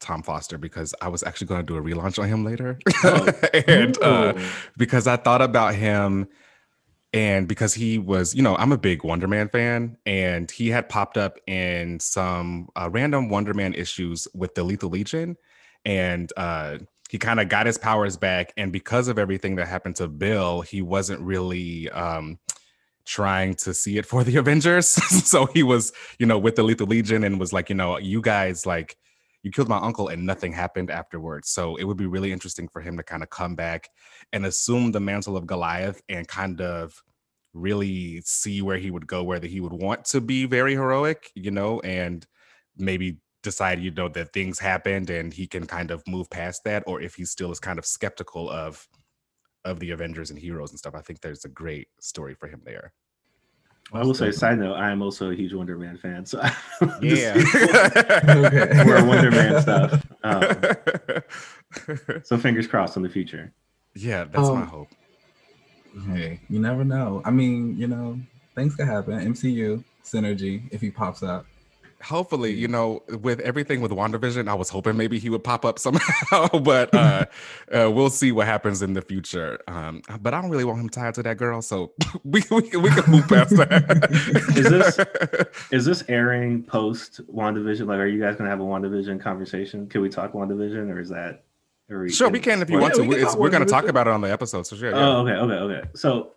[0.00, 3.28] Tom Foster because I was actually going to do a relaunch on him later, oh.
[3.66, 4.34] and uh,
[4.76, 6.28] because I thought about him.
[7.14, 10.88] And because he was, you know, I'm a big Wonder Man fan, and he had
[10.88, 15.36] popped up in some uh, random Wonder Man issues with the Lethal Legion,
[15.84, 16.78] and uh,
[17.14, 20.62] he kind of got his powers back and because of everything that happened to bill
[20.62, 22.38] he wasn't really um,
[23.04, 24.94] trying to see it for the avengers.
[25.24, 28.20] So he was you know with the lethal legion and was like you know you
[28.20, 28.96] guys like
[29.44, 31.50] you killed my uncle and nothing happened afterwards.
[31.50, 33.88] So it would be really interesting for him to kind of come back
[34.32, 37.00] and assume the mantle of goliath and kind of
[37.52, 41.52] really see where he would go whether he would want to be very heroic you
[41.52, 42.26] know and
[42.76, 46.82] maybe decide you know that things happened and he can kind of move past that
[46.88, 48.88] or if he still is kind of skeptical of
[49.64, 50.94] of the avengers and heroes and stuff.
[50.94, 52.92] I think there's a great story for him there
[53.92, 56.26] I will say, side note, I am also a huge Wonder Man fan.
[56.26, 56.40] So
[57.02, 57.34] yeah,
[58.84, 60.04] we're Wonder Man stuff.
[60.24, 60.42] Um,
[62.24, 63.52] so fingers crossed in the future.
[63.94, 64.88] Yeah, that's um, my hope.
[66.08, 67.22] Hey, you never know.
[67.24, 68.18] I mean, you know,
[68.54, 69.14] things could happen.
[69.32, 71.46] MCU synergy if he pops up
[72.02, 75.78] hopefully, you know, with everything with WandaVision, I was hoping maybe he would pop up
[75.78, 77.26] somehow, but uh,
[77.72, 79.58] uh, we'll see what happens in the future.
[79.68, 81.92] Um, but I don't really want him tied to that girl, so
[82.24, 84.08] we we, we can move past that.
[84.56, 87.86] is this is this airing post WandaVision?
[87.86, 89.88] Like, are you guys gonna have a WandaVision conversation?
[89.88, 91.44] Can we talk WandaVision, or is that?
[91.88, 93.08] We sure, we can if you want yeah, to.
[93.08, 94.90] We we're going to talk about it on the episode, so sure.
[94.90, 95.06] Yeah.
[95.06, 95.88] Oh, okay, okay, okay.
[95.94, 96.32] So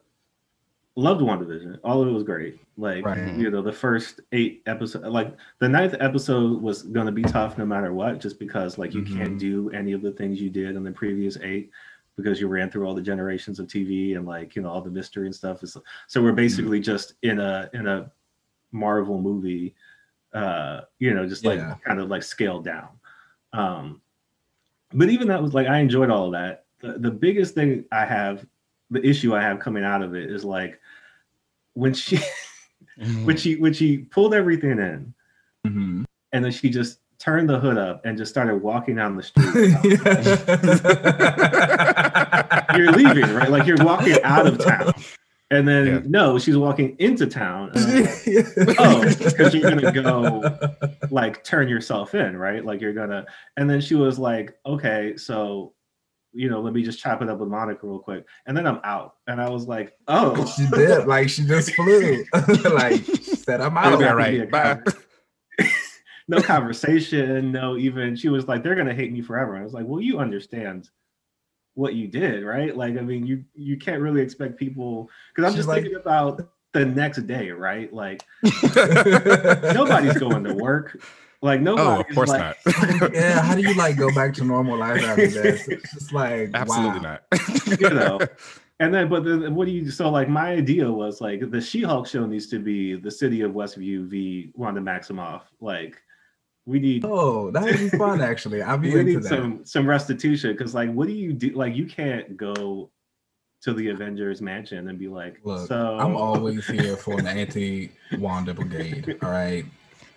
[0.97, 1.79] loved WandaVision.
[1.83, 2.59] All of it was great.
[2.75, 3.33] Like right.
[3.35, 7.65] you know, the first eight episodes, like the ninth episode was gonna be tough no
[7.65, 9.17] matter what, just because like you mm-hmm.
[9.17, 11.69] can't do any of the things you did in the previous eight
[12.17, 14.89] because you ran through all the generations of TV and like you know all the
[14.89, 15.63] mystery and stuff.
[16.07, 16.85] So we're basically mm-hmm.
[16.85, 18.11] just in a in a
[18.71, 19.75] Marvel movie,
[20.33, 21.75] uh, you know, just like yeah.
[21.85, 22.89] kind of like scaled down.
[23.53, 24.01] Um,
[24.93, 26.65] but even that was like I enjoyed all of that.
[26.79, 28.45] The, the biggest thing I have,
[28.89, 30.79] the issue I have coming out of it is like
[31.73, 32.17] when she
[32.99, 33.25] mm-hmm.
[33.25, 35.13] when she when she pulled everything in
[35.65, 36.03] mm-hmm.
[36.31, 39.47] and then she just turned the hood up and just started walking down the street
[42.77, 44.93] you're leaving right like you're walking out of town
[45.49, 46.01] and then yeah.
[46.05, 48.09] no she's walking into town like,
[48.79, 50.43] oh because you're gonna go
[51.09, 55.73] like turn yourself in right like you're gonna and then she was like okay so
[56.37, 58.25] you know, let me just chop it up with Monica real quick.
[58.45, 59.15] And then I'm out.
[59.27, 60.45] And I was like, oh.
[60.55, 61.07] She did.
[61.07, 62.23] Like, she just flew.
[62.73, 64.03] like, she said, I'm out.
[64.03, 64.49] All right.
[64.49, 64.79] Bye.
[66.27, 67.51] no conversation.
[67.51, 69.55] No, even, she was like, they're going to hate me forever.
[69.55, 70.89] And I was like, well, you understand
[71.73, 72.75] what you did, right?
[72.75, 75.99] Like, I mean, you you can't really expect people, because I'm She's just like, thinking
[75.99, 76.41] about
[76.73, 77.93] the next day, right?
[77.93, 80.99] Like, nobody's going to work
[81.41, 81.87] Like nobody.
[81.87, 83.13] Oh, of course like, not.
[83.13, 85.67] yeah, how do you like go back to normal life after this?
[85.67, 87.19] It's just like Absolutely wow.
[87.31, 87.79] not.
[87.79, 88.19] You know.
[88.79, 89.89] And then, but then, what do you?
[89.89, 93.53] So, like, my idea was like the She-Hulk show needs to be the city of
[93.53, 94.51] Westview v.
[94.55, 95.43] Wanda Maximoff.
[95.59, 95.99] Like,
[96.67, 98.61] we need Oh, that would be fun actually.
[98.61, 99.29] I'll be we into need that.
[99.29, 101.51] some some restitution because, like, what do you do?
[101.51, 102.91] Like, you can't go
[103.61, 107.91] to the Avengers mansion and be like, Look, so I'm always here for an anti
[108.19, 109.17] Wanda brigade.
[109.23, 109.65] All right.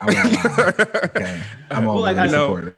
[0.01, 0.81] I'm not.
[1.05, 1.43] Okay.
[1.71, 2.77] I'm Well, like, I know- supportive.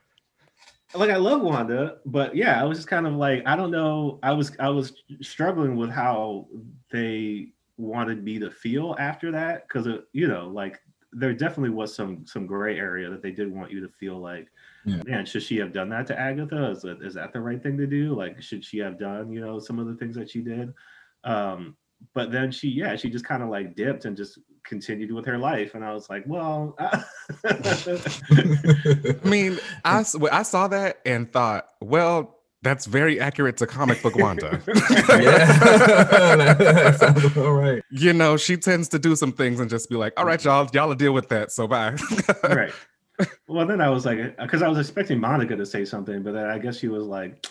[0.94, 4.18] like I love Wanda, but yeah, I was just kind of like I don't know.
[4.22, 6.48] I was I was struggling with how
[6.90, 10.78] they wanted me to feel after that because you know like
[11.12, 14.48] there definitely was some some gray area that they did want you to feel like
[14.84, 15.02] Yeah.
[15.06, 17.76] man should she have done that to Agatha is that is that the right thing
[17.78, 20.40] to do like should she have done you know some of the things that she
[20.42, 20.72] did
[21.24, 21.76] um
[22.14, 25.38] but then she yeah she just kind of like dipped and just continued with her
[25.38, 26.76] life and I was like well
[27.44, 33.66] I mean, I, s- well, I saw that and thought, well, that's very accurate to
[33.66, 34.62] comic book Wanda.
[35.08, 36.92] yeah.
[36.96, 40.24] sounds about you know, she tends to do some things and just be like, all
[40.24, 41.50] right, y'all, y'all deal with that.
[41.50, 41.96] So bye.
[42.44, 42.72] right.
[43.48, 46.32] Well, then I was like, uh, because I was expecting Monica to say something, but
[46.34, 47.46] then I guess she was like,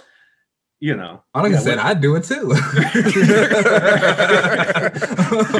[0.81, 2.47] you know, Monica yeah, said, what- I'd do it too.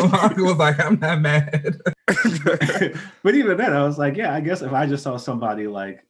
[0.10, 1.80] Monica was like, I'm not mad.
[3.24, 6.06] but even then, I was like, yeah, I guess if I just saw somebody like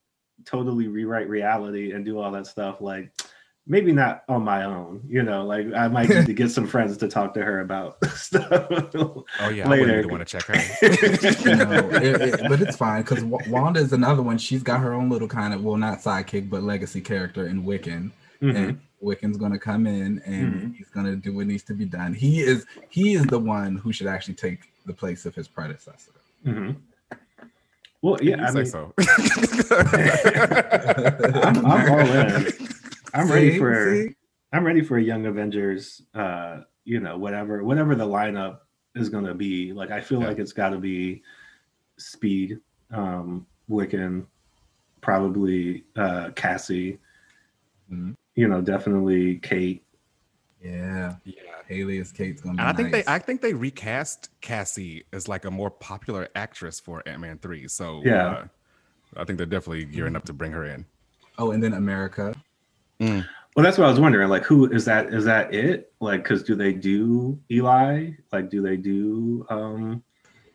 [0.45, 3.11] totally rewrite reality and do all that stuff, like
[3.67, 6.97] maybe not on my own, you know, like I might need to get some friends
[6.97, 8.47] to talk to her about stuff.
[8.95, 9.67] oh, yeah.
[9.67, 9.85] I Later.
[10.07, 11.49] wouldn't want to check her.
[11.49, 14.37] You know, it- it- but it's fine because Wanda is another one.
[14.37, 18.11] She's got her own little kind of, well, not sidekick, but legacy character in Wiccan.
[18.41, 18.55] Mhm.
[18.55, 20.75] and Wiccan's gonna come in and Mhm.
[20.75, 22.13] he's gonna do what needs to be done.
[22.13, 26.11] He is he is the one who should actually take the place of his predecessor.
[26.45, 26.75] Mhm.
[28.03, 28.93] Well, yeah, I say mean, so.
[31.43, 32.47] I'm, I'm all in.
[33.13, 33.59] I'm ready See?
[33.59, 33.95] for.
[34.07, 34.15] See?
[34.53, 36.01] I'm ready for a Young Avengers.
[36.13, 38.59] Uh, you know, whatever whatever the lineup
[38.95, 39.71] is going to be.
[39.73, 40.27] Like, I feel Yeah.
[40.29, 41.21] like it's got to be
[41.97, 42.59] Speed,
[42.91, 44.25] um, Wiccan,
[45.01, 46.97] probably uh, Cassie.
[47.91, 48.15] Mhm.
[48.35, 49.83] You know, definitely Kate.
[50.63, 51.33] Yeah, yeah.
[51.69, 53.05] Hailee is Kate's gonna be And I think nice.
[53.05, 57.67] they I think they recast Cassie as like a more popular actress for Ant-Man 3.
[57.67, 58.27] So Yeah.
[58.27, 58.45] uh,
[59.17, 60.85] I think they're definitely gearing up to bring her in.
[61.37, 62.33] oh, and then America.
[62.99, 64.29] Well, that's what I was wondering.
[64.29, 65.11] Like, who is that?
[65.13, 65.91] Is that it?
[65.99, 68.11] Like, because do they do Eli?
[68.31, 69.45] Like, do they do?
[69.49, 70.03] um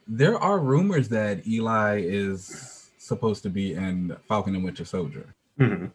[0.06, 5.34] There are rumors that Eli is supposed to be in Falcon and Winter Soldier.
[5.58, 5.90] mhm.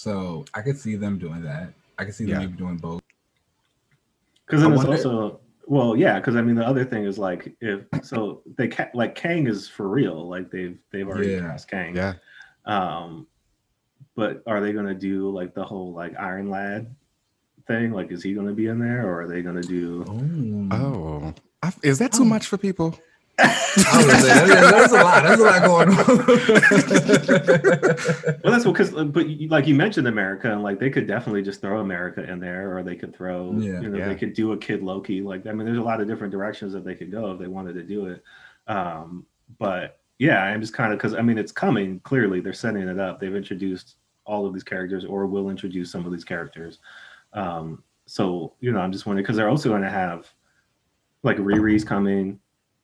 [0.00, 1.74] So I could see them doing that.
[1.98, 2.38] I could see them Yeah.
[2.46, 3.02] maybe doing both.
[4.46, 6.18] Because then it's wonder- also well, yeah.
[6.18, 9.68] Because I mean, the other thing is like if so they ca- like Kang is
[9.68, 10.26] for real.
[10.26, 11.40] Like they've they've already Yeah.
[11.40, 11.94] cast Kang.
[11.94, 12.14] Yeah.
[12.64, 13.26] Um,
[14.16, 16.92] but are they gonna do like the whole like Iron Lad
[17.66, 17.92] thing?
[17.92, 20.02] Like, is he gonna be in there, or are they gonna do?
[20.72, 21.34] Oh, Oh.
[21.62, 22.24] I, is that too Oh.
[22.34, 22.98] much for people?
[23.42, 25.22] I was saying, yeah, there's a lot.
[25.22, 25.96] There's a lot going on.
[28.42, 31.80] Well, that's because, but like you mentioned America, and like they could definitely just throw
[31.80, 33.80] America in there, or they could throw, Yeah.
[33.80, 34.08] you know, Yeah.
[34.08, 35.20] they could do a Kid Loki.
[35.20, 37.46] Like, I mean, there's a lot of different directions that they could go if they
[37.48, 38.22] wanted to do it.
[38.66, 39.26] Um,
[39.58, 42.00] but yeah, I'm just kind of because I mean, it's coming.
[42.00, 43.20] Clearly, they're setting it up.
[43.20, 46.78] They've introduced all of these characters, or will introduce some of these characters.
[47.32, 50.28] Um, so you know, I'm just wondering because they're also going to have
[51.22, 52.40] like Riri's coming.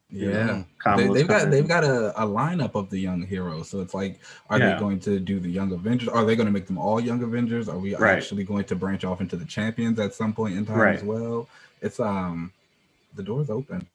[0.08, 0.96] You know, yeah.
[0.96, 1.50] they, they've got coming.
[1.50, 3.68] they've got a, a lineup of the young heroes.
[3.68, 4.74] So it's like, are Yeah.
[4.74, 6.08] they going to do the young Avengers?
[6.08, 7.68] Are they going to make them all young Avengers?
[7.68, 8.16] Are we Right.
[8.16, 10.96] actually going to branch off into the champions at some point in time Right.
[10.96, 11.48] as well?
[11.82, 12.52] It's um
[13.14, 13.86] the door's open.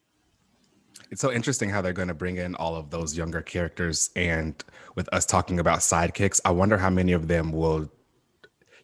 [1.11, 4.09] It's so interesting how they're going to bring in all of those younger characters.
[4.15, 4.61] And
[4.95, 7.89] with us talking about sidekicks, I wonder how many of them will,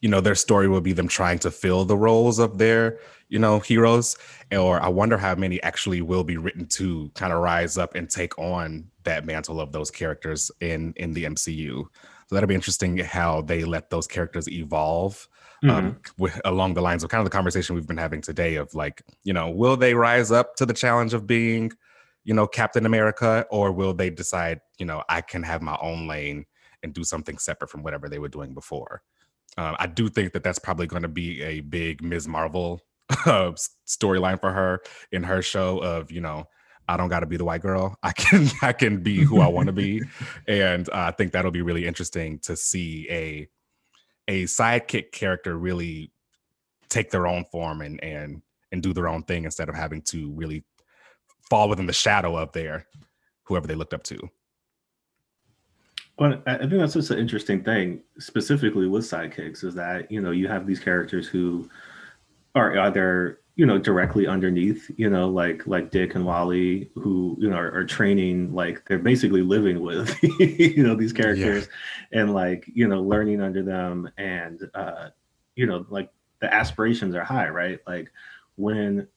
[0.00, 2.98] you know, their story will be them trying to fill the roles of their,
[3.28, 4.16] you know, heroes.
[4.52, 8.08] Or I wonder how many actually will be written to kind of rise up and
[8.08, 11.84] take on that mantle of those characters in in the MCU.
[12.26, 15.28] So that'll be interesting how they let those characters evolve
[15.64, 15.70] Mhm.
[15.70, 18.72] um, with, along the lines of kind of the conversation we've been having today of
[18.74, 21.72] like, you know, will they rise up to the challenge of being,
[22.22, 26.06] you know, Captain America, or will they decide, you know, I can have my own
[26.06, 26.46] lane
[26.84, 29.02] and do something separate from whatever they were doing before?
[29.56, 32.28] Uh, I do think that that's probably going to be a big Ms.
[32.28, 32.80] Marvel
[33.26, 33.52] uh,
[33.86, 34.80] storyline for her
[35.12, 36.46] in her show of, you know,
[36.88, 37.96] I don't got to be the white girl.
[38.02, 40.02] I can I can be who I want to be,
[40.48, 43.48] and uh, I think that'll be really interesting to see a
[44.26, 46.12] a sidekick character really
[46.88, 50.32] take their own form and and and do their own thing instead of having to
[50.32, 50.64] really
[51.48, 52.86] fall within the shadow of their
[53.44, 54.18] whoever they looked up to.
[56.18, 60.32] Well, I think that's just an interesting thing, specifically with sidekicks, is that you know
[60.32, 61.68] you have these characters who
[62.54, 67.50] are either you know directly underneath, you know, like like Dick and Wally, who you
[67.50, 71.68] know are, are training, like they're basically living with you know these characters,
[72.12, 72.20] yeah.
[72.20, 75.10] and like you know learning under them, and uh,
[75.56, 76.10] you know like
[76.40, 77.80] the aspirations are high, right?
[77.86, 78.10] Like
[78.56, 79.08] when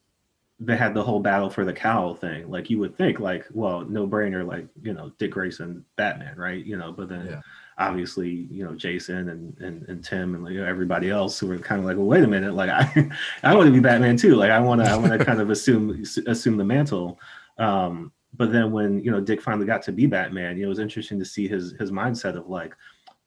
[0.61, 2.49] they had the whole battle for the cowl thing.
[2.49, 6.63] Like you would think, like, well, no brainer, like you know, Dick Grayson, Batman, right?
[6.63, 7.41] You know, but then yeah.
[7.87, 11.79] Obviously, you know, Jason and and, and Tim and like everybody else who were kind
[11.79, 13.09] of like, well, wait a minute, like I
[13.43, 14.35] I want to be Batman too.
[14.35, 17.19] Like I want to I want to kind of assume assume the mantle.
[17.57, 20.69] Um, but then when you know Dick finally got to be Batman, you know, it
[20.69, 22.75] was interesting to see his his mindset of like,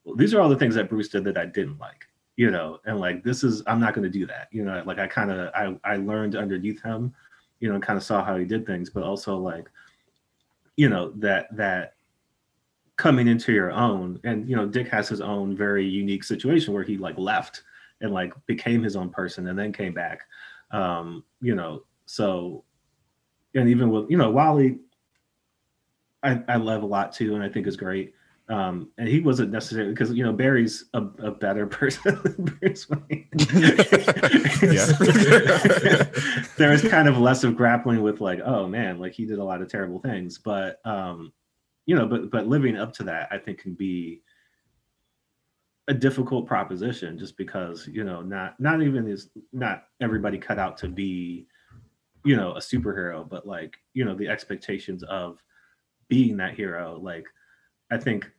[0.04, 2.06] well, these are all the things that Bruce did that I didn't like
[2.36, 4.98] you know and like this is i'm not going to do that you know like
[4.98, 7.14] i kind of i i learned underneath him
[7.64, 9.70] you know, kind of saw how he did things, but also like,
[10.76, 11.93] you know, that that
[12.96, 14.20] coming into your own.
[14.24, 17.62] And you know dick has his own very unique situation where he like left
[18.00, 20.22] and like became his own person and then came back.
[20.70, 22.64] Um you know so
[23.54, 24.78] and even with you know wally
[26.22, 28.14] i i love a lot too and i think is great.
[28.48, 32.88] Um, and he wasn't necessarily because you know Barry's a, a better person than Bruce
[32.90, 33.28] Wayne.
[36.58, 39.44] there was kind of less of grappling with like, oh man, like he did a
[39.44, 41.32] lot of terrible things, but um,
[41.86, 44.22] you know, but but living up to that, I think can be
[45.88, 50.78] a difficult proposition just because you know not not even is not everybody cut out
[50.78, 51.46] to be
[52.24, 55.42] you know a superhero but like you know the expectations of
[56.08, 56.98] being that hero.
[57.00, 57.26] Like
[57.90, 58.30] I think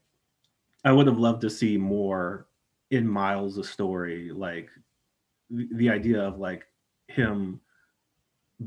[0.84, 2.48] I would have loved to see more
[2.92, 4.70] in Miles' a story, like
[5.50, 6.64] the, the idea of like
[7.08, 7.60] him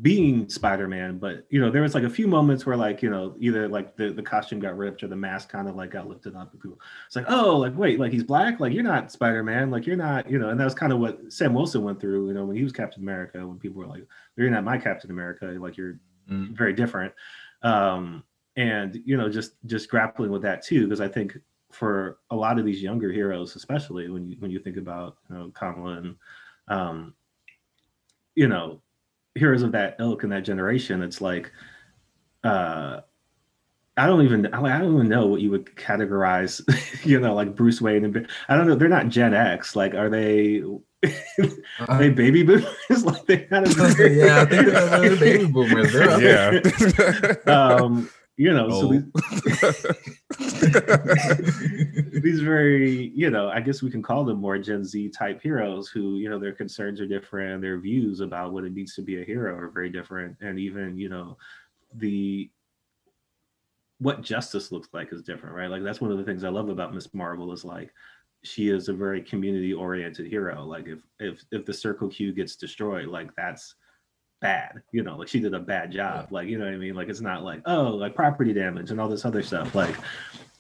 [0.03, 3.35] being Spider-Man, but you know, there was like a few moments where like, you know,
[3.39, 6.37] either like the, the costume got ripped or the mask kind of like got lifted
[6.37, 9.71] up and people it's like, oh, like wait, like he's black, like you're not Spider-Man,
[9.71, 12.29] like you're not, you know, and that was kind of what Sam Wilson went through,
[12.29, 14.07] you know, when he was Captain America, when people were like,
[14.37, 15.99] You're not my Captain America, like you're
[16.31, 16.57] mm.
[16.57, 17.15] very different.
[17.63, 18.25] Um,
[18.59, 21.39] and you know just just grappling with that too because i think
[21.71, 25.37] for a lot of these younger heroes especially when you when you think about you
[25.37, 26.17] know kamala and
[26.67, 27.15] um
[28.35, 28.83] you know
[29.39, 31.51] heroes of that ilk and that generation it's like
[32.45, 33.01] uh
[33.99, 36.63] I don't even I don't even know what you would categorize,
[37.05, 38.77] you know, like Bruce Wayne and I don't know.
[38.77, 39.75] They're not Gen X.
[39.75, 40.63] Like, are they?
[41.89, 42.65] are they baby boomers?
[43.05, 45.93] like they kind of yeah, I think they're baby boomers.
[45.93, 47.53] They're yeah.
[47.53, 48.09] um,
[48.39, 48.81] you know oh.
[48.81, 48.89] so
[50.39, 50.53] these,
[52.23, 55.89] these very you know i guess we can call them more gen z type heroes
[55.89, 59.21] who you know their concerns are different their views about what it means to be
[59.21, 61.37] a hero are very different and even you know
[61.95, 62.49] the
[63.99, 66.69] what justice looks like is different right like that's one of the things i love
[66.69, 67.93] about miss marvel is like
[68.45, 72.55] she is a very community oriented hero like if if if the circle q gets
[72.55, 73.75] destroyed like that's
[74.41, 76.29] bad you know like she did a bad job.
[76.31, 76.35] Yeah.
[76.35, 76.95] like you know what i mean?
[76.95, 79.75] Like it's not like oh like property damage and all this other stuff.
[79.75, 79.97] Like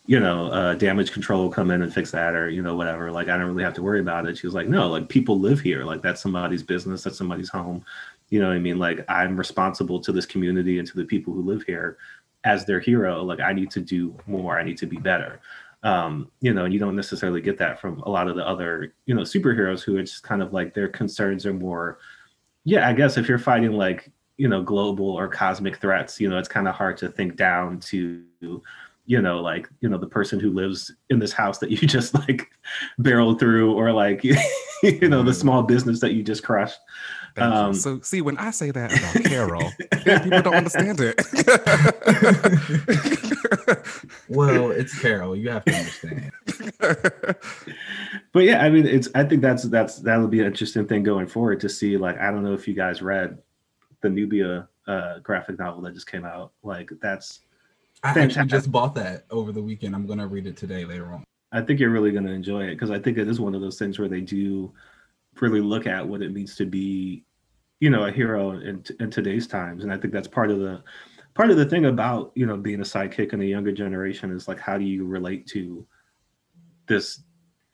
[0.06, 3.12] you know uh damage control will come in and fix that or you know whatever.
[3.12, 4.36] Like i don't really have to worry about it.
[4.38, 5.84] She was like no like people live here.
[5.84, 7.02] Like that's somebody's business.
[7.04, 7.84] That's somebody's home.
[8.30, 8.78] You know what i mean?
[8.78, 11.98] Like i'm responsible to this community and to the people who live here
[12.44, 13.22] as their hero.
[13.22, 14.58] Like i need to do more.
[14.58, 15.40] I need to be better.
[15.84, 18.92] Um you know and you don't necessarily get that from a lot of the other
[19.06, 21.98] you know superheroes who it's kind of like their concerns are more
[22.68, 26.38] yeah, I guess if you're fighting like you know global or cosmic threats, you know
[26.38, 28.22] it's kind of hard to think down to
[29.06, 32.14] you know like you know the person who lives in this house that you just
[32.14, 32.50] like
[32.98, 34.34] barreled through or like you
[35.08, 35.40] know the mm.
[35.40, 36.78] small business that you just crushed.
[37.38, 39.70] Um, so see when i say that about carol
[40.24, 41.16] people don't understand it
[44.28, 45.36] well it's carol.
[45.36, 46.32] You have to understand.
[48.32, 51.26] But yeah i mean it's i think that's that's that'll be an interesting thing going
[51.26, 53.38] forward to see like i don't know if you guys read
[54.00, 56.52] the nubia uh graphic novel that just came out.
[56.62, 57.40] Like that's
[58.02, 59.94] I actually just bought that over the weekend.
[59.94, 61.24] I'm gonna read it today later on.
[61.52, 63.78] I think you're really gonna enjoy it because I think it is one of those
[63.78, 64.72] things where they do
[65.40, 67.24] really look at what it means to be,
[67.80, 70.82] you know, a hero in, in today's times, and I think that's part of the
[71.38, 74.48] part of the thing about you know being a sidekick in the younger generation is
[74.48, 75.86] like how do you relate to
[76.88, 77.22] this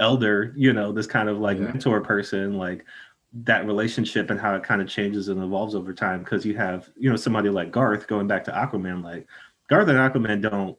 [0.00, 1.64] elder, you know, this kind of like yeah.
[1.64, 2.84] mentor person, like
[3.32, 6.90] that relationship and how it kind of changes and evolves over time because you have
[6.96, 9.26] you know somebody like Garth going back to Aquaman like
[9.70, 10.76] Garth and Aquaman don't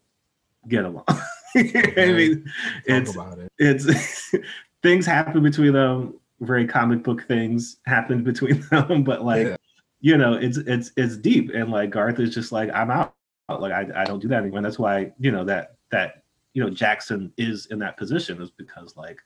[0.68, 1.06] get along.
[1.10, 2.46] I mean,
[2.86, 3.52] it's it.
[3.58, 4.36] it's
[4.84, 6.20] things happen between them.
[6.42, 9.58] Very comic book things happen between them, but like yeah.
[10.06, 11.50] You know, it's it's it's deep.
[11.56, 13.16] And like Garth is just like, I'm out.
[13.50, 14.60] Like I, I don't do that anymore.
[14.60, 16.22] And that's why you know that that
[16.54, 19.18] you know Jackson is in that position is because like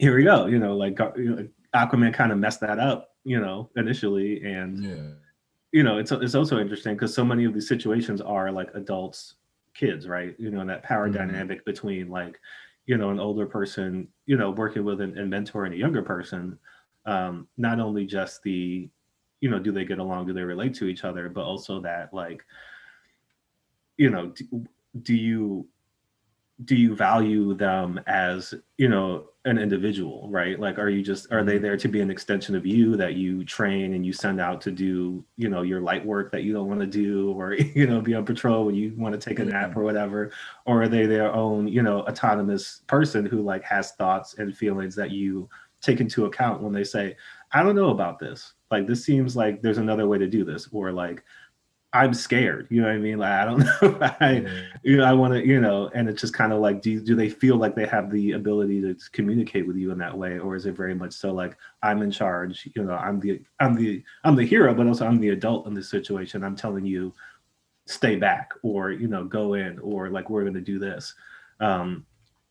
[0.00, 4.42] here we go, you know, like Aquaman kind of messed that up, you know, initially,
[4.42, 5.10] and Yeah.
[5.70, 9.36] you know, it's it's also interesting because so many of these situations are like adults,
[9.72, 10.34] kids, right?
[10.36, 11.12] You know, and that power Mhm.
[11.14, 12.40] dynamic between like,
[12.86, 16.58] you know, an older person, you know, working with an, and mentoring a younger person.
[17.06, 18.90] Um, not only just the,
[19.40, 22.12] you know, do they get along, do they relate to each other, but also that
[22.12, 22.44] like,
[23.96, 24.66] you know, do,
[25.02, 25.66] do you
[26.64, 30.58] do you value them as you know an individual right?
[30.58, 31.62] Like are you just are they mm-hmm.
[31.64, 34.70] there to be an extension of you that you train and you send out to
[34.70, 38.00] do you know your light work that you don't want to do or you know
[38.00, 39.80] be on patrol when you want to take a nap mm-hmm.
[39.80, 40.30] or whatever?
[40.64, 44.94] Or are they their own you know autonomous person who like has thoughts and feelings
[44.94, 45.48] that you
[45.84, 47.14] take into account when they say
[47.52, 50.68] i don't know about this like this seems like there's another way to do this
[50.72, 51.22] or like
[51.92, 54.46] i'm scared you know what i mean like i don't know I,
[54.84, 57.16] you know, I want to, you know, and it's just kind of like, do do
[57.16, 60.54] they feel like they have the ability to communicate with you in that way, or
[60.54, 62.68] is it very much so like I'm in charge?
[62.76, 65.72] You know, I'm the I'm the I'm the hero, but also I'm the adult in
[65.72, 66.44] this situation.
[66.44, 67.14] I'm telling you,
[67.86, 71.14] stay back, or you know, go in, or like we're going to do this,
[71.60, 72.04] um,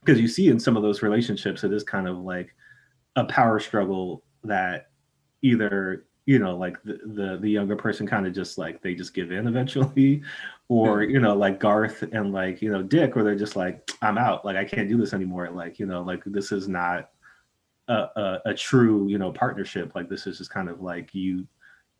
[0.03, 2.55] because you see in some of those relationships, it is kind of like
[3.15, 4.89] a power struggle that
[5.43, 9.13] either you know like the the, the younger person kind of just like they just
[9.13, 10.21] give in eventually.
[10.69, 14.17] Or you know like garth and like you know dick where they're just like i'm
[14.17, 14.43] out.
[14.43, 15.51] Like i can't do this anymore.
[15.51, 17.11] Like you know like this is not
[17.89, 19.93] a, a, a true you know partnership.
[19.93, 21.45] Like this is just kind of like you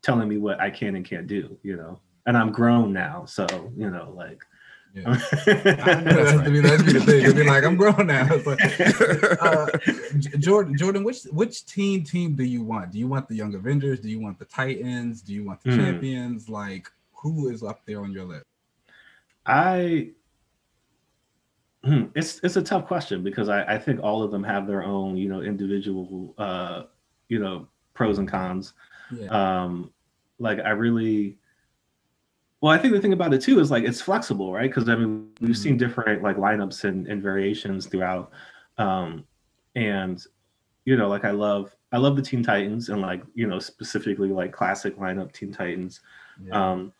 [0.04, 1.98] telling me what i can and can't do you know?
[2.26, 3.46] And i'm grown now so
[3.76, 4.44] you know like
[4.94, 5.02] Yeah.
[5.44, 7.24] that's, to be, that's be the thing.
[7.24, 8.28] It'd be like, I'm grown now.
[8.30, 12.92] It's like, uh, Jordan, Jordan, which which team team do you want?
[12.92, 13.98] Do you want the Young Avengers?
[13.98, 15.20] Do you want the Titans?
[15.20, 15.78] Do you want the Hmm.
[15.78, 16.48] Champions?
[16.48, 18.44] Like, who is up there on your list?
[19.46, 20.10] I
[21.84, 24.82] Hmm, it's it's a tough question because I, I think all of them have their
[24.82, 26.84] own you know individual uh
[27.28, 28.72] you know pros and cons.
[29.10, 29.26] Yeah.
[29.28, 29.92] Um
[30.38, 31.36] like I really
[32.64, 34.70] well I think the thing about it too is like it's flexible, right?
[34.70, 35.56] Because I mean we've Mhm.
[35.56, 38.32] seen different like lineups and, and variations throughout.
[38.78, 39.24] Um
[39.76, 40.24] and
[40.86, 44.30] you know like I love I love the Teen Titans and like you know specifically
[44.30, 46.00] like classic lineup Teen Titans.
[46.42, 46.54] Yeah.
[46.70, 46.94] Um,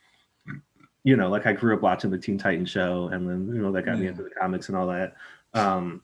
[1.02, 3.72] you know, like I grew up watching the Teen Titan show, and then you know
[3.72, 5.14] that got me into the comics and all that.
[5.54, 6.02] Um,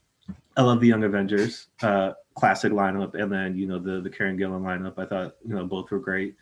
[0.56, 4.38] I love the Young Avengers, uh, classic lineup, and then you know the the Kieron
[4.38, 4.98] Gillen lineup.
[4.98, 6.34] I thought you know both were great.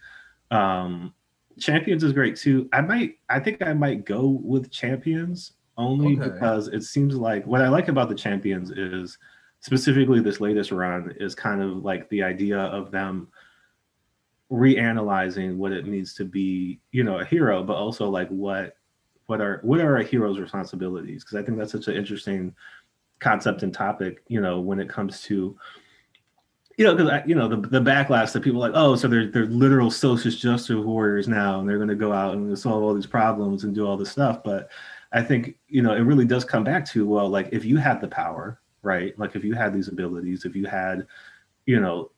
[0.50, 1.12] Um,
[1.58, 2.68] Champions is great too.
[2.72, 6.30] I might, I think I might go with Champions only Okay.
[6.30, 9.18] because it seems like what I like about the Champions is
[9.60, 13.28] specifically this latest run is kind of like the idea of them
[14.50, 18.76] reanalyzing what it means to be you know a hero but also like what
[19.26, 22.54] what are what are a hero's responsibilities because i think that's such an interesting
[23.18, 25.54] concept and topic you know when it comes to
[26.78, 29.46] you know because you know the, the backlash that people like oh so they're they're
[29.46, 33.06] literal social justice warriors now and they're going to go out and solve all these
[33.06, 34.42] problems and do all this stuff.
[34.42, 34.70] But
[35.10, 38.00] i think you know it really does come back to well like if you had
[38.00, 39.18] the power right?
[39.18, 41.06] Like if you had these abilities if you had
[41.66, 42.10] you know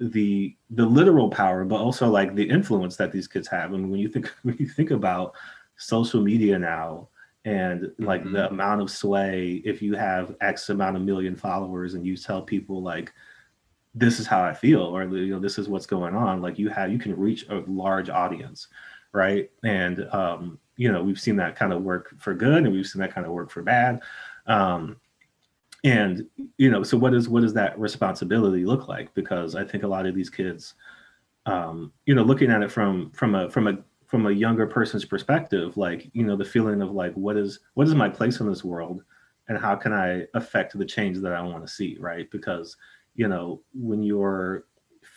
[0.00, 3.72] the the literal power but also like the influence that these kids have.
[3.72, 5.34] And when you think when you think about
[5.76, 7.08] social media now
[7.44, 8.54] and like the mm-hmm.
[8.54, 12.82] amount of sway if you have x amount of million followers and you tell people
[12.82, 13.12] like
[13.94, 16.68] this is how i feel or you know this is what's going on like you
[16.68, 18.68] have you can reach a large audience
[19.12, 19.50] right?
[19.62, 23.00] And um you know we've seen that kind of work for good and we've seen
[23.00, 24.00] that kind of work for bad.
[24.46, 24.96] Um
[25.84, 26.26] and
[26.58, 29.12] you know so what is what does that responsibility look like?
[29.14, 30.74] Because i think a lot of these kids
[31.46, 35.04] um you know looking at it from from a from a from a younger person's
[35.04, 38.48] perspective like you know the feeling of like what is what is my place in
[38.48, 39.02] this world
[39.48, 42.30] and how can i affect the change that i want to see right?
[42.30, 42.76] Because
[43.14, 44.64] you know when you're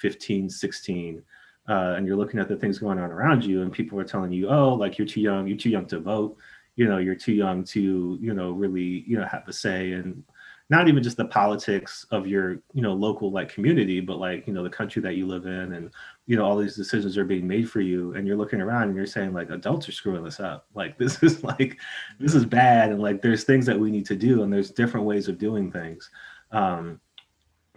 [0.01, 1.21] 15 16
[1.67, 4.31] uh, and you're looking at the things going on around you and people are telling
[4.31, 6.37] you oh like you're too young you're too young to vote.
[6.77, 10.23] You know you're too young to you know really you know have a say and
[10.69, 14.53] not even just the politics of your you know local like community but like you
[14.53, 15.91] know the country that you live in and
[16.25, 18.95] you know all these decisions are being made for you and you're looking around and
[18.95, 20.67] you're saying like adults are screwing this up.
[20.73, 21.77] Like this is like
[22.19, 25.05] this is bad and like there's things that we need to do and there's different
[25.05, 26.09] ways of doing things.
[26.51, 26.99] Um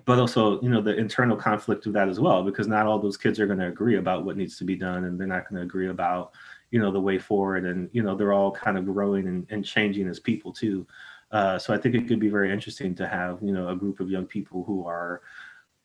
[0.09, 3.19] but also you know the internal conflict of that as well because not all those
[3.19, 5.57] kids are going to agree about what needs to be done and they're not going
[5.61, 6.33] to agree about
[6.71, 9.67] you know the way forward and you know they're all kind of growing and, and
[9.67, 10.87] changing as people too
[11.31, 14.01] uh, so I think it could be very interesting to have you know a group
[14.01, 15.21] of young people who are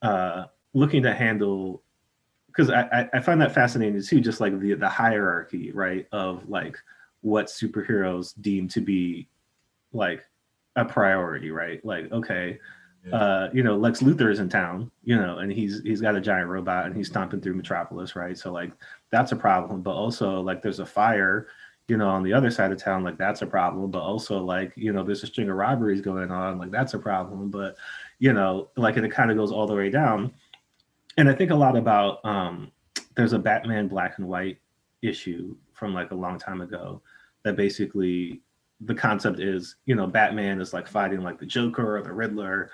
[0.01, 1.83] uh, looking to handle
[2.47, 6.77] because I, I- find that fascinating too, just like the the hierarchy, right, of like
[7.21, 9.27] what superheroes deem to be
[9.91, 10.23] like
[10.75, 11.83] a priority, right?
[11.83, 12.59] Like, okay,
[13.11, 16.21] uh, you know, Lex Luthor is in town, you know, and he's he's got a
[16.21, 18.37] giant robot and he's stomping through Metropolis, right?
[18.37, 18.71] So like
[19.11, 19.81] that's a problem.
[19.81, 21.47] But also like there's a fire,
[21.87, 23.91] you know, on the other side of town, like that's a problem.
[23.91, 26.99] But also like, you know, there's a string of robberies going on, like that's a
[26.99, 27.49] problem.
[27.49, 27.75] But
[28.19, 30.33] you know, like and it kind of goes all the way down.
[31.17, 32.71] And I think a lot about um
[33.15, 34.59] there's a Batman black and white
[35.01, 37.01] issue from like a long time ago
[37.43, 38.41] that basically
[38.81, 42.71] the concept is you know batman is like fighting like the joker or the riddler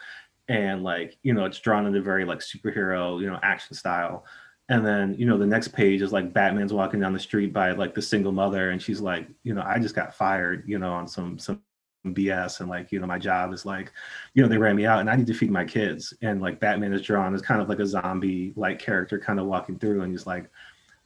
[0.49, 4.25] and like you know it's drawn in a very like superhero you know action style.
[4.67, 7.71] And then you know the next page is like batman's walking down the street by
[7.71, 10.91] like the single mother and she's like you know i just got fired you know
[10.91, 11.63] on some some
[12.05, 13.91] bs and like you know my job is like
[14.35, 16.13] you know they ran me out and i need to feed my kids.
[16.21, 19.47] And like batman is drawn as kind of like a zombie like character kind of
[19.47, 20.49] walking through and he's like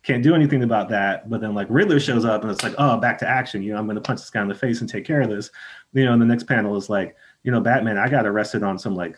[0.03, 1.29] can't do anything about that.
[1.29, 3.63] But then like Riddler shows up and it's like, oh, back to action.
[3.63, 5.29] You know, I'm going to punch this guy in the face and take care of
[5.29, 5.49] this.
[5.93, 8.77] You know, and the next panel is like, you know, Batman, I got arrested on
[8.77, 9.17] some like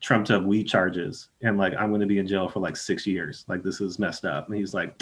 [0.00, 3.06] trumped up weed charges and like I'm going to be in jail for like six
[3.06, 3.44] years.
[3.48, 4.48] Like this is messed up.
[4.48, 5.00] And he's like,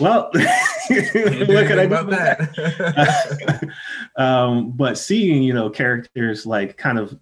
[0.00, 0.40] well, what
[0.86, 3.68] can I do about that?
[4.16, 7.18] um, but seeing, you know, characters like kind of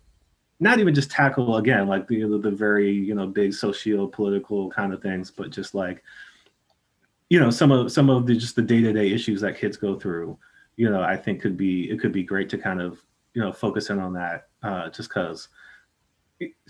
[0.60, 4.92] not even just tackle again like the the very you know big socio political kind
[4.92, 6.04] of things, but just like
[7.30, 10.36] you know some of some of the just the day-to-day issues that kids go through
[10.76, 13.00] you know i think could be it could be great to kind of
[13.32, 15.48] you know focus in on that uh just because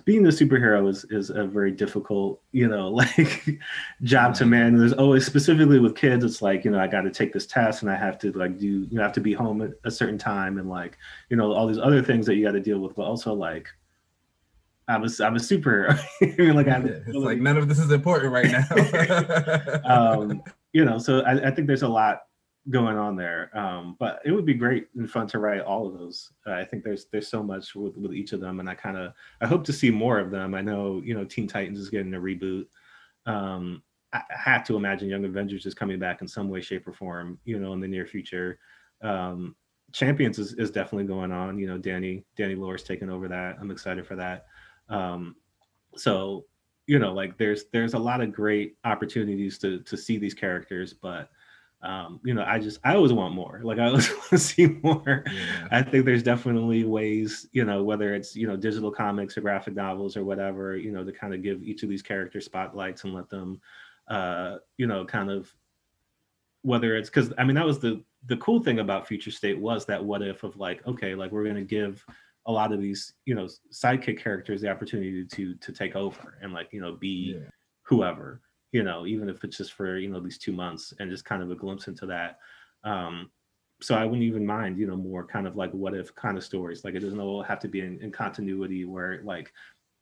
[0.05, 3.59] being the superhero is is a very difficult you know like
[4.03, 7.11] job to man there's always specifically with kids it's like you know i got to
[7.11, 9.63] take this test and i have to like do you know, have to be home
[9.63, 10.99] at a certain time and like
[11.31, 13.69] you know all these other things that you got to deal with but also like
[14.91, 15.99] I'm a, I'm a super.
[16.39, 19.81] Like I'm, it's like none of this is important right now.
[19.85, 20.43] um,
[20.73, 22.23] you know, so I, I, think there's a lot
[22.69, 23.57] going on there.
[23.57, 26.31] Um, but it would be great and fun to write all of those.
[26.47, 28.97] Uh, I think there's there's so much with, with each of them, and I kind
[28.97, 30.55] of I hope to see more of them.
[30.55, 32.67] I know you know Teen Titans is getting a reboot.
[33.27, 36.93] Um, I have to imagine Young Avengers is coming back in some way, shape, or
[36.93, 37.39] form.
[37.45, 38.59] You know, in the near future.
[39.03, 39.57] Um,
[39.93, 41.59] Champions is, is definitely going on.
[41.59, 43.57] You know, Danny Danny Lore's taking over that.
[43.61, 44.47] I'm excited for that.
[44.91, 45.37] Um,
[45.97, 46.45] so
[46.87, 50.93] you know, like there's there's a lot of great opportunities to to see these characters,
[50.93, 51.31] but
[51.83, 53.61] um, you know, I just I always want more.
[53.63, 55.25] Like I always want to see more.
[55.27, 55.69] Yeah.
[55.71, 59.75] I think there's definitely ways, you know, whether it's you know digital comics or graphic
[59.75, 63.15] novels or whatever, you know, to kind of give each of these characters spotlights and
[63.15, 63.61] let them,
[64.09, 65.55] uh, you know, kind of
[66.63, 69.87] whether it's because I mean that was the the cool thing about Future State was
[69.87, 72.05] that what if of like okay, like we're gonna give
[72.47, 76.53] a lot of these you know sidekick characters the opportunity to to take over and
[76.53, 77.49] like you know be yeah.
[77.83, 78.41] whoever
[78.73, 81.43] you know even if it's just for you know these two months and just kind
[81.43, 82.39] of a glimpse into that.
[82.85, 83.31] Um
[83.83, 86.45] so i wouldn't even mind you know more kind of like what if kind of
[86.45, 86.85] stories.
[86.85, 89.53] Like it doesn't all have to be in, in continuity where like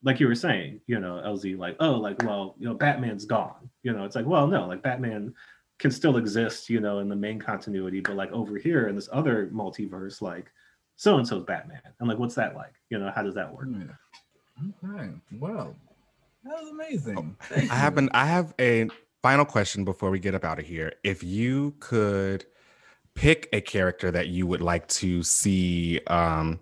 [0.05, 3.69] like you were saying you know lz like oh like well you know batman's gone.
[3.83, 5.35] You know it's like well no like batman
[5.79, 9.09] can still exist you know in the main continuity but like over here in this
[9.13, 10.53] other multiverse like
[10.99, 11.81] so and so's Batman.
[12.01, 12.75] I'm like, what's that like?
[12.91, 13.69] You know, how does that work?
[13.71, 14.89] Yeah.
[14.91, 15.11] Okay.
[15.39, 15.77] Well,
[16.45, 17.37] that was amazing.
[17.51, 18.89] Oh, I have an I have a
[19.23, 20.93] final question before we get up out of here.
[21.05, 22.45] If you could
[23.15, 26.59] pick a character that you would like to see um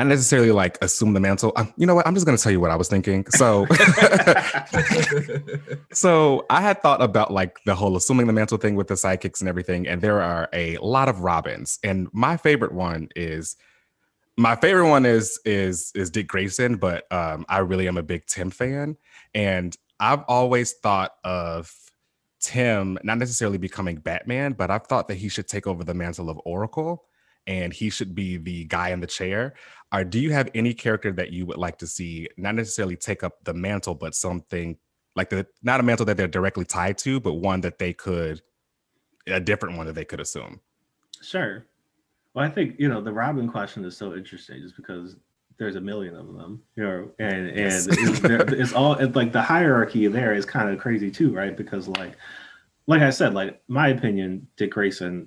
[0.00, 1.52] not necessarily like assume the mantle.
[1.56, 2.06] Um, you know what?
[2.06, 3.26] I'm just going to tell you what I was thinking.
[3.28, 3.66] So,
[5.92, 9.40] so I had thought about like the whole assuming the mantle thing with the sidekicks
[9.40, 13.56] and everything, and there are a lot of Robins, and my favorite one is
[14.38, 18.24] my favorite one is is is Dick Grayson, but um, I really am a big
[18.24, 18.96] Tim fan,
[19.34, 21.70] and I've always thought of
[22.40, 26.30] Tim not necessarily becoming Batman, but I've thought that he should take over the mantle
[26.30, 27.04] of Oracle
[27.50, 29.54] and he should be the guy in the chair.
[29.92, 33.24] Or do you have any character that you would like to see, not necessarily take
[33.24, 34.78] up the mantle, but something
[35.16, 38.40] like the not a mantle that they're directly tied to, but one that they could,
[39.26, 40.60] a different one that they could assume?
[41.22, 41.66] Sure.
[42.34, 45.16] Well, I think you know the Robin question is so interesting, just because
[45.58, 47.88] there's a million of them, you know, and and yes.
[47.90, 51.56] it's, it's, all it's like the hierarchy there is kind of crazy too, right?
[51.56, 52.16] Because like,
[52.86, 55.26] like I said, like my opinion, Dick Grayson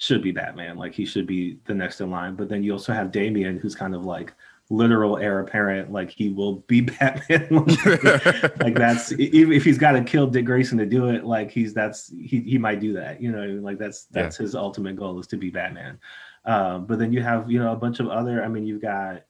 [0.00, 0.78] should be Batman.
[0.78, 2.34] Like he should be the next in line.
[2.34, 4.32] But then you also have Damian, who's kind of like
[4.70, 5.92] literal heir apparent.
[5.92, 7.48] Like he will be Batman.
[8.60, 11.24] like that's even if he's got to kill Dick Grayson to do it.
[11.24, 13.20] Like he's that's he he might do that.
[13.20, 14.44] You know, like that's that's yeah.
[14.44, 15.98] his ultimate goal is to be Batman.
[16.46, 18.42] Um, but then you have you know a bunch of other.
[18.42, 19.24] I mean, you've got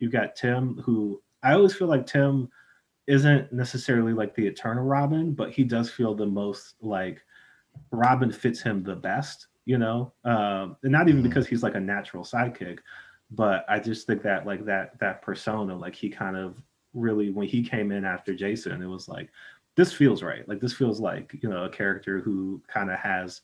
[0.00, 2.50] you've got Tim, who I always feel like Tim
[3.06, 7.22] isn't necessarily like the eternal Robin, but he does feel the most like
[7.90, 11.28] Robin fits him the best you know, um, and not even mm-hmm.
[11.28, 12.80] because he's like a natural sidekick,
[13.30, 16.60] but I just think that like that that persona, like he kind of
[16.92, 19.30] really when he came in after Jason, it was like
[19.76, 20.46] this feels right.
[20.48, 23.42] Like this feels like you know a character who kind of has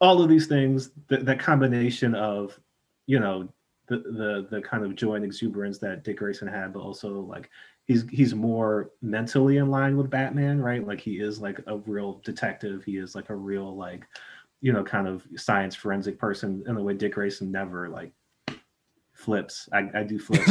[0.00, 0.90] all of these things.
[1.06, 2.58] That that combination of
[3.06, 3.48] you know
[3.86, 7.50] the the the kind of joy and exuberance that Dick Grayson had, but also like
[7.84, 10.84] he's he's more mentally in line with Batman, right?
[10.84, 12.82] Like he is like a real detective.
[12.82, 14.08] He is like a real like
[14.60, 18.12] you know kind of science forensic person in the way Dick Grayson never like
[19.16, 19.68] flips.
[19.72, 20.44] I, I do flips.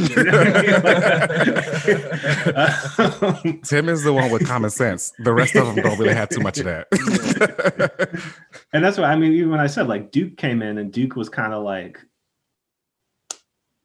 [3.70, 5.14] Tim is the one with common sense.
[5.20, 8.24] The rest of them don't really have too much of that.
[8.74, 9.34] and that's why I mean.
[9.34, 12.00] Even when I said like Duke came in and Duke was kind of like,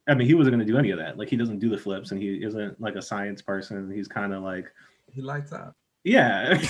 [0.09, 1.19] I mean, he wasn't going to do any of that.
[1.19, 3.93] Like he doesn't do the flips, and he isn't like a science person.
[3.95, 4.73] He's kind of like
[5.13, 5.77] he lights up.
[6.05, 6.55] Yeah.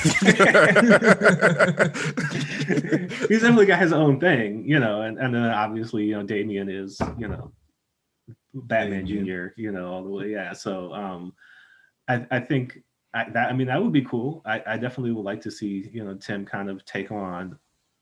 [3.29, 6.69] He's definitely got his own thing, you know, and, and then obviously, you know, Damian
[6.69, 7.53] is, you know,
[8.55, 10.31] Batman Jr., you know, all the way.
[10.31, 10.53] Yeah.
[10.53, 11.33] So um
[12.09, 12.83] I, I think
[13.15, 14.43] I, that I mean that would be cool.
[14.45, 17.59] I, I definitely would like to see, you know, Tim kind of take on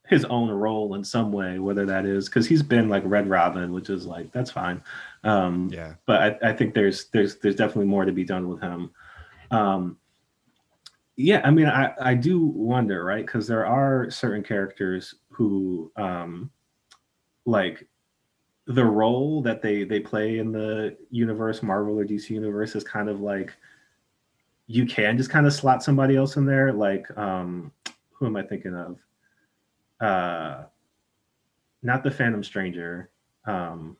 [0.06, 3.72] his own role in some way, whether that is because he's been like Red Robin,
[3.72, 4.82] which is like that's fine.
[5.24, 5.94] Um yeah.
[6.06, 8.90] But I, I think there's there's there's definitely more to be done with him.
[9.50, 9.98] Um
[11.18, 13.26] yeah, I mean I, I do wonder, right?
[13.26, 16.48] Because there are certain characters who um
[17.44, 17.88] like
[18.66, 23.08] the role that they they play in the universe, Marvel or DC universe, is kind
[23.08, 23.52] of like
[24.68, 26.72] you can just kind of slot somebody else in there.
[26.72, 27.72] Like, um,
[28.12, 28.98] who am I thinking of?
[30.00, 30.64] Uh,
[31.82, 33.10] not the Phantom Stranger.
[33.44, 33.96] Um,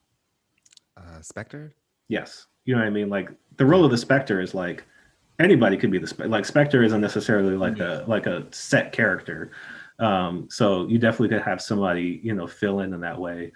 [0.97, 1.75] uh, Spectre.
[2.07, 3.09] Yes, you know what I mean.
[3.09, 4.85] Like the role of the Spectre is like
[5.39, 9.51] anybody could be the like Spectre isn't necessarily like a like a set character.
[9.99, 13.53] Um, so you definitely could have somebody you know fill in in that way.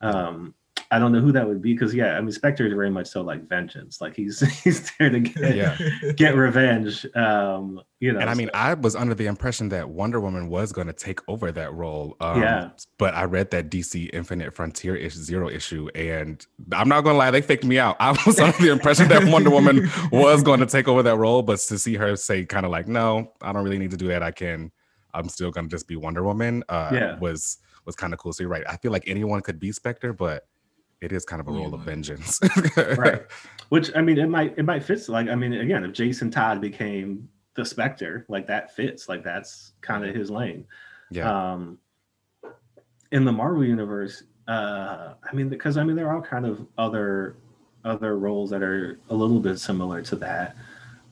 [0.00, 0.54] Um,
[0.90, 3.08] I don't know who that would be because yeah, I mean Spectre is very much
[3.08, 4.00] so like vengeance.
[4.00, 5.76] Like he's he's there to get yeah.
[6.16, 7.06] get revenge.
[7.14, 8.20] Um, you know.
[8.20, 8.58] And I mean, so.
[8.58, 12.16] I was under the impression that Wonder Woman was going to take over that role.
[12.20, 12.70] Um, yeah.
[12.98, 17.30] But I read that DC Infinite Frontier ish zero issue, and I'm not gonna lie,
[17.30, 17.96] they faked me out.
[18.00, 21.42] I was under the impression that Wonder Woman was going to take over that role,
[21.42, 24.08] but to see her say kind of like, no, I don't really need to do
[24.08, 24.22] that.
[24.22, 24.70] I can.
[25.14, 26.62] I'm still gonna just be Wonder Woman.
[26.68, 27.18] Uh, yeah.
[27.18, 28.32] Was was kind of cool.
[28.32, 28.64] So you're right.
[28.68, 30.46] I feel like anyone could be Spectre, but
[31.00, 32.38] it is kind of a role of vengeance.
[32.76, 33.22] right.
[33.68, 36.60] Which I mean it might it might fit like I mean again if Jason Todd
[36.60, 39.08] became the Spectre, like that fits.
[39.08, 40.64] Like that's kind of his lane.
[41.10, 41.52] Yeah.
[41.52, 41.78] Um
[43.12, 47.36] in the Marvel universe, uh I mean because I mean there are kind of other
[47.84, 50.56] other roles that are a little bit similar to that.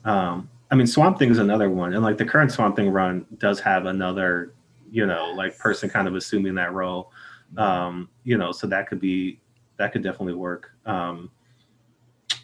[0.05, 1.93] Um I mean Swamp Thing is another one.
[1.93, 4.53] And like the current Swamp Thing run does have another,
[4.89, 7.11] you know, like person kind of assuming that role.
[7.57, 9.39] Um, you know, so that could be
[9.77, 10.71] that could definitely work.
[10.85, 11.31] Um,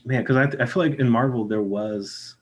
[0.05, 2.35] man, because I, I feel like in Marvel there was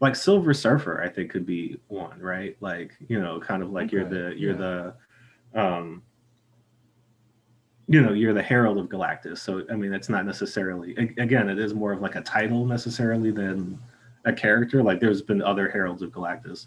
[0.00, 2.56] like Silver Surfer, I think could be one, right?
[2.60, 3.96] Like you know, kind of like okay.
[3.96, 4.92] you're the you're yeah.
[5.54, 6.02] the um,
[7.88, 11.58] you know you're the herald of galactus so i mean it's not necessarily again it
[11.58, 13.78] is more of like a title necessarily than
[14.24, 16.66] a character like there's been other heralds of galactus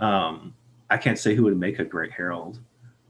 [0.00, 0.54] um
[0.90, 2.58] i can't say who would make a great herald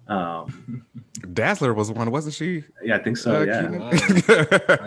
[0.09, 0.85] um,
[1.33, 2.65] Dazzler was one, wasn't she?
[2.83, 3.41] Yeah, I think so.
[3.41, 3.62] Uh, yeah,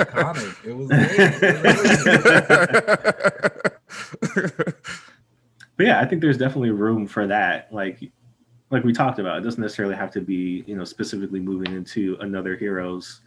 [0.06, 0.66] iconic.
[0.66, 0.90] It was.
[5.78, 7.74] but yeah, I think there's definitely room for that.
[7.74, 8.12] Like,
[8.70, 12.18] like we talked about, it doesn't necessarily have to be you know specifically moving into
[12.22, 13.22] another hero's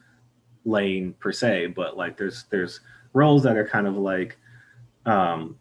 [0.65, 2.81] lane per se, but like there's there's
[3.13, 4.39] roles that are kind of like
[5.05, 5.59] um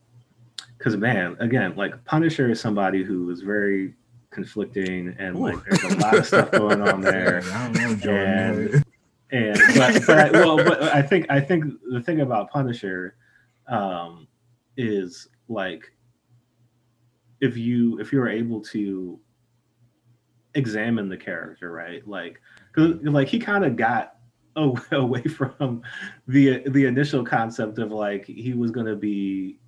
[0.77, 3.93] because man again like punisher is somebody who is very
[4.31, 5.41] conflicting and Ooh.
[5.41, 7.41] like there's a lot of stuff going on there.
[7.53, 8.83] I don't know, Jordan.
[9.31, 13.15] And, and but, but I, well, but I think I think the thing about Punisher
[13.67, 14.27] um,
[14.77, 15.91] is like
[17.39, 19.19] if you if you're able to
[20.55, 22.05] examine the character, right?
[22.07, 22.41] Like,
[22.73, 24.15] cause like he kind of got
[24.55, 25.81] away from
[26.27, 29.59] the the initial concept of like he was going to be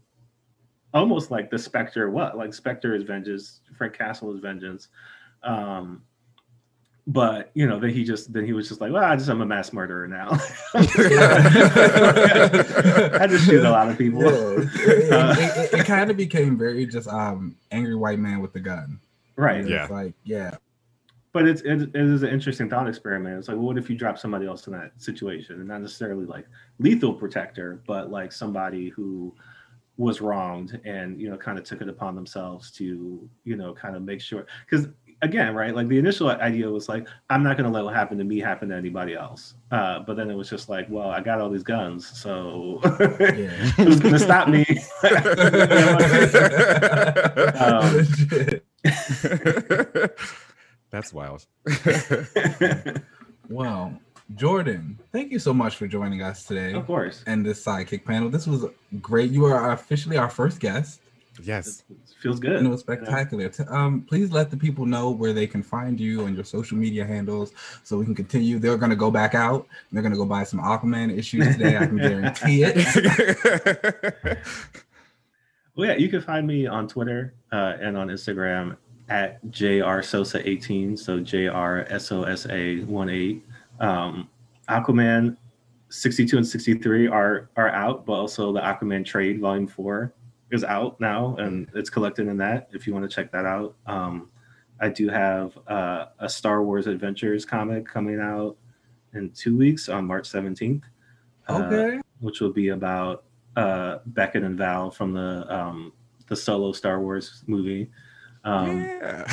[0.94, 2.10] almost like the Spectre.
[2.10, 4.90] What like Spectre is vengeance, Frank Castle is vengeance.
[5.44, 6.04] Um,
[7.06, 9.42] but you know, then he just then he was just like, well, I just I'm
[9.42, 10.30] a mass murderer now.
[10.74, 10.86] I
[13.30, 14.22] just shoot a lot of people.
[14.22, 14.30] Yeah.
[14.30, 18.54] It, uh, it, it, it kind of became very just um angry white man with
[18.54, 19.00] the gun.
[19.36, 19.68] Right.
[19.68, 19.88] Yeah.
[19.90, 20.56] like yeah.
[21.34, 23.40] But it's it, it is an interesting thought experiment.
[23.40, 26.26] It's like, well, what if you drop somebody else in that situation, and not necessarily
[26.26, 26.46] like
[26.78, 29.36] lethal protector, but like somebody who
[29.98, 33.96] was wronged and you know kind of took it upon themselves to you know kind
[33.96, 34.88] of make sure because
[35.24, 35.74] again, right?
[35.74, 38.40] Like the initial idea was like, I'm not going to let what happened to me
[38.40, 39.56] happen to anybody else.
[39.72, 42.80] Uh, but then it was just like, well, I got all these guns, so
[43.78, 44.66] who's going to stop me?
[47.58, 48.06] um,
[50.92, 51.48] That's wild.
[53.50, 53.94] wow.
[54.36, 56.74] Jordan, thank you so much for joining us today.
[56.74, 57.24] Of course.
[57.28, 58.30] And this sidekick panel.
[58.30, 58.66] This was
[59.02, 59.32] great.
[59.32, 61.02] You are officially our first guest.
[61.42, 61.84] Yes.
[61.90, 62.54] It feels good.
[62.54, 63.52] And it was spectacular.
[63.58, 63.66] Yeah.
[63.70, 67.06] Um, please let the people know where they can find you and your social media
[67.06, 68.60] handles so we can continue.
[68.60, 71.78] They're gonna go back out they're gonna go buy some Aquaman issues today.
[71.78, 74.38] I can guarantee it.
[75.76, 78.78] well, yeah, you can find me on Twitter uh, and on Instagram
[79.10, 80.98] at jrsosa18.
[80.98, 83.46] So J R S O S A 1 8.
[83.80, 84.30] Um,
[84.70, 85.38] Aquaman
[85.90, 90.14] 62 and 63 are are out, but also the Aquaman trade volume four
[90.52, 93.76] is out now and it's collected in that if you want to check that out.
[93.86, 94.30] Um,
[94.80, 98.58] I do have uh, a Star Wars Adventures comic coming out
[99.14, 100.84] in two weeks on March 17th.
[101.48, 101.98] Uh, okay.
[101.98, 103.26] Uh, which will be about
[103.56, 105.94] uh, Beckett and Val from the um,
[106.28, 107.90] the solo Star Wars movie.
[108.46, 109.26] Um, yeah.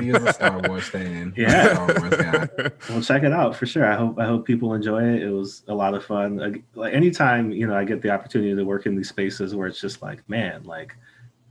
[0.00, 1.32] he is a Star Wars fan.
[1.36, 1.74] Yeah.
[1.74, 2.70] Star Wars guy.
[2.88, 3.86] well, check it out for sure.
[3.86, 5.22] I hope I hope people enjoy it.
[5.22, 6.62] It was a lot of fun.
[6.74, 9.80] Like anytime you know I get the opportunity to work in these spaces where it's
[9.80, 10.96] just like, man, like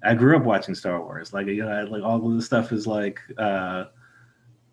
[0.04, 1.34] I grew up watching Star Wars.
[1.34, 3.86] Like you know, like all of this stuff is like uh,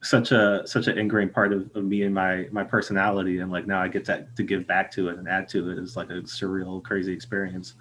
[0.02, 3.38] such a such an ingrained part of, of me and my my personality.
[3.38, 5.78] And like now I get to to give back to it and add to it.
[5.78, 7.74] It's like a surreal, crazy experience.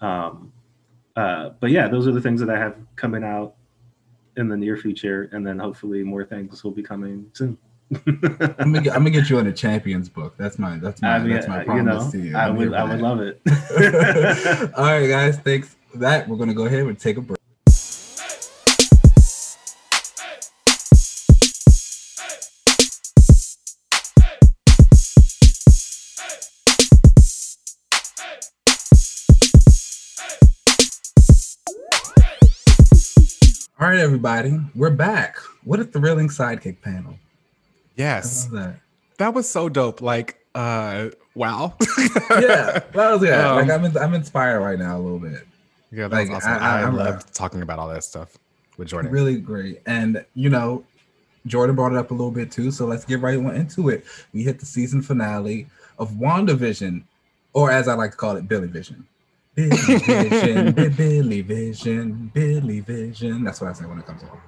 [0.00, 0.52] Um,
[1.16, 3.54] uh, but yeah, those are the things that I have coming out
[4.36, 7.56] in the near future, and then hopefully more things will be coming soon.
[8.06, 10.34] I'm, gonna get, I'm gonna get you in a champions book.
[10.36, 12.36] That's my that's my I mean, that's my promise you know, to you.
[12.36, 13.40] i would I would love it.
[14.76, 15.38] All right, guys.
[15.44, 16.28] Thanks for that.
[16.28, 17.38] We're gonna go ahead and take a break.
[34.14, 35.38] Everybody, we're back.
[35.64, 37.18] What a thrilling sidekick panel.
[37.96, 38.44] Yes.
[38.44, 38.76] That.
[39.18, 39.34] that.
[39.34, 40.00] was so dope.
[40.00, 41.74] Like, uh, wow.
[42.30, 43.34] yeah, that was good.
[43.34, 45.48] Um, like, I'm, I'm inspired right now a little bit.
[45.90, 46.62] Yeah, that like, was awesome.
[46.62, 48.38] I, I, I loved talking about all that stuff
[48.76, 49.10] with Jordan.
[49.10, 49.82] Really great.
[49.86, 50.84] And, you know,
[51.48, 52.70] Jordan brought it up a little bit too.
[52.70, 54.04] So let's get right into it.
[54.32, 55.66] We hit the season finale
[55.98, 57.02] of WandaVision,
[57.52, 59.08] or as I like to call it, Billy Vision.
[59.54, 63.44] Billy Vision, Billy Vision, Billy Vision.
[63.44, 64.40] That's what I say when it comes on.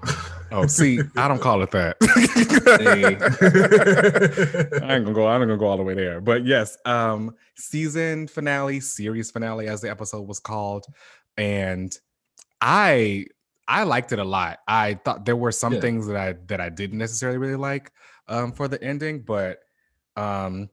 [0.51, 1.97] oh, see, I don't call it that.
[4.83, 5.29] I ain't gonna go.
[5.29, 6.21] I'm gonna go all the way there.
[6.21, 10.87] But yes, um, season finale, series finale, as the episode was called,
[11.37, 11.97] and
[12.61, 13.27] I
[13.69, 14.59] I liked it a lot.
[14.67, 15.81] I thought there were some yeah.
[15.81, 17.93] things that I that I didn't necessarily really like
[18.29, 19.61] um, for the ending, but
[20.17, 20.69] um,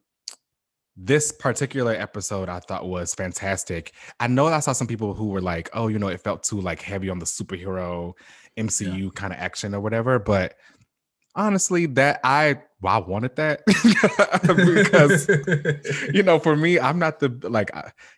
[0.95, 3.93] this particular episode I thought was fantastic.
[4.19, 6.61] I know I saw some people who were like, "Oh, you know, it felt too
[6.61, 8.13] like heavy on the superhero
[8.57, 9.09] MCU yeah.
[9.15, 10.55] kind of action or whatever." But
[11.35, 15.27] honestly, that I well, I wanted that because
[16.13, 17.71] you know, for me, I'm not the like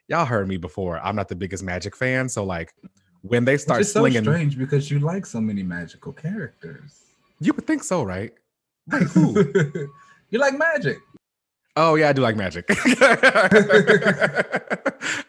[0.08, 1.00] y'all heard me before.
[1.00, 2.74] I'm not the biggest Magic fan, so like
[3.22, 7.02] when they start it's slinging, so strange because you like so many magical characters.
[7.40, 8.34] You would think so, right?
[8.92, 9.36] Like who?
[10.30, 10.98] you like magic.
[11.78, 12.66] Oh yeah, I do like magic.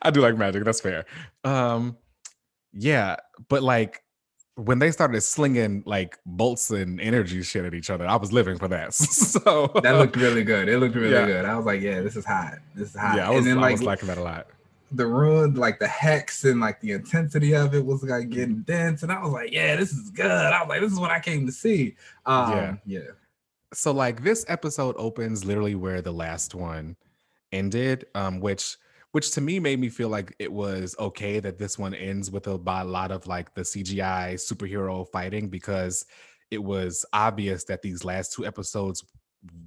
[0.02, 0.64] I do like magic.
[0.64, 1.04] That's fair.
[1.42, 1.96] Um,
[2.72, 3.16] yeah,
[3.48, 4.02] but like
[4.54, 8.58] when they started slinging like bolts and energy shit at each other, I was living
[8.58, 8.94] for that.
[8.94, 10.68] so that looked really good.
[10.68, 11.26] It looked really yeah.
[11.26, 11.44] good.
[11.44, 12.58] I was like, yeah, this is hot.
[12.74, 13.16] This is hot.
[13.16, 14.46] Yeah, I was, and then, like, I was liking that a lot.
[14.92, 19.02] The run, like the hex and like the intensity of it was like getting dense,
[19.02, 20.30] and I was like, yeah, this is good.
[20.30, 21.96] I was like, this is what I came to see.
[22.24, 23.10] Um, yeah, yeah
[23.76, 26.96] so like this episode opens literally where the last one
[27.52, 28.76] ended um which
[29.12, 32.46] which to me made me feel like it was okay that this one ends with
[32.46, 36.04] a, a lot of like the CGI superhero fighting because
[36.50, 39.04] it was obvious that these last two episodes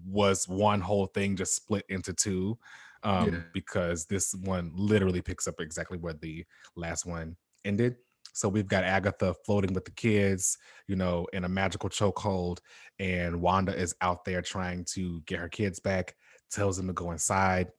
[0.05, 2.57] was one whole thing just split into two
[3.03, 3.39] um yeah.
[3.53, 6.45] because this one literally picks up exactly where the
[6.75, 7.95] last one ended
[8.33, 10.57] so we've got Agatha floating with the kids,
[10.87, 12.59] you know, in a magical chokehold,
[12.99, 16.15] and Wanda is out there trying to get her kids back,
[16.51, 17.71] tells them to go inside,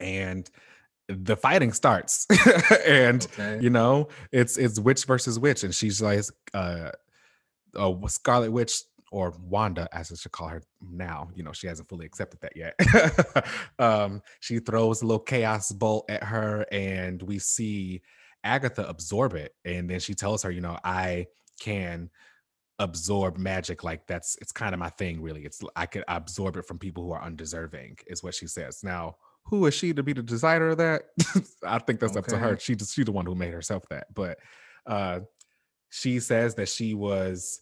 [0.00, 0.48] and
[1.08, 2.26] the fighting starts.
[2.86, 3.58] and okay.
[3.60, 6.90] you know, it's it's witch versus witch, and she's like uh,
[7.74, 11.28] a Scarlet Witch or Wanda, as I should call her now.
[11.34, 12.74] You know, she hasn't fully accepted that yet.
[13.78, 18.02] um, she throws a little chaos bolt at her, and we see
[18.44, 19.52] Agatha absorb it.
[19.64, 21.26] And then she tells her, you know, I
[21.60, 22.10] can
[22.80, 26.66] absorb magic like that's it's kind of my thing really it's i could absorb it
[26.66, 29.14] from people who are undeserving is what she says now
[29.44, 31.02] who is she to be the designer of that
[31.64, 32.18] i think that's okay.
[32.18, 34.38] up to her she she's the one who made herself that but
[34.88, 35.20] uh
[35.90, 37.60] she says that she was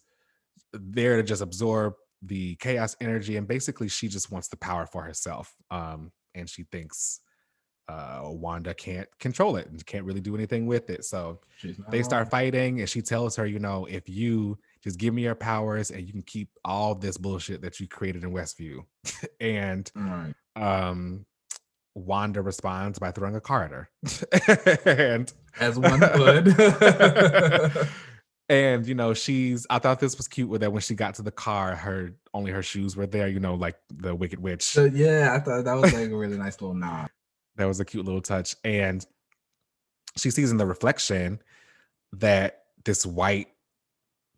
[0.73, 1.93] there to just absorb
[2.23, 6.63] the chaos energy and basically she just wants the power for herself um and she
[6.71, 7.19] thinks
[7.89, 11.39] uh wanda can't control it and can't really do anything with it so
[11.89, 15.35] they start fighting and she tells her you know if you just give me your
[15.35, 18.79] powers and you can keep all this bullshit that you created in Westview.
[19.39, 20.33] and right.
[20.55, 21.25] um
[21.95, 23.89] Wanda responds by throwing a car at her.
[24.85, 26.57] and as one would.
[28.49, 31.21] and you know, she's I thought this was cute with that when she got to
[31.21, 34.63] the car, her only her shoes were there, you know, like the wicked witch.
[34.63, 37.09] So, yeah, I thought that was like a really nice little nod.
[37.55, 38.55] That was a cute little touch.
[38.63, 39.05] And
[40.17, 41.41] she sees in the reflection
[42.13, 43.47] that this white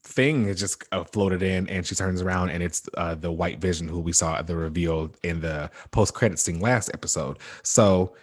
[0.05, 3.59] thing is just uh, floated in and she turns around and it's uh, the white
[3.59, 8.13] vision who we saw at the reveal in the post-credit scene last episode so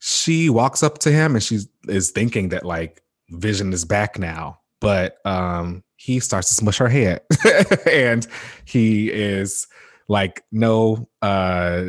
[0.00, 4.58] she walks up to him and she is thinking that like vision is back now
[4.80, 7.20] but um he starts to smush her head
[7.90, 8.26] and
[8.64, 9.68] he is
[10.08, 11.84] like no uh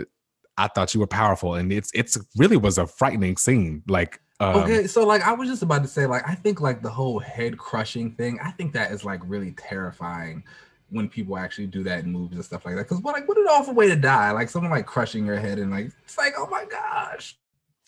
[0.60, 4.56] i thought you were powerful and it's it's really was a frightening scene like um,
[4.64, 7.20] okay, so like I was just about to say, like I think like the whole
[7.20, 10.46] head crushing thing, I think that is like really terrifying
[10.92, 12.84] when people actually do that in movies and stuff like that.
[12.84, 15.60] Because what like what an awful way to die, like someone like crushing your head
[15.60, 17.38] and like it's like oh my gosh.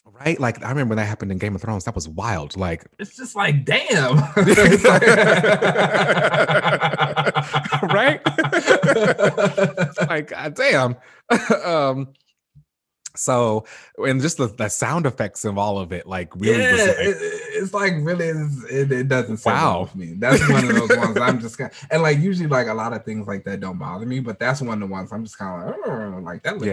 [0.04, 1.86] Right, like I remember that happened in Game of Thrones.
[1.86, 2.58] That was wild.
[2.58, 4.18] Like it's just like damn,
[7.88, 8.20] right?
[10.10, 10.98] like God damn.
[11.64, 12.10] um,
[13.16, 13.66] so
[13.98, 17.18] and just the, the, sound effects of all of it like really yeah, like, it,
[17.20, 19.90] it's like really it, it doesn't wow.
[19.96, 20.14] me.
[20.18, 22.94] That's one of those ones i'm just kind of, and like usually like a lot
[22.94, 25.38] of things like that don't bother me but that's one of the ones i'm just
[25.38, 26.66] kind of like, oh, like that looks,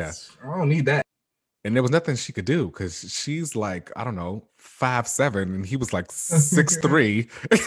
[0.42, 1.04] yeah i don't need that.
[1.64, 5.54] And there was nothing she could do because she's like i don't know five seven
[5.54, 7.28] and he was like six three.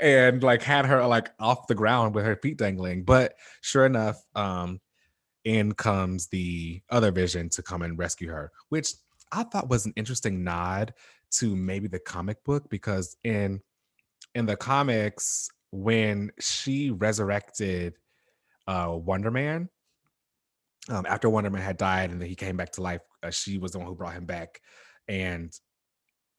[0.00, 4.20] And like had her like off the ground with her feet dangling but sure enough
[4.34, 4.80] um
[5.44, 8.94] in comes the other vision to come and rescue her, which
[9.32, 10.94] I thought was an interesting nod
[11.32, 13.60] to maybe the comic book because in
[14.34, 17.94] in the comics when she resurrected
[18.68, 19.68] uh Wonder Man
[20.90, 23.58] um after Wonder Man had died and then he came back to life uh, she
[23.58, 24.60] was the one who brought him back.
[25.08, 25.52] And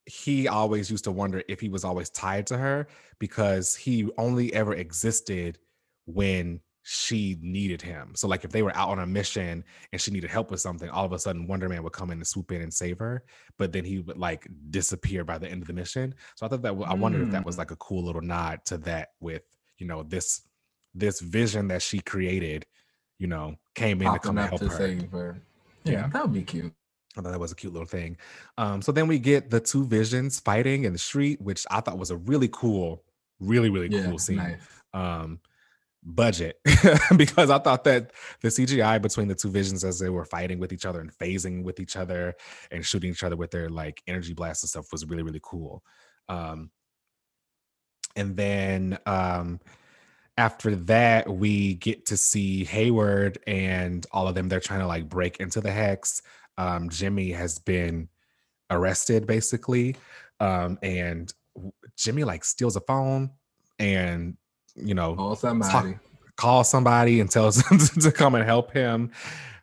[0.06, 2.88] he always used to wonder if he was always tied to her
[3.20, 5.58] because he only ever existed
[6.06, 8.12] when she needed him.
[8.14, 10.90] So like if they were out on a mission and she needed help with something,
[10.90, 13.24] all of a sudden Wonder Man would come in and swoop in and save her,
[13.58, 16.14] but then he would like disappear by the end of the mission.
[16.36, 17.26] So I thought that I wondered mm.
[17.28, 17.60] if that was mm.
[17.60, 19.44] like a cool little nod to that with,
[19.78, 20.42] you know, this
[20.94, 22.66] this vision that she created,
[23.18, 25.08] you know, came in Popping to come help to her.
[25.12, 25.42] her.
[25.86, 26.74] Yeah, yeah, that would be cute.
[27.18, 28.18] I thought that was a cute little thing.
[28.58, 31.98] Um, so then we get the two visions fighting in the street, which I thought
[31.98, 33.04] was a really cool,
[33.40, 34.38] really, really yeah, cool scene.
[34.38, 34.62] Nice.
[34.94, 35.40] Um,
[36.06, 36.60] budget
[37.18, 38.12] because I thought that
[38.42, 41.64] the CGI between the two visions as they were fighting with each other and phasing
[41.64, 42.36] with each other
[42.72, 45.84] and shooting each other with their like energy blasts and stuff was really really cool.
[46.30, 46.72] Um,
[48.16, 49.60] and then um,
[50.38, 54.50] after that, we get to see Hayward and all of them.
[54.50, 56.22] They're trying to like break into the hex.
[56.58, 58.10] Um, Jimmy has been
[58.70, 59.96] arrested basically,
[60.40, 61.34] um, and
[61.98, 63.32] Jimmy like steals a phone
[63.80, 64.38] and
[64.76, 66.00] you know, call somebody, talk,
[66.38, 69.12] call somebody and tell them to come and help him.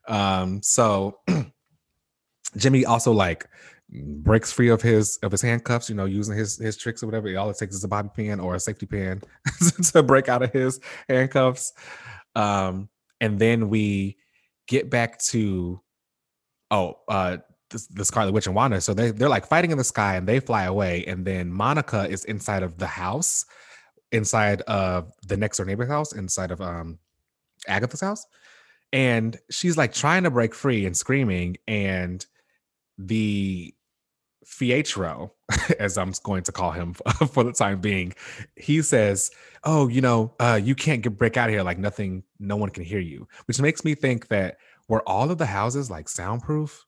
[0.08, 1.18] Um, so
[2.56, 3.48] Jimmy also like
[3.90, 7.36] breaks free of his of his handcuffs, you know, using his his tricks or whatever.
[7.38, 9.22] All it takes is a bobby pin or a safety pin
[9.92, 11.72] to break out of his handcuffs.
[12.34, 12.88] Um,
[13.20, 14.16] and then we
[14.68, 15.80] get back to
[16.70, 17.38] oh uh
[17.70, 18.80] the, the Scarlet Witch and Wanda.
[18.80, 22.08] So they they're like fighting in the sky and they fly away, and then Monica
[22.08, 23.44] is inside of the house
[24.12, 26.98] inside of the next door neighbor's house, inside of um
[27.66, 28.26] Agatha's house.
[28.92, 31.56] And she's like trying to break free and screaming.
[31.68, 32.24] And
[32.98, 33.72] the
[34.44, 35.30] Fietro,
[35.78, 36.94] as I'm going to call him
[37.32, 38.14] for the time being,
[38.56, 39.30] he says,
[39.64, 42.70] Oh, you know, uh, you can't get break out of here like nothing, no one
[42.70, 44.56] can hear you, which makes me think that
[44.88, 46.84] were all of the houses like soundproof?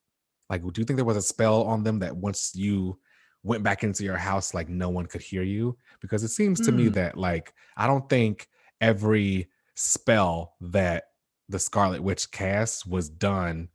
[0.50, 2.98] Like, do you think there was a spell on them that once you
[3.42, 6.70] went back into your house like no one could hear you because it seems to
[6.70, 6.76] mm.
[6.76, 8.48] me that like i don't think
[8.80, 11.04] every spell that
[11.48, 13.68] the scarlet witch cast was done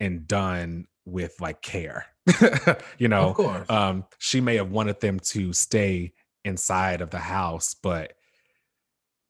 [0.00, 2.06] and done with like care
[2.98, 3.70] you know of course.
[3.70, 6.12] um she may have wanted them to stay
[6.44, 8.14] inside of the house, but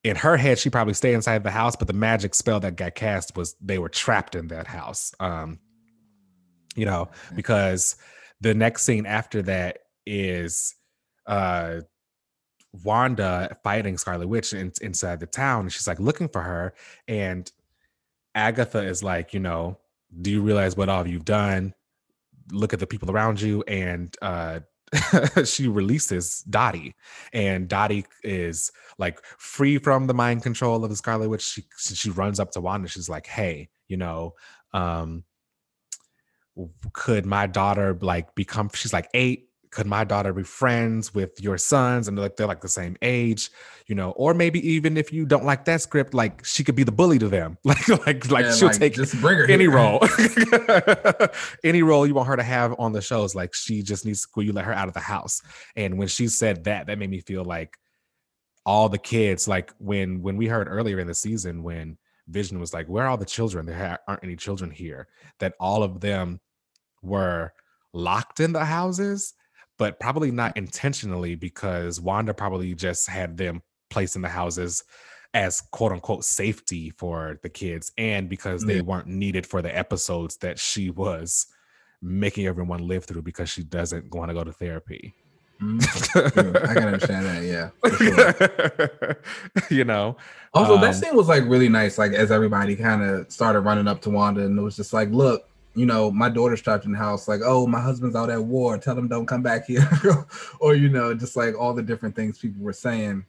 [0.03, 2.95] in her head, she probably stayed inside the house, but the magic spell that got
[2.95, 5.12] cast was they were trapped in that house.
[5.20, 5.59] Um,
[6.74, 7.97] you know, because
[8.41, 10.75] the next scene after that is
[11.27, 11.81] uh
[12.85, 15.62] Wanda fighting Scarlet Witch in, inside the town.
[15.62, 16.73] And she's like looking for her.
[17.09, 17.51] And
[18.37, 19.79] Agatha is like, you know,
[20.23, 21.75] do you realize what all you've done?
[22.53, 23.62] Look at the people around you.
[23.67, 24.61] And uh
[25.45, 26.95] she releases Dottie,
[27.33, 31.43] and Dottie is like free from the mind control of the Scarlet Witch.
[31.43, 32.89] She she runs up to Wanda.
[32.89, 34.35] She's like, "Hey, you know,
[34.73, 35.25] um,
[36.93, 41.57] could my daughter like become?" She's like eight could my daughter be friends with your
[41.57, 42.09] sons?
[42.09, 43.51] And they're like they're like the same age
[43.91, 44.12] you know?
[44.12, 47.19] Or maybe even if you don't like that script like she could be the bully
[47.19, 47.59] to them.
[47.65, 49.73] Like like like yeah, she'll like, take just bring her any here.
[49.73, 50.01] role.
[51.65, 54.45] Any role you want her to have on the shows like she just needs will
[54.45, 55.43] you let her out of the house.
[55.77, 57.77] And when she said that that made me feel like
[58.65, 62.73] all the kids like when when we heard earlier in the season when vision was
[62.73, 63.66] like where are all the children?
[63.66, 65.09] There aren't any children here.
[65.41, 66.41] That all of them
[67.03, 67.53] were
[67.93, 69.35] locked in the houses
[69.81, 74.85] but probably not intentionally because Wanda probably just had them placed in the houses
[75.33, 80.37] as quote unquote safety for the kids and because they weren't needed for the episodes
[80.37, 81.47] that she was
[82.03, 85.15] making everyone live through because she doesn't want to go to therapy.
[85.63, 86.57] Mm-hmm.
[86.57, 87.71] I can understand that, yeah.
[89.01, 89.17] Sure.
[89.71, 90.17] you know.
[90.53, 91.97] Also, um, that scene was like really nice.
[91.97, 95.11] Like as everybody kind of started running up to Wanda, and it was just like,
[95.11, 95.50] "Look,
[95.81, 98.77] you know, my daughter's trapped in the house, like, oh, my husband's out at war,
[98.77, 99.89] tell him don't come back here.
[100.61, 103.24] or, you know, just like all the different things people were saying.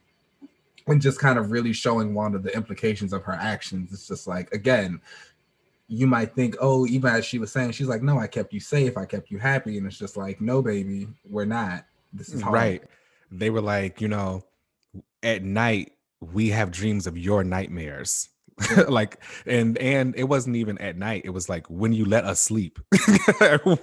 [0.86, 3.90] And just kind of really showing Wanda the implications of her actions.
[3.90, 5.00] It's just like, again,
[5.88, 8.60] you might think, oh, even as she was saying, she's like, no, I kept you
[8.60, 9.78] safe, I kept you happy.
[9.78, 11.86] And it's just like, no, baby, we're not.
[12.12, 12.52] This is hard.
[12.52, 12.82] right.
[13.30, 14.44] They were like, you know,
[15.22, 18.28] at night, we have dreams of your nightmares
[18.88, 22.40] like and and it wasn't even at night it was like when you let us
[22.40, 22.78] sleep.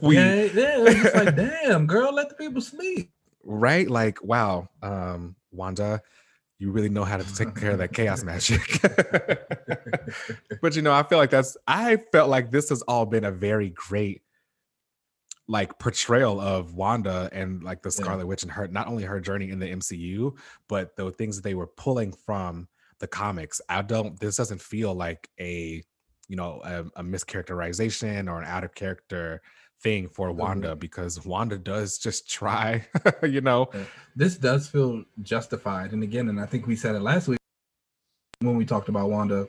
[0.02, 3.12] We yeah, yeah it's like damn girl let the people sleep.
[3.44, 3.90] Right?
[3.90, 6.02] Like wow um wanda
[6.60, 8.62] you really know how to take care of that chaos magic.
[10.62, 13.32] But you know i feel like that's i felt like this has all been a
[13.32, 14.22] very great
[15.50, 18.26] like portrayal of Wanda and like the Scarlet yeah.
[18.26, 20.38] Witch and her not only her journey in the MCU,
[20.68, 22.68] but the things that they were pulling from
[23.00, 23.62] the comics.
[23.70, 24.20] I don't.
[24.20, 25.84] This doesn't feel like a
[26.28, 29.42] you know a, a mischaracterization or an out of character
[29.82, 30.80] thing for Wanda mm-hmm.
[30.80, 32.86] because Wanda does just try.
[33.24, 33.70] you know,
[34.16, 35.92] this does feel justified.
[35.92, 37.40] And again, and I think we said it last week
[38.42, 39.48] when we talked about Wanda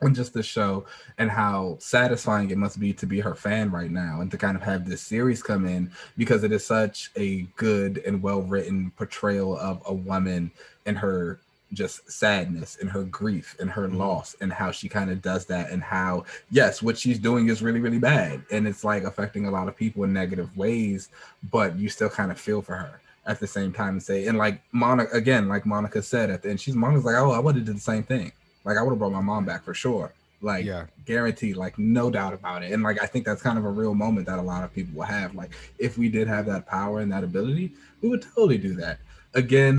[0.00, 0.84] and just the show
[1.18, 4.56] and how satisfying it must be to be her fan right now and to kind
[4.56, 8.92] of have this series come in because it is such a good and well written
[8.96, 10.50] portrayal of a woman
[10.86, 11.40] and her
[11.74, 13.98] just sadness and her grief and her mm-hmm.
[13.98, 17.62] loss and how she kind of does that and how yes what she's doing is
[17.62, 21.08] really really bad and it's like affecting a lot of people in negative ways
[21.50, 24.38] but you still kind of feel for her at the same time and say and
[24.38, 27.56] like monica again like monica said at the end she's monica's like oh i would
[27.56, 28.32] have did the same thing.
[28.64, 30.12] Like i would have brought my mom back for sure.
[30.40, 30.86] Like yeah.
[31.06, 32.72] guaranteed like no doubt about it.
[32.72, 34.94] And like i think that's kind of a real moment that a lot of people
[34.94, 35.34] will have.
[35.34, 37.72] Like if we did have that power and that ability
[38.02, 38.98] we would totally do that.
[39.34, 39.78] Again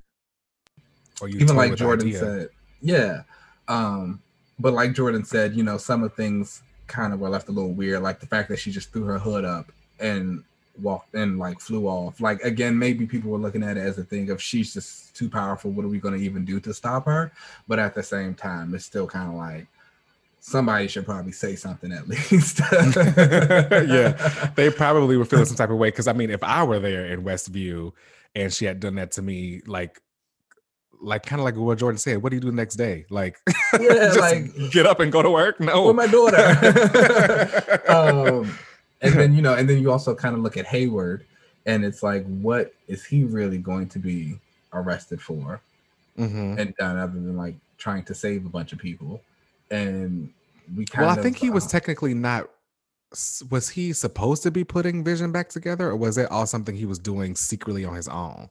[1.22, 2.20] or you even like Jordan idea.
[2.20, 2.50] said,
[2.82, 3.24] yeah.
[3.68, 4.22] Um,
[4.60, 7.74] but like Jordan said, you know, some of things kind of were left a little
[7.74, 10.44] weird, like the fact that she just threw her hood up and
[10.82, 12.22] walked and like flew off.
[12.22, 15.30] Like again, maybe people were looking at it as a thing of she's just too
[15.30, 15.72] powerful.
[15.72, 17.32] What are we going to even do to stop her?
[17.68, 19.68] But at the same time, it's still kind of like
[20.40, 22.60] somebody should probably say something at least.
[22.72, 26.80] yeah, they probably were feeling some type of way because I mean, if I were
[26.80, 27.92] there in Westview
[28.36, 30.02] and she had done that to me, like
[31.02, 32.22] like kind of like what Jordan said.
[32.22, 33.06] What do you do the next day?
[33.10, 33.38] Like,
[33.80, 35.60] yeah, like get up and go to work.
[35.60, 37.82] No, with my daughter.
[37.90, 38.58] um,
[39.02, 41.26] and then you know, and then you also kind of look at Hayward,
[41.66, 44.40] and it's like, what is he really going to be
[44.74, 45.62] arrested for?
[46.18, 46.60] Mm-hmm.
[46.60, 49.22] And done other than like trying to save a bunch of people,
[49.70, 50.32] and
[50.76, 52.50] we kind of well, I think he was uh, technically not.
[53.50, 56.86] Was he supposed to be putting Vision back together, or was it all something he
[56.86, 58.50] was doing secretly on his own?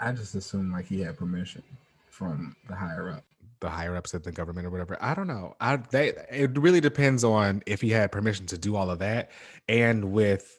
[0.00, 1.62] I just assumed like he had permission
[2.08, 3.24] from the higher up.
[3.60, 4.96] The higher ups at the government or whatever.
[5.00, 5.54] I don't know.
[5.60, 9.30] I they it really depends on if he had permission to do all of that
[9.68, 10.58] and with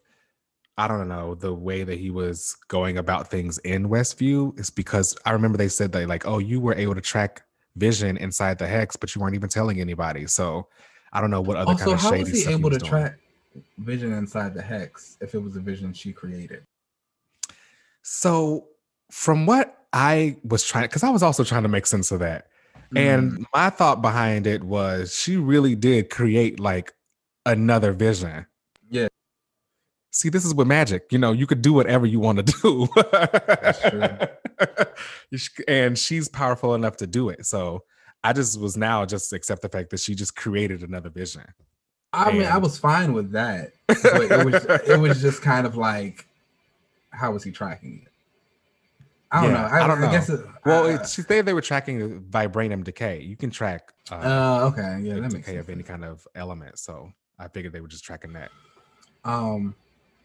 [0.77, 5.18] I don't know the way that he was going about things in Westview is because
[5.26, 7.43] I remember they said they like, oh, you were able to track
[7.76, 10.27] Vision inside the hex, but you weren't even telling anybody.
[10.27, 10.68] So
[11.13, 12.73] I don't know what other also, kind of shady how was he able he was
[12.73, 12.89] to doing.
[12.89, 13.19] track
[13.80, 16.63] Vision inside the hex if it was a vision she created?
[18.01, 18.68] So
[19.12, 22.48] from what I was trying, because I was also trying to make sense of that.
[22.94, 23.00] Mm.
[23.00, 26.94] And my thought behind it was she really did create like
[27.46, 28.46] another vision.
[28.90, 29.08] Yeah.
[30.12, 31.12] See, this is with magic.
[31.12, 32.88] You know, you could do whatever you want to do.
[32.96, 35.64] That's true.
[35.68, 37.46] and she's powerful enough to do it.
[37.46, 37.84] So
[38.24, 41.44] I just was now just accept the fact that she just created another vision.
[42.14, 42.40] I and...
[42.40, 43.72] mean, I was fine with that.
[43.88, 46.28] But it was it was just kind of like,
[47.12, 48.11] how was he tracking it?
[49.32, 49.68] I don't yeah, know.
[49.68, 50.08] I, I don't know.
[50.08, 53.22] I guess it, well, uh, she said they were tracking vibranium decay.
[53.22, 53.94] You can track.
[54.12, 56.78] Uh, uh okay, yeah, that decay of any kind of element.
[56.80, 58.52] So I figured they were just tracking that.
[59.24, 59.74] Um,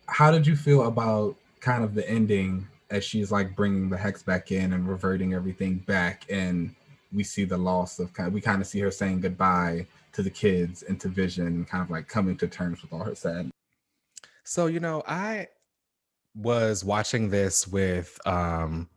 [0.08, 4.22] how did you feel about kind of the ending as she's like bringing the hex
[4.22, 6.74] back in and reverting everything back, and
[7.12, 8.28] we see the loss of kind.
[8.28, 11.68] Of, we kind of see her saying goodbye to the kids and to Vision, and
[11.68, 13.52] kind of like coming to terms with all her sadness.
[14.44, 15.48] So you know, I
[16.34, 18.88] was watching this with um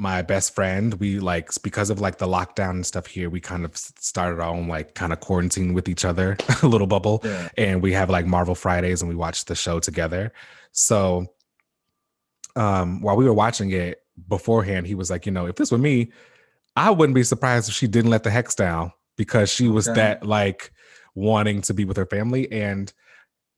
[0.00, 3.66] my best friend we like because of like the lockdown and stuff here we kind
[3.66, 7.50] of started our own like kind of quarantine with each other a little bubble yeah.
[7.58, 10.32] and we have like marvel fridays and we watch the show together
[10.72, 11.26] so
[12.56, 15.76] um while we were watching it beforehand he was like you know if this were
[15.76, 16.10] me
[16.76, 20.00] i wouldn't be surprised if she didn't let the hex down because she was okay.
[20.00, 20.72] that like
[21.14, 22.94] wanting to be with her family and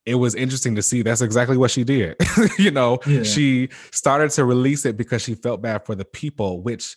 [0.04, 2.16] it was interesting to see that's exactly what she did.
[2.58, 3.22] you know, yeah.
[3.22, 6.96] she started to release it because she felt bad for the people, which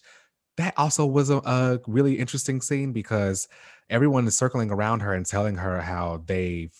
[0.57, 3.47] that also was a, a, really interesting scene because
[3.89, 6.73] everyone is circling around her and telling her how they've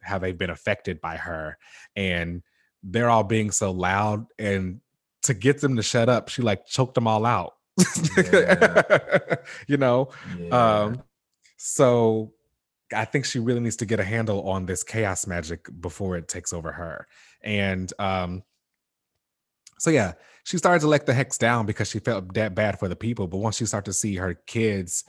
[0.00, 1.58] how they've been affected by her
[1.94, 2.42] and
[2.82, 4.80] they're all being so loud and
[5.22, 7.54] to get them to shut up she like choked them all out
[8.16, 8.82] yeah.
[9.66, 10.82] you know yeah.
[10.82, 11.02] um
[11.56, 12.32] so
[12.94, 16.28] I think she really needs to get a handle on this chaos magic before it
[16.28, 17.06] takes over her.
[17.42, 18.42] And um,
[19.78, 22.88] so yeah, she started to let the hex down because she felt that bad for
[22.88, 23.26] the people.
[23.26, 25.04] But once she started to see her kids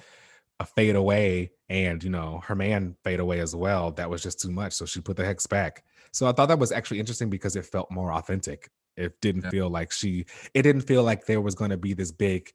[0.60, 4.40] uh, fade away and you know her man fade away as well, that was just
[4.40, 4.74] too much.
[4.74, 5.84] So she put the hex back.
[6.12, 8.70] So I thought that was actually interesting because it felt more authentic.
[8.98, 9.50] It didn't yeah.
[9.52, 10.26] feel like she.
[10.54, 12.52] It didn't feel like there was going to be this big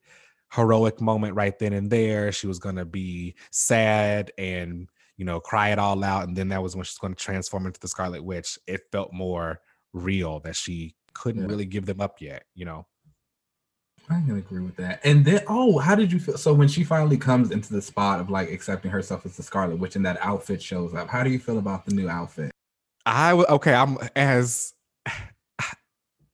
[0.53, 2.31] heroic moment right then and there.
[2.33, 6.27] She was going to be sad and you know, cry it all out.
[6.27, 8.59] And then that was when she's going to transform into the Scarlet Witch.
[8.67, 9.61] It felt more
[9.93, 11.49] real that she couldn't yeah.
[11.49, 12.87] really give them up yet, you know.
[14.11, 15.01] I can agree with that.
[15.05, 16.37] And then, oh, how did you feel?
[16.37, 19.79] So when she finally comes into the spot of like accepting herself as the Scarlet
[19.79, 22.51] Witch and that outfit shows up, how do you feel about the new outfit?
[23.07, 23.73] I okay.
[23.73, 24.75] I'm as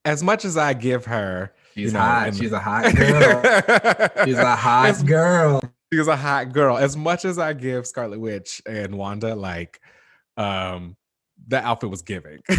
[0.03, 1.53] as much as I give her.
[1.73, 2.35] She's you know, hot.
[2.35, 4.25] She's a hot girl.
[4.25, 6.77] She's a hot as, girl she's a hot girl.
[6.77, 9.81] As much as I give Scarlet Witch and Wanda, like,
[10.37, 10.95] um,
[11.47, 12.39] the outfit was giving.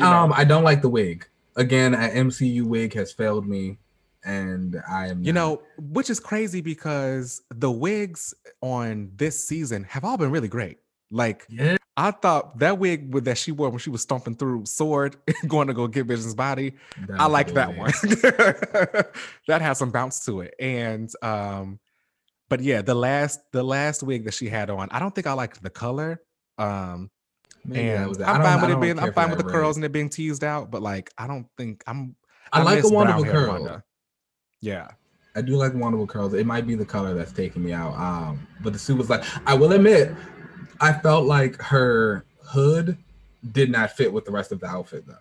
[0.00, 1.26] um, I don't like the wig.
[1.56, 3.78] Again, an MCU wig has failed me,
[4.24, 5.22] and I am.
[5.22, 5.40] You not...
[5.40, 10.78] know, which is crazy because the wigs on this season have all been really great.
[11.10, 11.76] Like, yeah.
[11.96, 15.68] I thought that wig with that she wore when she was stomping through Sword, going
[15.68, 16.74] to go get Vision's body.
[17.06, 17.90] That I like that one.
[19.46, 21.78] that has some bounce to it, and um,
[22.48, 25.32] but yeah, the last the last wig that she had on, I don't think I
[25.32, 26.20] liked the color.
[26.58, 27.10] Um
[27.66, 30.10] Maybe and I'm fine with it being I'm fine with the curls and it being
[30.10, 32.14] teased out, but like I don't think I'm
[32.52, 33.48] I, I like a wonderful curl.
[33.48, 33.84] Wanda.
[34.60, 34.88] Yeah.
[35.34, 36.34] I do like wonderful curls.
[36.34, 37.94] It might be the color that's taking me out.
[37.94, 40.12] Um, but the suit was like, I will admit,
[40.80, 42.96] I felt like her hood
[43.52, 45.16] did not fit with the rest of the outfit though.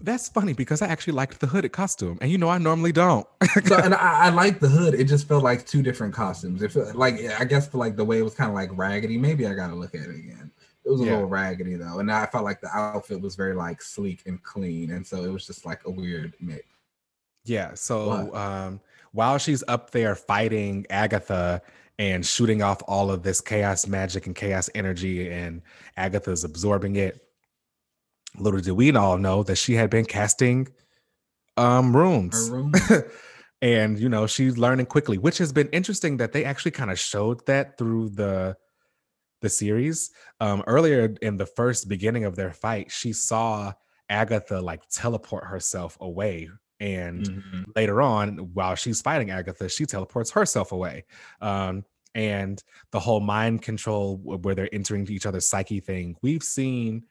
[0.00, 3.26] That's funny because I actually liked the hooded costume, and you know I normally don't.
[3.66, 4.94] so, and I, I like the hood.
[4.94, 6.62] It just felt like two different costumes.
[6.62, 9.18] It felt like I guess for like the way it was kind of like raggedy.
[9.18, 10.50] Maybe I gotta look at it again.
[10.84, 11.12] It was a yeah.
[11.12, 14.92] little raggedy though, and I felt like the outfit was very like sleek and clean,
[14.92, 16.64] and so it was just like a weird mix.
[17.44, 17.74] Yeah.
[17.74, 18.80] So um,
[19.12, 21.60] while she's up there fighting Agatha
[21.98, 25.60] and shooting off all of this chaos magic and chaos energy, and
[25.98, 27.25] Agatha's absorbing it
[28.38, 30.68] little did we all know that she had been casting
[31.56, 32.50] um runes.
[33.62, 36.98] and you know, she's learning quickly, which has been interesting that they actually kind of
[36.98, 38.56] showed that through the
[39.40, 40.10] the series.
[40.40, 43.72] Um earlier in the first beginning of their fight, she saw
[44.08, 46.48] Agatha like teleport herself away
[46.78, 47.62] and mm-hmm.
[47.74, 51.04] later on while she's fighting Agatha, she teleports herself away.
[51.40, 51.84] Um
[52.14, 52.62] and
[52.92, 56.16] the whole mind control where they're entering each other's psyche thing.
[56.22, 57.04] We've seen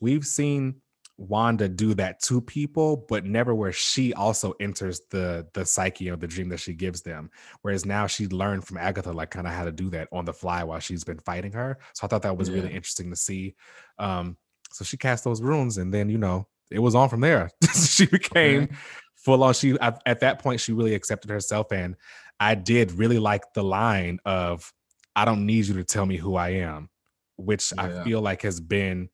[0.00, 0.80] we've seen
[1.20, 6.18] Wanda do that to people, but never where she also enters the the psyche of
[6.18, 7.30] the dream that she gives them.
[7.60, 10.32] Whereas now she learned from Agatha like kind of how to do that on the
[10.32, 11.78] fly while she's been fighting her.
[11.92, 12.56] So I thought that was yeah.
[12.56, 13.54] really interesting to see.
[13.98, 14.38] Um,
[14.72, 17.50] so she cast those runes, and then you know it was on from there.
[17.74, 18.74] she became okay.
[19.16, 19.52] full on.
[19.52, 21.96] She at that point she really accepted herself, and
[22.38, 24.72] I did really like the line of
[25.14, 26.88] "I don't need you to tell me who I am,"
[27.36, 28.00] which yeah.
[28.00, 29.10] I feel like has been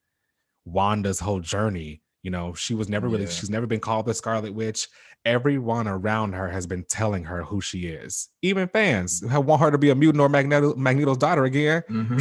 [0.66, 2.02] Wanda's whole journey.
[2.22, 3.30] You know, she was never really, yeah.
[3.30, 4.88] she's never been called the Scarlet Witch.
[5.24, 8.28] Everyone around her has been telling her who she is.
[8.43, 9.44] Even fans mm-hmm.
[9.44, 11.82] want her to be a mutant or Magneto, Magneto's daughter again.
[11.88, 12.18] Mm-hmm.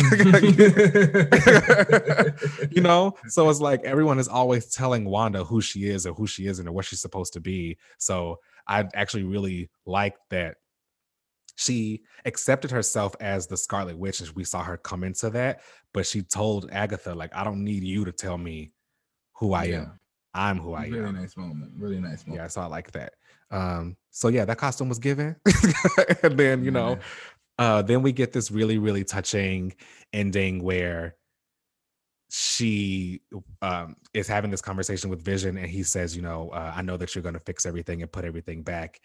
[2.71, 6.27] you know, so it's like everyone is always telling Wanda who she is or who
[6.27, 7.77] she isn't or what she's supposed to be.
[7.97, 10.57] So I actually really like that
[11.55, 15.61] she accepted herself as the Scarlet Witch as we saw her come into that,
[15.93, 18.71] but she told Agatha, like, I don't need you to tell me
[19.33, 19.75] who I yeah.
[19.77, 19.99] am.
[20.33, 21.03] I'm who I really am.
[21.05, 21.71] Really nice moment.
[21.77, 22.43] Really nice moment.
[22.43, 23.13] Yeah, so I like that.
[23.51, 25.35] Um, so yeah, that costume was given.
[26.23, 26.99] and then, you know,
[27.57, 29.73] uh, then we get this really, really touching
[30.11, 31.15] ending where
[32.29, 33.21] she
[33.61, 36.97] um, is having this conversation with Vision, and he says, "You know, uh, I know
[36.97, 38.99] that you're going to fix everything and put everything back,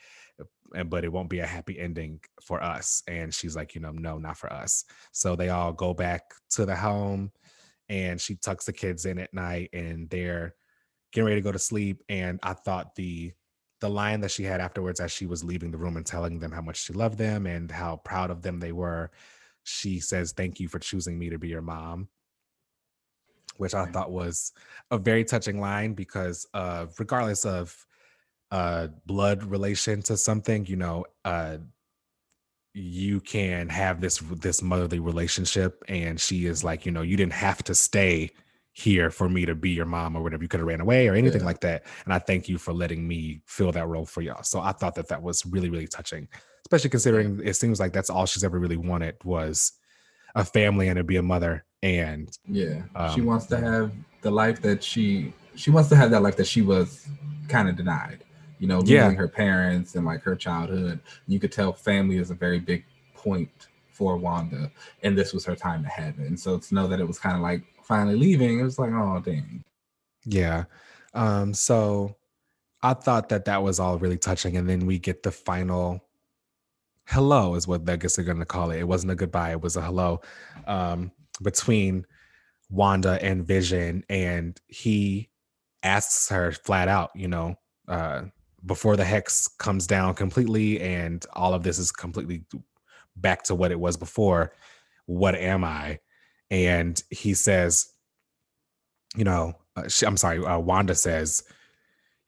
[0.74, 3.92] and but it won't be a happy ending for us." And she's like, "You know,
[3.92, 7.32] no, not for us." So they all go back to the home,
[7.88, 10.54] and she tucks the kids in at night, and they're
[11.12, 12.02] getting ready to go to sleep.
[12.08, 13.32] And I thought the
[13.80, 16.52] the line that she had afterwards, as she was leaving the room and telling them
[16.52, 19.10] how much she loved them and how proud of them they were,
[19.64, 22.08] she says, "Thank you for choosing me to be your mom."
[23.60, 24.52] which I thought was
[24.90, 27.76] a very touching line because uh, regardless of
[28.51, 31.59] uh, blood relation to something, you know, uh,
[32.72, 37.32] you can have this this motherly relationship, and she is like, you know, you didn't
[37.32, 38.31] have to stay
[38.72, 40.43] here for me to be your mom or whatever.
[40.43, 41.47] You could have ran away or anything yeah.
[41.47, 41.85] like that.
[42.05, 44.44] And I thank you for letting me fill that role for y'all.
[44.44, 46.28] So I thought that that was really really touching,
[46.64, 49.72] especially considering it seems like that's all she's ever really wanted was
[50.35, 54.31] a family and to be a mother and yeah um, she wants to have the
[54.31, 57.09] life that she she wants to have that life that she was
[57.48, 58.22] kind of denied
[58.61, 59.11] you know losing yeah.
[59.11, 62.85] her parents and like her childhood you could tell family is a very big
[63.15, 63.51] point
[63.91, 64.70] for wanda
[65.03, 67.19] and this was her time to have it and so to know that it was
[67.19, 69.65] kind of like finally leaving it was like oh dang
[70.24, 70.65] yeah
[71.15, 72.15] um so
[72.82, 76.01] i thought that that was all really touching and then we get the final
[77.11, 78.78] hello is what I guess they're going to call it.
[78.78, 80.20] It wasn't a goodbye; it was a hello
[80.66, 81.11] um,
[81.43, 82.07] between
[82.70, 85.28] Wanda and Vision, and he
[85.82, 87.57] asks her flat out, you know,
[87.89, 88.23] uh,
[88.65, 92.45] before the hex comes down completely, and all of this is completely
[93.16, 94.53] back to what it was before.
[95.07, 96.01] What am I?
[96.51, 97.93] And he says,
[99.16, 101.43] you know, uh, she, I'm sorry, uh, Wanda says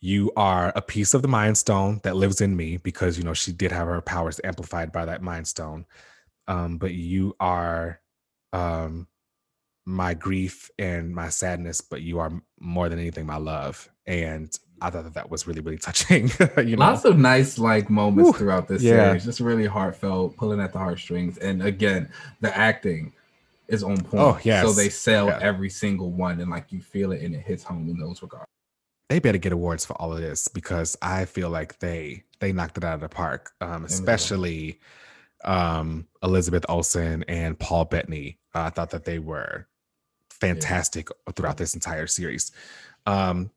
[0.03, 3.33] you are a piece of the mind stone that lives in me because you know
[3.33, 5.87] she did have her powers amplified by that mind stone
[6.49, 8.01] um, but you are
[8.53, 9.07] um,
[9.87, 14.91] my grief and my sadness but you are more than anything my love and i
[14.91, 18.33] thought that that was really really touching you know lots of nice like moments Ooh,
[18.33, 19.07] throughout this yeah.
[19.09, 22.11] series just really heartfelt pulling at the heartstrings and again
[22.41, 23.13] the acting
[23.69, 25.39] is on point oh yeah so they sell yeah.
[25.41, 28.47] every single one and like you feel it and it hits home in those regards
[29.13, 32.79] they better get awards for all of this because I feel like they they knocked
[32.79, 33.53] it out of the park.
[33.61, 34.81] Um, especially
[35.45, 38.39] um, Elizabeth Olsen and Paul Bettany.
[38.55, 39.67] Uh, I thought that they were
[40.31, 41.33] fantastic yeah.
[41.35, 42.53] throughout this entire series.
[43.05, 43.51] Um,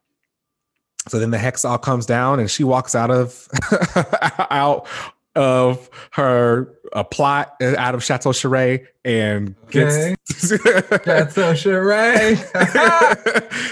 [1.07, 3.47] so then the hex all comes down and she walks out of
[4.49, 4.87] out
[5.35, 10.15] of her a plot out of Chateau Cheray and gets
[10.49, 12.37] Chateau Cheray.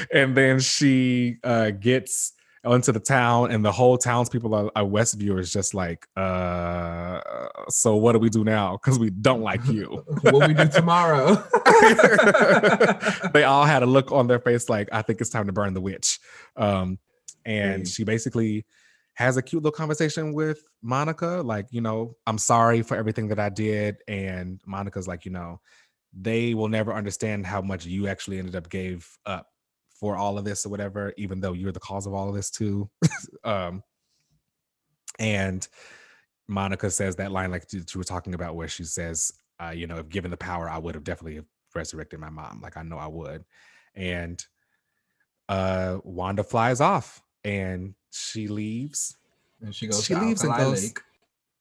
[0.14, 2.34] and then she uh, gets
[2.66, 7.20] onto the town and the whole townspeople are, are Westview is just like, uh,
[7.70, 8.78] so what do we do now?
[8.78, 10.04] Because we don't like you.
[10.22, 11.36] what we do tomorrow?
[13.34, 15.74] they all had a look on their face like, I think it's time to burn
[15.74, 16.20] the witch.
[16.56, 17.00] Um,
[17.46, 18.66] and she basically
[19.16, 23.40] has a cute little conversation with Monica, like, you know, I'm sorry for everything that
[23.40, 23.98] I did.
[24.08, 25.62] And Monica's like, you know,
[26.14, 29.48] they will never understand how much you actually ended up gave up
[30.00, 32.50] for all of this or whatever, even though you're the cause of all of this
[32.50, 32.90] too.
[33.44, 33.84] um,
[35.20, 35.68] and
[36.48, 39.32] Monica says that line like you were talking about, where she says,
[39.64, 41.42] uh, you know, if given the power, I would have definitely
[41.76, 42.62] resurrected my mom.
[42.62, 43.46] Like I know I would.
[43.96, 44.44] And
[45.50, 49.18] uh Wanda flies off and she leaves.
[49.62, 50.04] And she goes.
[50.04, 50.84] She leaves and goes.
[50.84, 51.00] Lake.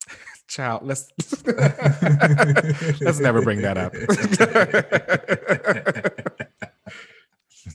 [0.48, 1.08] Child, let's
[3.00, 3.92] let's never bring that up.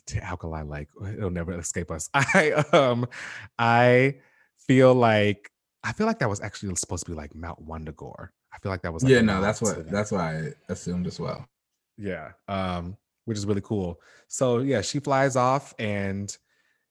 [0.06, 3.08] to alkali lake it'll never escape us i um
[3.58, 4.16] i
[4.58, 5.52] feel like
[5.84, 8.82] i feel like that was actually supposed to be like mount wundagore i feel like
[8.82, 9.90] that was like yeah no that's what that.
[9.90, 11.48] that's what i assumed as well
[11.98, 16.38] yeah um which is really cool so yeah she flies off and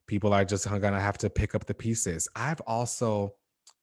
[0.07, 2.29] people are just gonna have to pick up the pieces.
[2.35, 3.35] I've also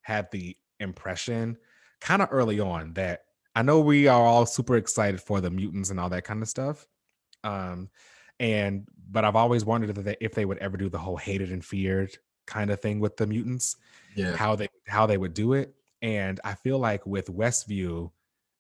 [0.02, 1.58] had the impression
[2.02, 3.22] kind of early on that
[3.56, 6.50] I know we are all super excited for the mutants and all that kind of
[6.50, 6.86] stuff.
[7.44, 7.90] Um,
[8.40, 11.52] and but I've always wondered if they, if they would ever do the whole hated
[11.52, 12.18] and feared
[12.48, 13.76] kind of thing with the mutants.
[14.16, 14.36] Yeah.
[14.36, 15.74] How they how they would do it.
[16.02, 18.12] And I feel like with Westview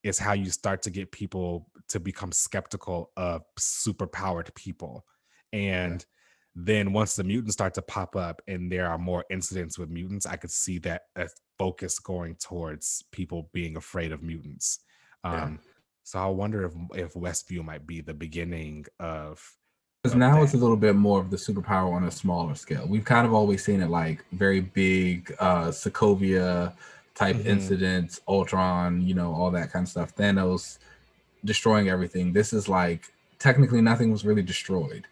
[0.03, 5.05] is how you start to get people to become skeptical of superpowered people.
[5.51, 6.05] And
[6.55, 10.25] then once the mutants start to pop up and there are more incidents with mutants,
[10.25, 11.27] I could see that a
[11.57, 14.79] focus going towards people being afraid of mutants.
[15.23, 15.71] Um, yeah.
[16.03, 19.41] So I wonder if if Westview might be the beginning of.
[20.03, 20.43] Because now that.
[20.43, 22.85] it's a little bit more of the superpower on a smaller scale.
[22.87, 26.73] We've kind of always seen it like very big uh Sokovia
[27.15, 27.47] type mm-hmm.
[27.47, 30.15] incidents, Ultron, you know, all that kind of stuff.
[30.15, 30.77] Thanos
[31.45, 32.33] destroying everything.
[32.33, 35.07] This is like technically nothing was really destroyed.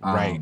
[0.00, 0.40] Right.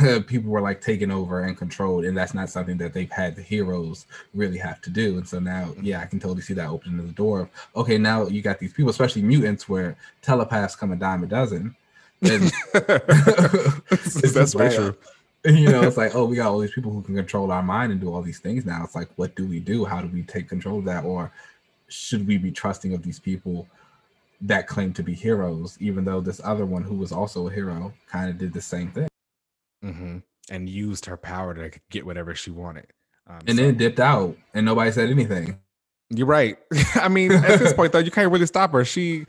[0.26, 3.42] People were like taken over and controlled, and that's not something that they've had the
[3.42, 5.18] heroes really have to do.
[5.18, 5.84] And so now, mm-hmm.
[5.84, 8.72] yeah, I can totally see that opening the door of okay, now you got these
[8.72, 11.76] people, especially mutants, where telepaths come a dime a dozen.
[12.22, 12.42] And
[12.72, 14.96] that's very true.
[15.44, 17.90] You know, it's like, oh, we got all these people who can control our mind
[17.90, 18.84] and do all these things now.
[18.84, 19.84] It's like, what do we do?
[19.84, 21.04] How do we take control of that?
[21.04, 21.32] Or
[21.88, 23.66] should we be trusting of these people
[24.40, 27.92] that claim to be heroes, even though this other one who was also a hero
[28.08, 29.08] kind of did the same thing?
[29.82, 30.18] Mm-hmm.
[30.50, 32.86] and used her power to get whatever she wanted.
[33.26, 33.64] Um, and so.
[33.64, 35.58] then dipped out, and nobody said anything.
[36.10, 36.58] You're right.
[36.94, 38.84] I mean, at this point, though, you can't really stop her.
[38.84, 39.26] She,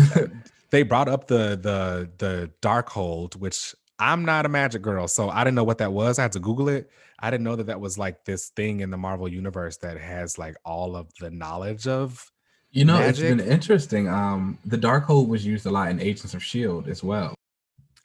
[0.70, 5.44] they brought up the the the Darkhold, which I'm not a magic girl, so I
[5.44, 6.18] didn't know what that was.
[6.18, 6.90] I had to Google it.
[7.18, 10.38] I didn't know that that was like this thing in the Marvel universe that has
[10.38, 12.30] like all of the knowledge of.
[12.72, 13.10] You know, magic.
[13.10, 14.06] it's been interesting.
[14.08, 17.34] Um, the Darkhold was used a lot in Agents of Shield as well.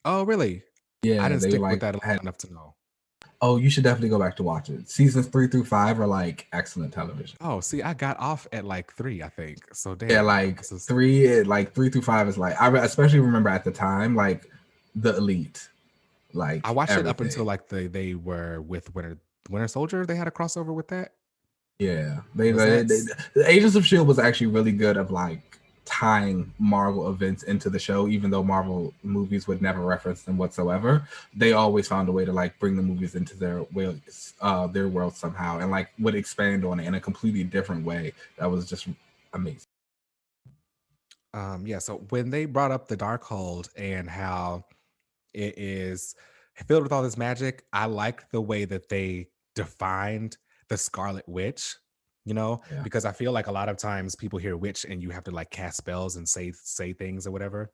[0.05, 0.63] Oh, really?
[1.03, 2.75] Yeah, I didn't stick like, with that had, enough to know.
[3.41, 4.87] Oh, you should definitely go back to watch it.
[4.87, 7.37] Seasons three through five are like excellent television.
[7.41, 9.73] Oh, see, I got off at like three, I think.
[9.73, 10.11] So damn.
[10.11, 14.15] Yeah, like three, like three through five is like I especially remember at the time,
[14.15, 14.45] like
[14.95, 15.67] the elite.
[16.33, 17.07] Like I watched everything.
[17.07, 19.17] it up until like they they were with Winter
[19.49, 20.05] Winter Soldier.
[20.05, 21.13] They had a crossover with that.
[21.79, 22.99] Yeah, they, they, they
[23.33, 25.50] the Agents of Shield was actually really good of like
[25.91, 31.05] tying Marvel events into the show, even though Marvel movies would never reference them whatsoever.
[31.35, 33.99] They always found a way to like bring the movies into their way,
[34.39, 38.13] uh, their world somehow, and like would expand on it in a completely different way.
[38.37, 38.87] That was just
[39.33, 39.67] amazing.
[41.33, 41.79] Um, yeah.
[41.79, 44.65] So when they brought up the Darkhold and how
[45.33, 46.15] it is
[46.55, 50.37] filled with all this magic, I liked the way that they defined
[50.69, 51.75] the Scarlet Witch
[52.25, 52.81] you know yeah.
[52.81, 55.31] because i feel like a lot of times people hear witch and you have to
[55.31, 57.71] like cast spells and say say things or whatever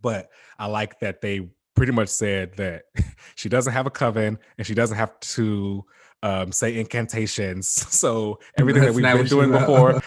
[0.00, 0.28] but
[0.58, 2.84] i like that they pretty much said that
[3.34, 5.84] she doesn't have a coven and she doesn't have to
[6.24, 10.00] um, say incantations so everything That's that we've been doing before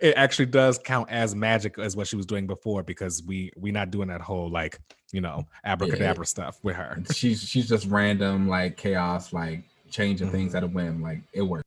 [0.00, 3.74] it actually does count as magic as what she was doing before because we we're
[3.74, 4.78] not doing that whole like
[5.12, 6.28] you know abracadabra yeah.
[6.28, 10.36] stuff with her she's she's just random like chaos like changing mm-hmm.
[10.36, 11.64] things at a whim like it works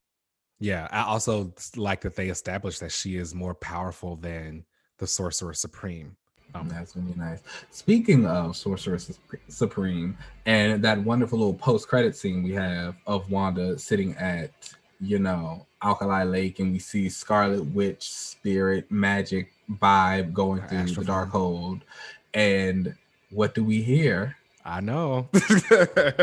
[0.59, 4.65] yeah, I also like that they established that she is more powerful than
[4.97, 6.15] the Sorcerer Supreme.
[6.53, 7.41] Um, That's really nice.
[7.71, 8.99] Speaking of Sorcerer
[9.49, 14.51] Supreme and that wonderful little post-credit scene we have of Wanda sitting at,
[15.01, 21.05] you know, Alkali Lake, and we see Scarlet Witch spirit magic vibe going through Astral
[21.05, 21.81] the Darkhold,
[22.33, 22.95] and
[23.31, 24.35] what do we hear?
[24.63, 25.27] I know.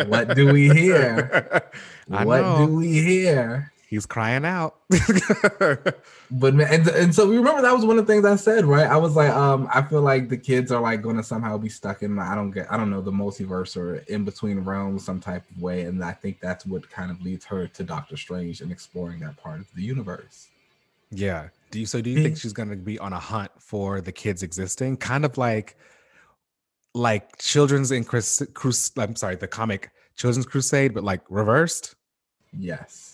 [0.06, 1.70] what do we hear?
[2.10, 2.66] I what know.
[2.66, 3.72] do we hear?
[3.92, 4.76] He's crying out.
[6.30, 8.86] but man, and, and so remember that was one of the things I said, right?
[8.86, 11.68] I was like, um, I feel like the kids are like going to somehow be
[11.68, 15.20] stuck in, I don't get, I don't know, the multiverse or in between realms, some
[15.20, 18.62] type of way, and I think that's what kind of leads her to Doctor Strange
[18.62, 20.48] and exploring that part of the universe.
[21.10, 21.48] Yeah.
[21.70, 22.00] Do you so?
[22.00, 25.26] Do you think she's going to be on a hunt for the kids existing, kind
[25.26, 25.76] of like,
[26.94, 31.94] like Children's in Crus- Crus- I'm sorry, the comic Children's Crusade, but like reversed?
[32.58, 33.11] Yes.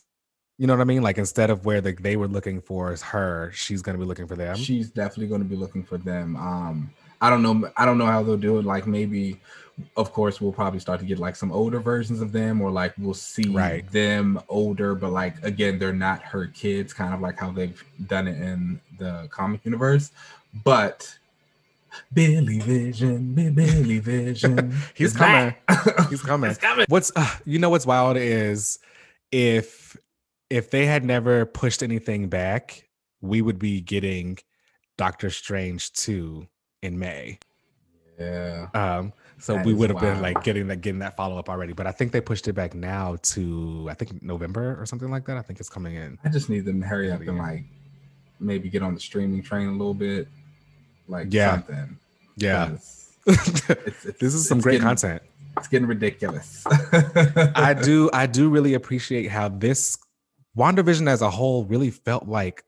[0.59, 1.03] You know what I mean?
[1.03, 4.27] Like instead of where the, they were looking for is her, she's gonna be looking
[4.27, 4.57] for them.
[4.57, 6.37] She's definitely gonna be looking for them.
[6.37, 6.91] Um,
[7.21, 7.71] I don't know.
[7.77, 8.65] I don't know how they'll do it.
[8.65, 9.41] Like maybe,
[9.97, 12.93] of course, we'll probably start to get like some older versions of them, or like
[12.99, 13.89] we'll see right.
[13.93, 18.27] them older, but like again, they're not her kids, kind of like how they've done
[18.27, 20.11] it in the comic universe.
[20.65, 21.19] But
[22.13, 25.55] Billy Vision, Billy Vision, he's coming.
[26.11, 26.51] he's coming.
[26.51, 26.87] He's coming.
[26.89, 28.79] What's uh, you know what's wild is
[29.33, 29.97] if
[30.51, 32.89] if they had never pushed anything back,
[33.21, 34.39] we would be getting
[34.97, 36.47] Doctor Strange 2
[36.83, 37.39] in May.
[38.19, 38.69] Yeah.
[38.75, 41.73] Um, So That we would have been like getting that getting that follow up already.
[41.73, 45.25] But I think they pushed it back now to I think November or something like
[45.27, 45.37] that.
[45.37, 46.19] I think it's coming in.
[46.25, 47.65] I just need them to hurry up and like
[48.41, 50.27] maybe get on the streaming train a little bit,
[51.07, 51.53] like Yeah.
[51.53, 51.99] something.
[52.37, 52.67] Yeah.
[52.71, 55.23] this it's, it's, is some great getting- content.
[55.57, 56.65] It's getting ridiculous.
[56.69, 59.97] I do I do really appreciate how this
[60.59, 62.65] WandaVision as a whole really felt like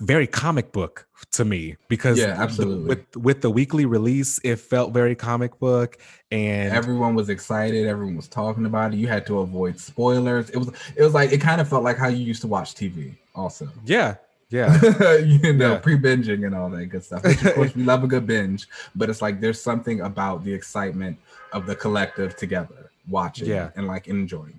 [0.00, 2.88] very comic book to me because Yeah, the- absolutely.
[2.88, 5.98] with with the weekly release it felt very comic book
[6.30, 7.86] and Everyone was excited.
[7.86, 8.96] Everyone was talking about it.
[8.96, 10.50] You had to avoid spoilers.
[10.50, 12.74] It was it was like it kind of felt like how you used to watch
[12.74, 13.16] TV.
[13.34, 14.16] Also, yeah
[14.50, 14.78] yeah
[15.18, 15.78] you know, Yeah.
[15.78, 17.22] pre-binging and all that good stuff.
[17.24, 20.52] Which of course we love a good binge, but it's like there's something about the
[20.52, 21.16] excitement
[21.52, 23.70] of the collective together watching Yeah.
[23.76, 24.58] and like enjoying.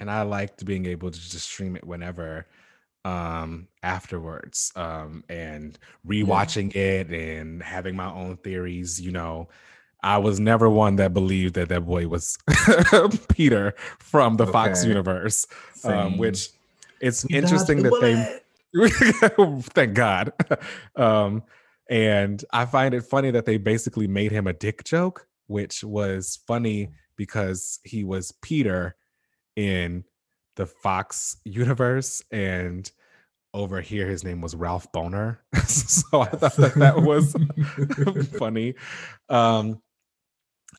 [0.00, 2.46] And I liked being able to just stream it whenever
[3.04, 9.48] um afterwards um and rewatching it and having my own theories you know.
[10.02, 12.38] I was never one that believed that that boy was
[13.28, 15.46] Peter from the Fox universe
[15.84, 16.50] um which
[17.00, 18.40] it's He interesting that they
[19.74, 20.32] thank God.
[20.96, 21.42] Um
[21.88, 26.40] and I find it funny that they basically made him a dick joke which was
[26.46, 28.96] funny because he was Peter
[29.56, 30.04] in
[30.56, 32.90] the Fox universe, and
[33.54, 35.40] over here his name was Ralph Boner.
[35.66, 37.34] so I thought that that was
[38.38, 38.74] funny.
[39.28, 39.80] Um,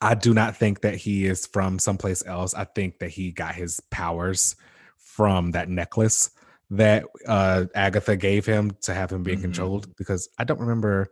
[0.01, 2.53] I do not think that he is from someplace else.
[2.53, 4.55] I think that he got his powers
[4.97, 6.29] from that necklace
[6.69, 9.43] that uh, Agatha gave him to have him being Mhm.
[9.43, 9.95] controlled.
[9.97, 11.07] Because I don't remember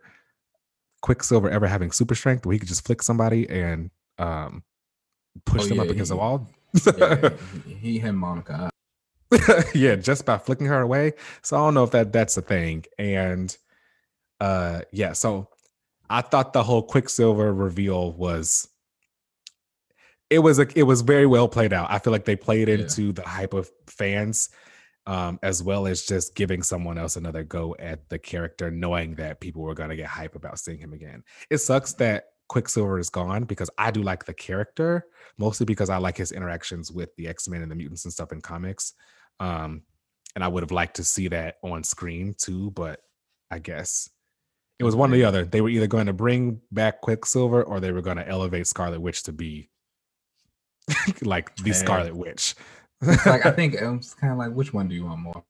[1.02, 3.90] Quicksilver ever having super strength where he could just flick somebody and
[4.20, 4.64] um,
[5.46, 6.48] push Oh, them up yeah, against the he- wall.
[6.98, 7.30] Yeah,
[7.82, 8.70] he, hit Monica
[9.74, 11.14] yeah, just by flicking her away.
[11.42, 12.86] So I don't know if that that's a thing.
[12.98, 13.56] And
[14.40, 15.50] uh yeah, so
[16.10, 18.68] I thought the whole Quicksilver reveal was
[20.30, 21.90] it was a, it was very well played out.
[21.92, 22.76] I feel like they played Yeah.
[22.76, 24.50] into the hype of fans
[25.08, 29.40] um as well as just giving someone else another go at the character knowing that
[29.40, 31.24] people were going to get hype about seeing him again.
[31.50, 35.06] It sucks that Quicksilver is gone because I do like the character
[35.38, 38.42] mostly because I like his interactions with the X-Men and the mutants and stuff in
[38.42, 38.94] comics.
[39.40, 39.82] Um,
[40.36, 43.02] and I would have liked to see that on screen too, but
[43.52, 44.10] I guess
[44.80, 45.46] it was one or the other.
[45.46, 49.00] They were either going to bring back Quicksilver or they were going to elevate Scarlet
[49.02, 49.70] Witch to be
[51.22, 51.74] like the.
[51.74, 52.56] Scarlet Witch.
[53.02, 55.44] Like I think it's kind of like which one do you want more?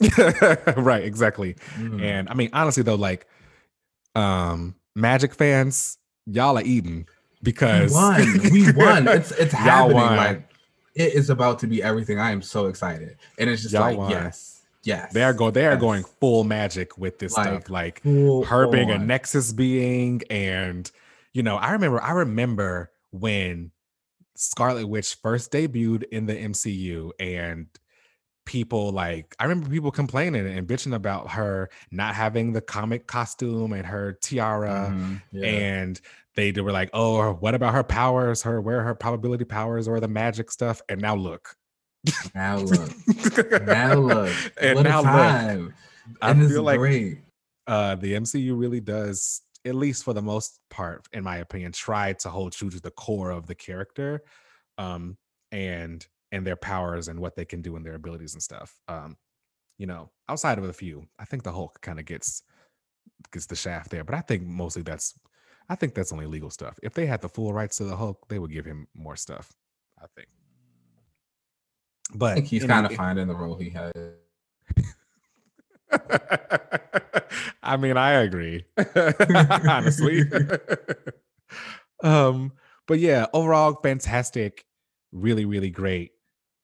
[0.76, 1.54] right, exactly.
[1.76, 2.02] Mhm.
[2.02, 3.26] And I mean, honestly though, like
[4.14, 5.96] um Magic fans,
[6.30, 7.06] y'all are eating
[7.42, 8.52] because we won.
[8.52, 9.08] We won.
[9.08, 9.96] It's it's happening.
[9.96, 10.48] Like
[10.94, 12.18] it is about to be everything.
[12.18, 14.10] I am so excited, and it's just Y'all like won.
[14.10, 15.12] yes, yes.
[15.12, 15.80] they are go they are yes.
[15.80, 17.70] going full magic with this Like, stuff.
[17.70, 20.90] Like her being a nexus being and
[21.32, 23.70] you know i remember i remember when
[24.34, 27.66] scarlet witch first debuted in the mcu and
[28.48, 33.74] people like i remember people complaining and bitching about her not having the comic costume
[33.74, 35.46] and her tiara Mhm, yeah.
[35.46, 36.00] and
[36.34, 40.00] they, were like oh what about her powers her where are her probability powers or
[40.00, 41.56] the magic stuff and now look
[42.34, 42.90] now look,
[43.66, 45.72] now look, and what now look.
[46.22, 47.18] I and feel like great.
[47.66, 52.14] uh the MCU really does at least for the most part in my opinion try
[52.14, 54.22] to hold true to the core of the character
[54.78, 55.18] um
[55.52, 59.16] and and their powers and what they can do and their abilities and stuff um
[59.78, 62.42] you know outside of a few i think the hulk kind of gets
[63.32, 65.18] gets the shaft there but i think mostly that's
[65.68, 68.26] i think that's only legal stuff if they had the full rights to the hulk
[68.28, 69.52] they would give him more stuff
[70.02, 70.28] i think
[72.14, 73.92] but I think he's kind of finding the role he has.
[77.62, 78.64] I mean, I agree.
[79.68, 80.22] Honestly.
[82.02, 82.52] um,
[82.86, 84.64] but yeah, overall, fantastic,
[85.12, 86.12] really, really great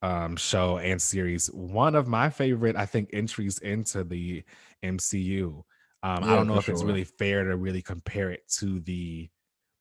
[0.04, 1.46] um show and series.
[1.52, 4.44] One of my favorite, I think, entries into the
[4.82, 5.64] MCU.
[6.02, 9.30] Um, I don't know if it's really fair to really compare it to the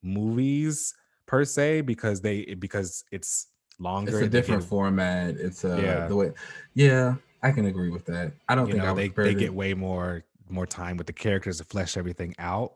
[0.02, 0.94] movies
[1.26, 3.48] per se, because they because it's
[3.80, 4.12] longer.
[4.12, 5.36] It's a different format.
[5.36, 6.08] It's a Yeah.
[6.08, 6.32] the way.
[6.74, 8.34] Yeah, I can agree with that.
[8.48, 11.58] I don't you think know they, they get way more more time with the characters
[11.58, 12.74] to flesh everything out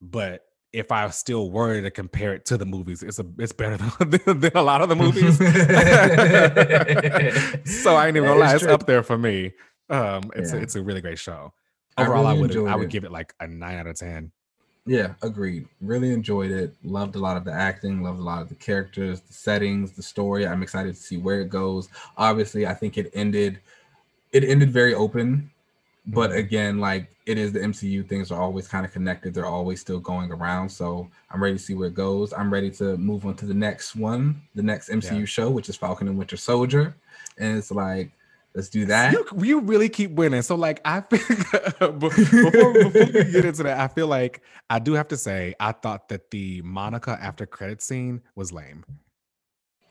[0.00, 3.76] but if i still were to compare it to the movies it's a it's better
[4.04, 5.38] than, than a lot of the movies
[7.82, 8.72] so i ain't even That gonna lie it's true.
[8.72, 9.52] up there for me
[9.90, 11.52] um it's a, it's a really great show
[11.96, 12.88] I overall i, really would i would it.
[12.88, 14.32] give it like a nine out of ten
[14.84, 15.68] Yeah, agreed.
[15.80, 16.74] Really enjoyed it.
[16.82, 20.02] Loved a lot of the acting, loved a lot of the characters, the settings, the
[20.02, 20.44] story.
[20.46, 21.88] I'm excited to see where it goes.
[22.16, 23.60] Obviously, I think it ended
[24.32, 25.50] it ended very open
[26.06, 29.32] but again, like it is the MCU, things are always kind of connected.
[29.32, 30.68] They're always still going around.
[30.68, 32.32] So I'm ready to see where it goes.
[32.32, 35.24] I'm ready to move on to the next one, the next MCU yeah.
[35.24, 36.96] show, which is Falcon and Winter Soldier.
[37.38, 38.10] And it's like,
[38.54, 39.12] let's do that.
[39.12, 40.42] You, you really keep winning.
[40.42, 41.38] So like I think
[42.00, 45.72] before, before we get into that, I feel like I do have to say I
[45.72, 48.84] thought that the Monica after credit scene was lame.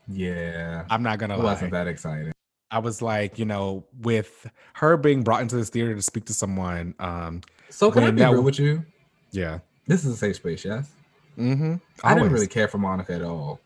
[0.08, 0.84] Yeah.
[0.90, 1.44] I'm not gonna it lie.
[1.44, 2.32] wasn't that exciting.
[2.72, 6.34] I was like, you know, with her being brought into this theater to speak to
[6.34, 6.94] someone.
[6.98, 8.84] Um, so can I be real with you?
[9.30, 9.58] Yeah.
[9.86, 10.90] This is a safe space, yes.
[11.38, 11.74] Mm-hmm.
[12.02, 13.60] I didn't really care for Monica at all.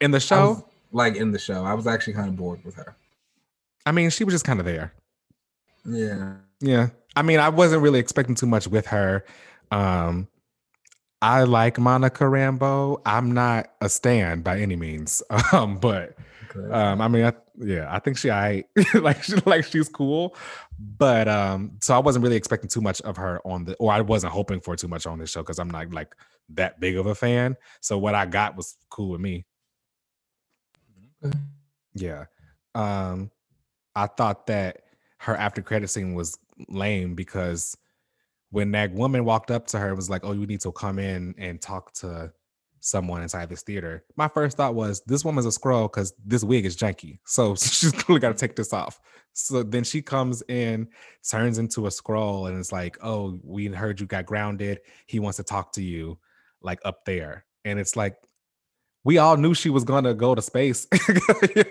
[0.00, 2.74] In the show, was, like in the show, I was actually kind of bored with
[2.74, 2.96] her.
[3.86, 4.92] I mean, she was just kind of there.
[5.84, 6.34] Yeah.
[6.60, 6.88] Yeah.
[7.14, 9.24] I mean, I wasn't really expecting too much with her.
[9.70, 10.26] Um,
[11.22, 13.00] I like Monica Rambeau.
[13.06, 15.22] I'm not a stan by any means.
[15.52, 16.16] Um, but
[16.70, 20.34] um, I mean, I, yeah, I think she, I like, she, like she's cool,
[20.78, 24.00] but um, so I wasn't really expecting too much of her on the, or I
[24.00, 26.14] wasn't hoping for too much on this show because I'm not like
[26.50, 27.56] that big of a fan.
[27.80, 29.44] So what I got was cool with me.
[31.24, 31.38] Okay.
[31.94, 32.24] Yeah,
[32.74, 33.30] um,
[33.94, 34.82] I thought that
[35.18, 37.76] her after credit scene was lame because
[38.52, 41.34] when that woman walked up to her, was like, "Oh, you need to come in
[41.38, 42.32] and talk to."
[42.84, 44.04] someone inside this theater.
[44.16, 47.20] My first thought was this woman's a Skrull because this wig is janky.
[47.24, 49.00] So she's clearly got to take this off.
[49.32, 50.88] So then she comes in,
[51.28, 54.80] turns into a Skrull, and it's like, oh, we heard you got grounded.
[55.06, 56.18] He wants to talk to you,
[56.60, 57.46] like up there.
[57.64, 58.16] And it's like,
[59.04, 60.86] we all knew she was gonna go to space.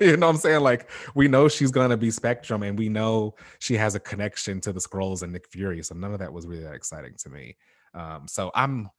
[0.02, 0.62] you know what I'm saying?
[0.62, 4.74] Like, we know she's gonna be Spectrum, and we know she has a connection to
[4.74, 5.84] the Skrulls and Nick Fury.
[5.84, 7.56] So none of that was really that exciting to me.
[7.94, 8.90] Um, so I'm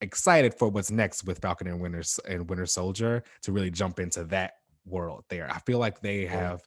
[0.00, 4.24] excited for what's next with Falcon and Winter and Winter Soldier to really jump into
[4.24, 5.50] that world there.
[5.50, 6.62] I feel like they have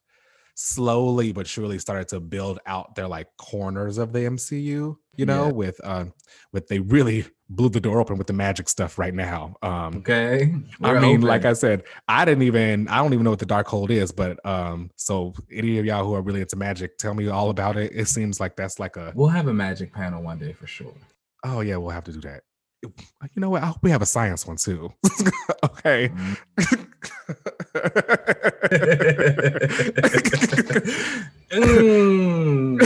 [0.61, 5.45] slowly but surely started to build out their like corners of the MCU, you know,
[5.45, 5.51] yeah.
[5.51, 6.13] with um
[6.51, 9.55] with they really blew the door open with the magic stuff right now.
[9.61, 10.53] Um okay.
[10.81, 11.21] We're I mean, open.
[11.21, 14.45] like I said, I didn't even I don't even know what the Darkhold is, but
[14.45, 17.93] um so any of y'all who are really into magic, tell me all about it.
[17.95, 20.93] It seems like that's like a We'll have a magic panel one day for sure.
[21.45, 22.41] Oh yeah, we'll have to do that
[22.81, 23.63] you know what?
[23.63, 24.93] I hope we have a science one too.
[25.63, 26.11] okay.
[31.51, 32.79] mm.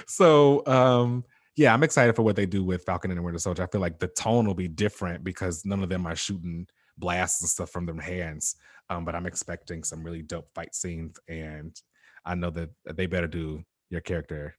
[0.06, 3.62] so um yeah, I'm excited for what they do with Falcon and the Winter Soldier.
[3.62, 7.42] I feel like the tone will be different because none of them are shooting blasts
[7.42, 8.56] and stuff from their hands.
[8.88, 11.78] Um, but I'm expecting some really dope fight scenes, and
[12.24, 14.56] I know that they better do your character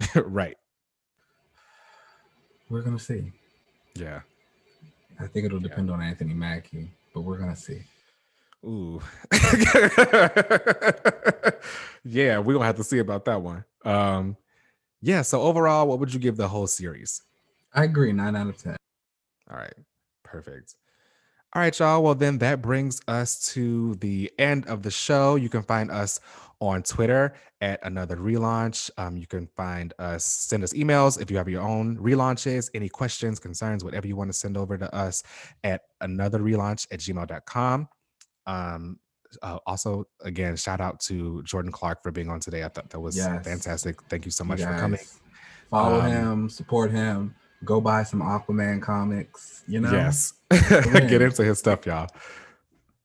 [0.14, 0.56] right.
[2.68, 3.32] We're gonna see.
[3.94, 4.20] Yeah.
[5.20, 5.94] I think it'll depend yeah.
[5.94, 7.82] on Anthony Mackie, but we're gonna see.
[8.64, 9.00] Ooh.
[12.04, 13.64] yeah, we're gonna have to see about that one.
[13.84, 14.36] Um,
[15.00, 17.22] yeah, so overall, what would you give the whole series?
[17.72, 18.76] I agree, nine out of ten.
[19.50, 19.74] All right,
[20.24, 20.74] perfect.
[21.54, 22.02] All right, y'all.
[22.02, 25.36] Well, then that brings us to the end of the show.
[25.36, 26.20] You can find us
[26.60, 28.90] on Twitter at another relaunch.
[28.98, 32.90] Um, you can find us, send us emails if you have your own relaunches, any
[32.90, 35.22] questions, concerns, whatever you want to send over to us
[35.64, 37.88] at another relaunch at gmail.com.
[38.48, 38.98] Um,
[39.42, 42.64] uh, also, again, shout out to Jordan Clark for being on today.
[42.64, 43.46] I thought that was yes.
[43.46, 44.02] fantastic.
[44.08, 44.68] Thank you so much yes.
[44.68, 45.00] for coming.
[45.70, 49.64] Follow um, him, support him, go buy some Aquaman comics.
[49.68, 52.08] You know, yes, get into his stuff, y'all.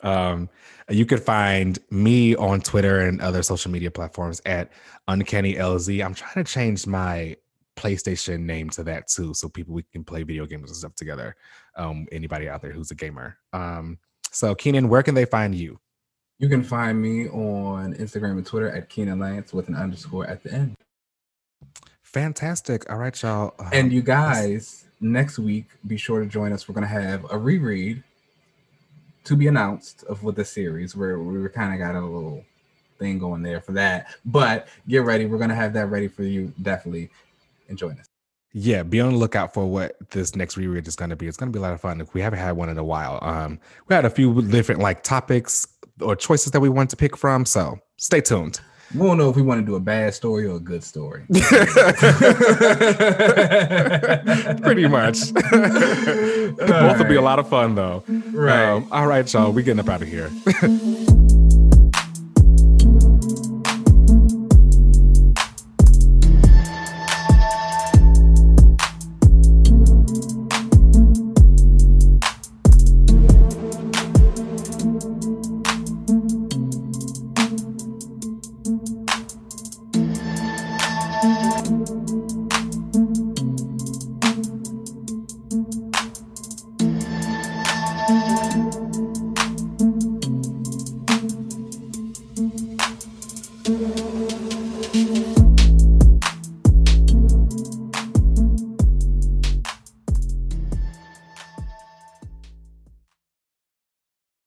[0.01, 0.49] Um,
[0.89, 4.71] you can find me on Twitter and other social media platforms at
[5.09, 6.03] Uncanny LZ.
[6.03, 7.35] I'm trying to change my
[7.75, 11.35] PlayStation name to that too, so people we can play video games and stuff together.
[11.75, 13.37] Um, anybody out there who's a gamer.
[13.51, 13.97] Um,
[14.33, 15.79] so Keenan, where can they find you?
[16.39, 20.43] You can find me on Instagram and Twitter at Keenan Lance with an underscore at
[20.43, 20.75] the end.
[22.01, 22.89] Fantastic.
[22.91, 23.53] All right, y'all.
[23.59, 26.67] Um, and you guys, next week, be sure to join us.
[26.67, 28.03] We're gonna have a reread
[29.23, 32.43] to be announced of with the series where we kind of got a little
[32.99, 34.07] thing going there for that.
[34.25, 35.25] But get ready.
[35.25, 36.53] We're gonna have that ready for you.
[36.61, 37.09] Definitely
[37.69, 38.12] enjoy this.
[38.53, 41.27] Yeah, be on the lookout for what this next reread is going to be.
[41.27, 42.07] It's going to be a lot of fun.
[42.13, 43.17] We haven't had one in a while.
[43.23, 45.67] Um, we had a few different like topics
[45.99, 47.45] or choices that we want to pick from.
[47.47, 48.59] So stay tuned.
[48.93, 51.23] We don't know if we want to do a bad story or a good story.
[54.61, 55.33] Pretty much.
[55.33, 55.49] Both
[56.69, 56.97] right.
[56.99, 58.03] will be a lot of fun, though.
[58.07, 58.69] Right.
[58.69, 59.51] Um, all right, y'all.
[59.51, 60.29] We getting up out of here.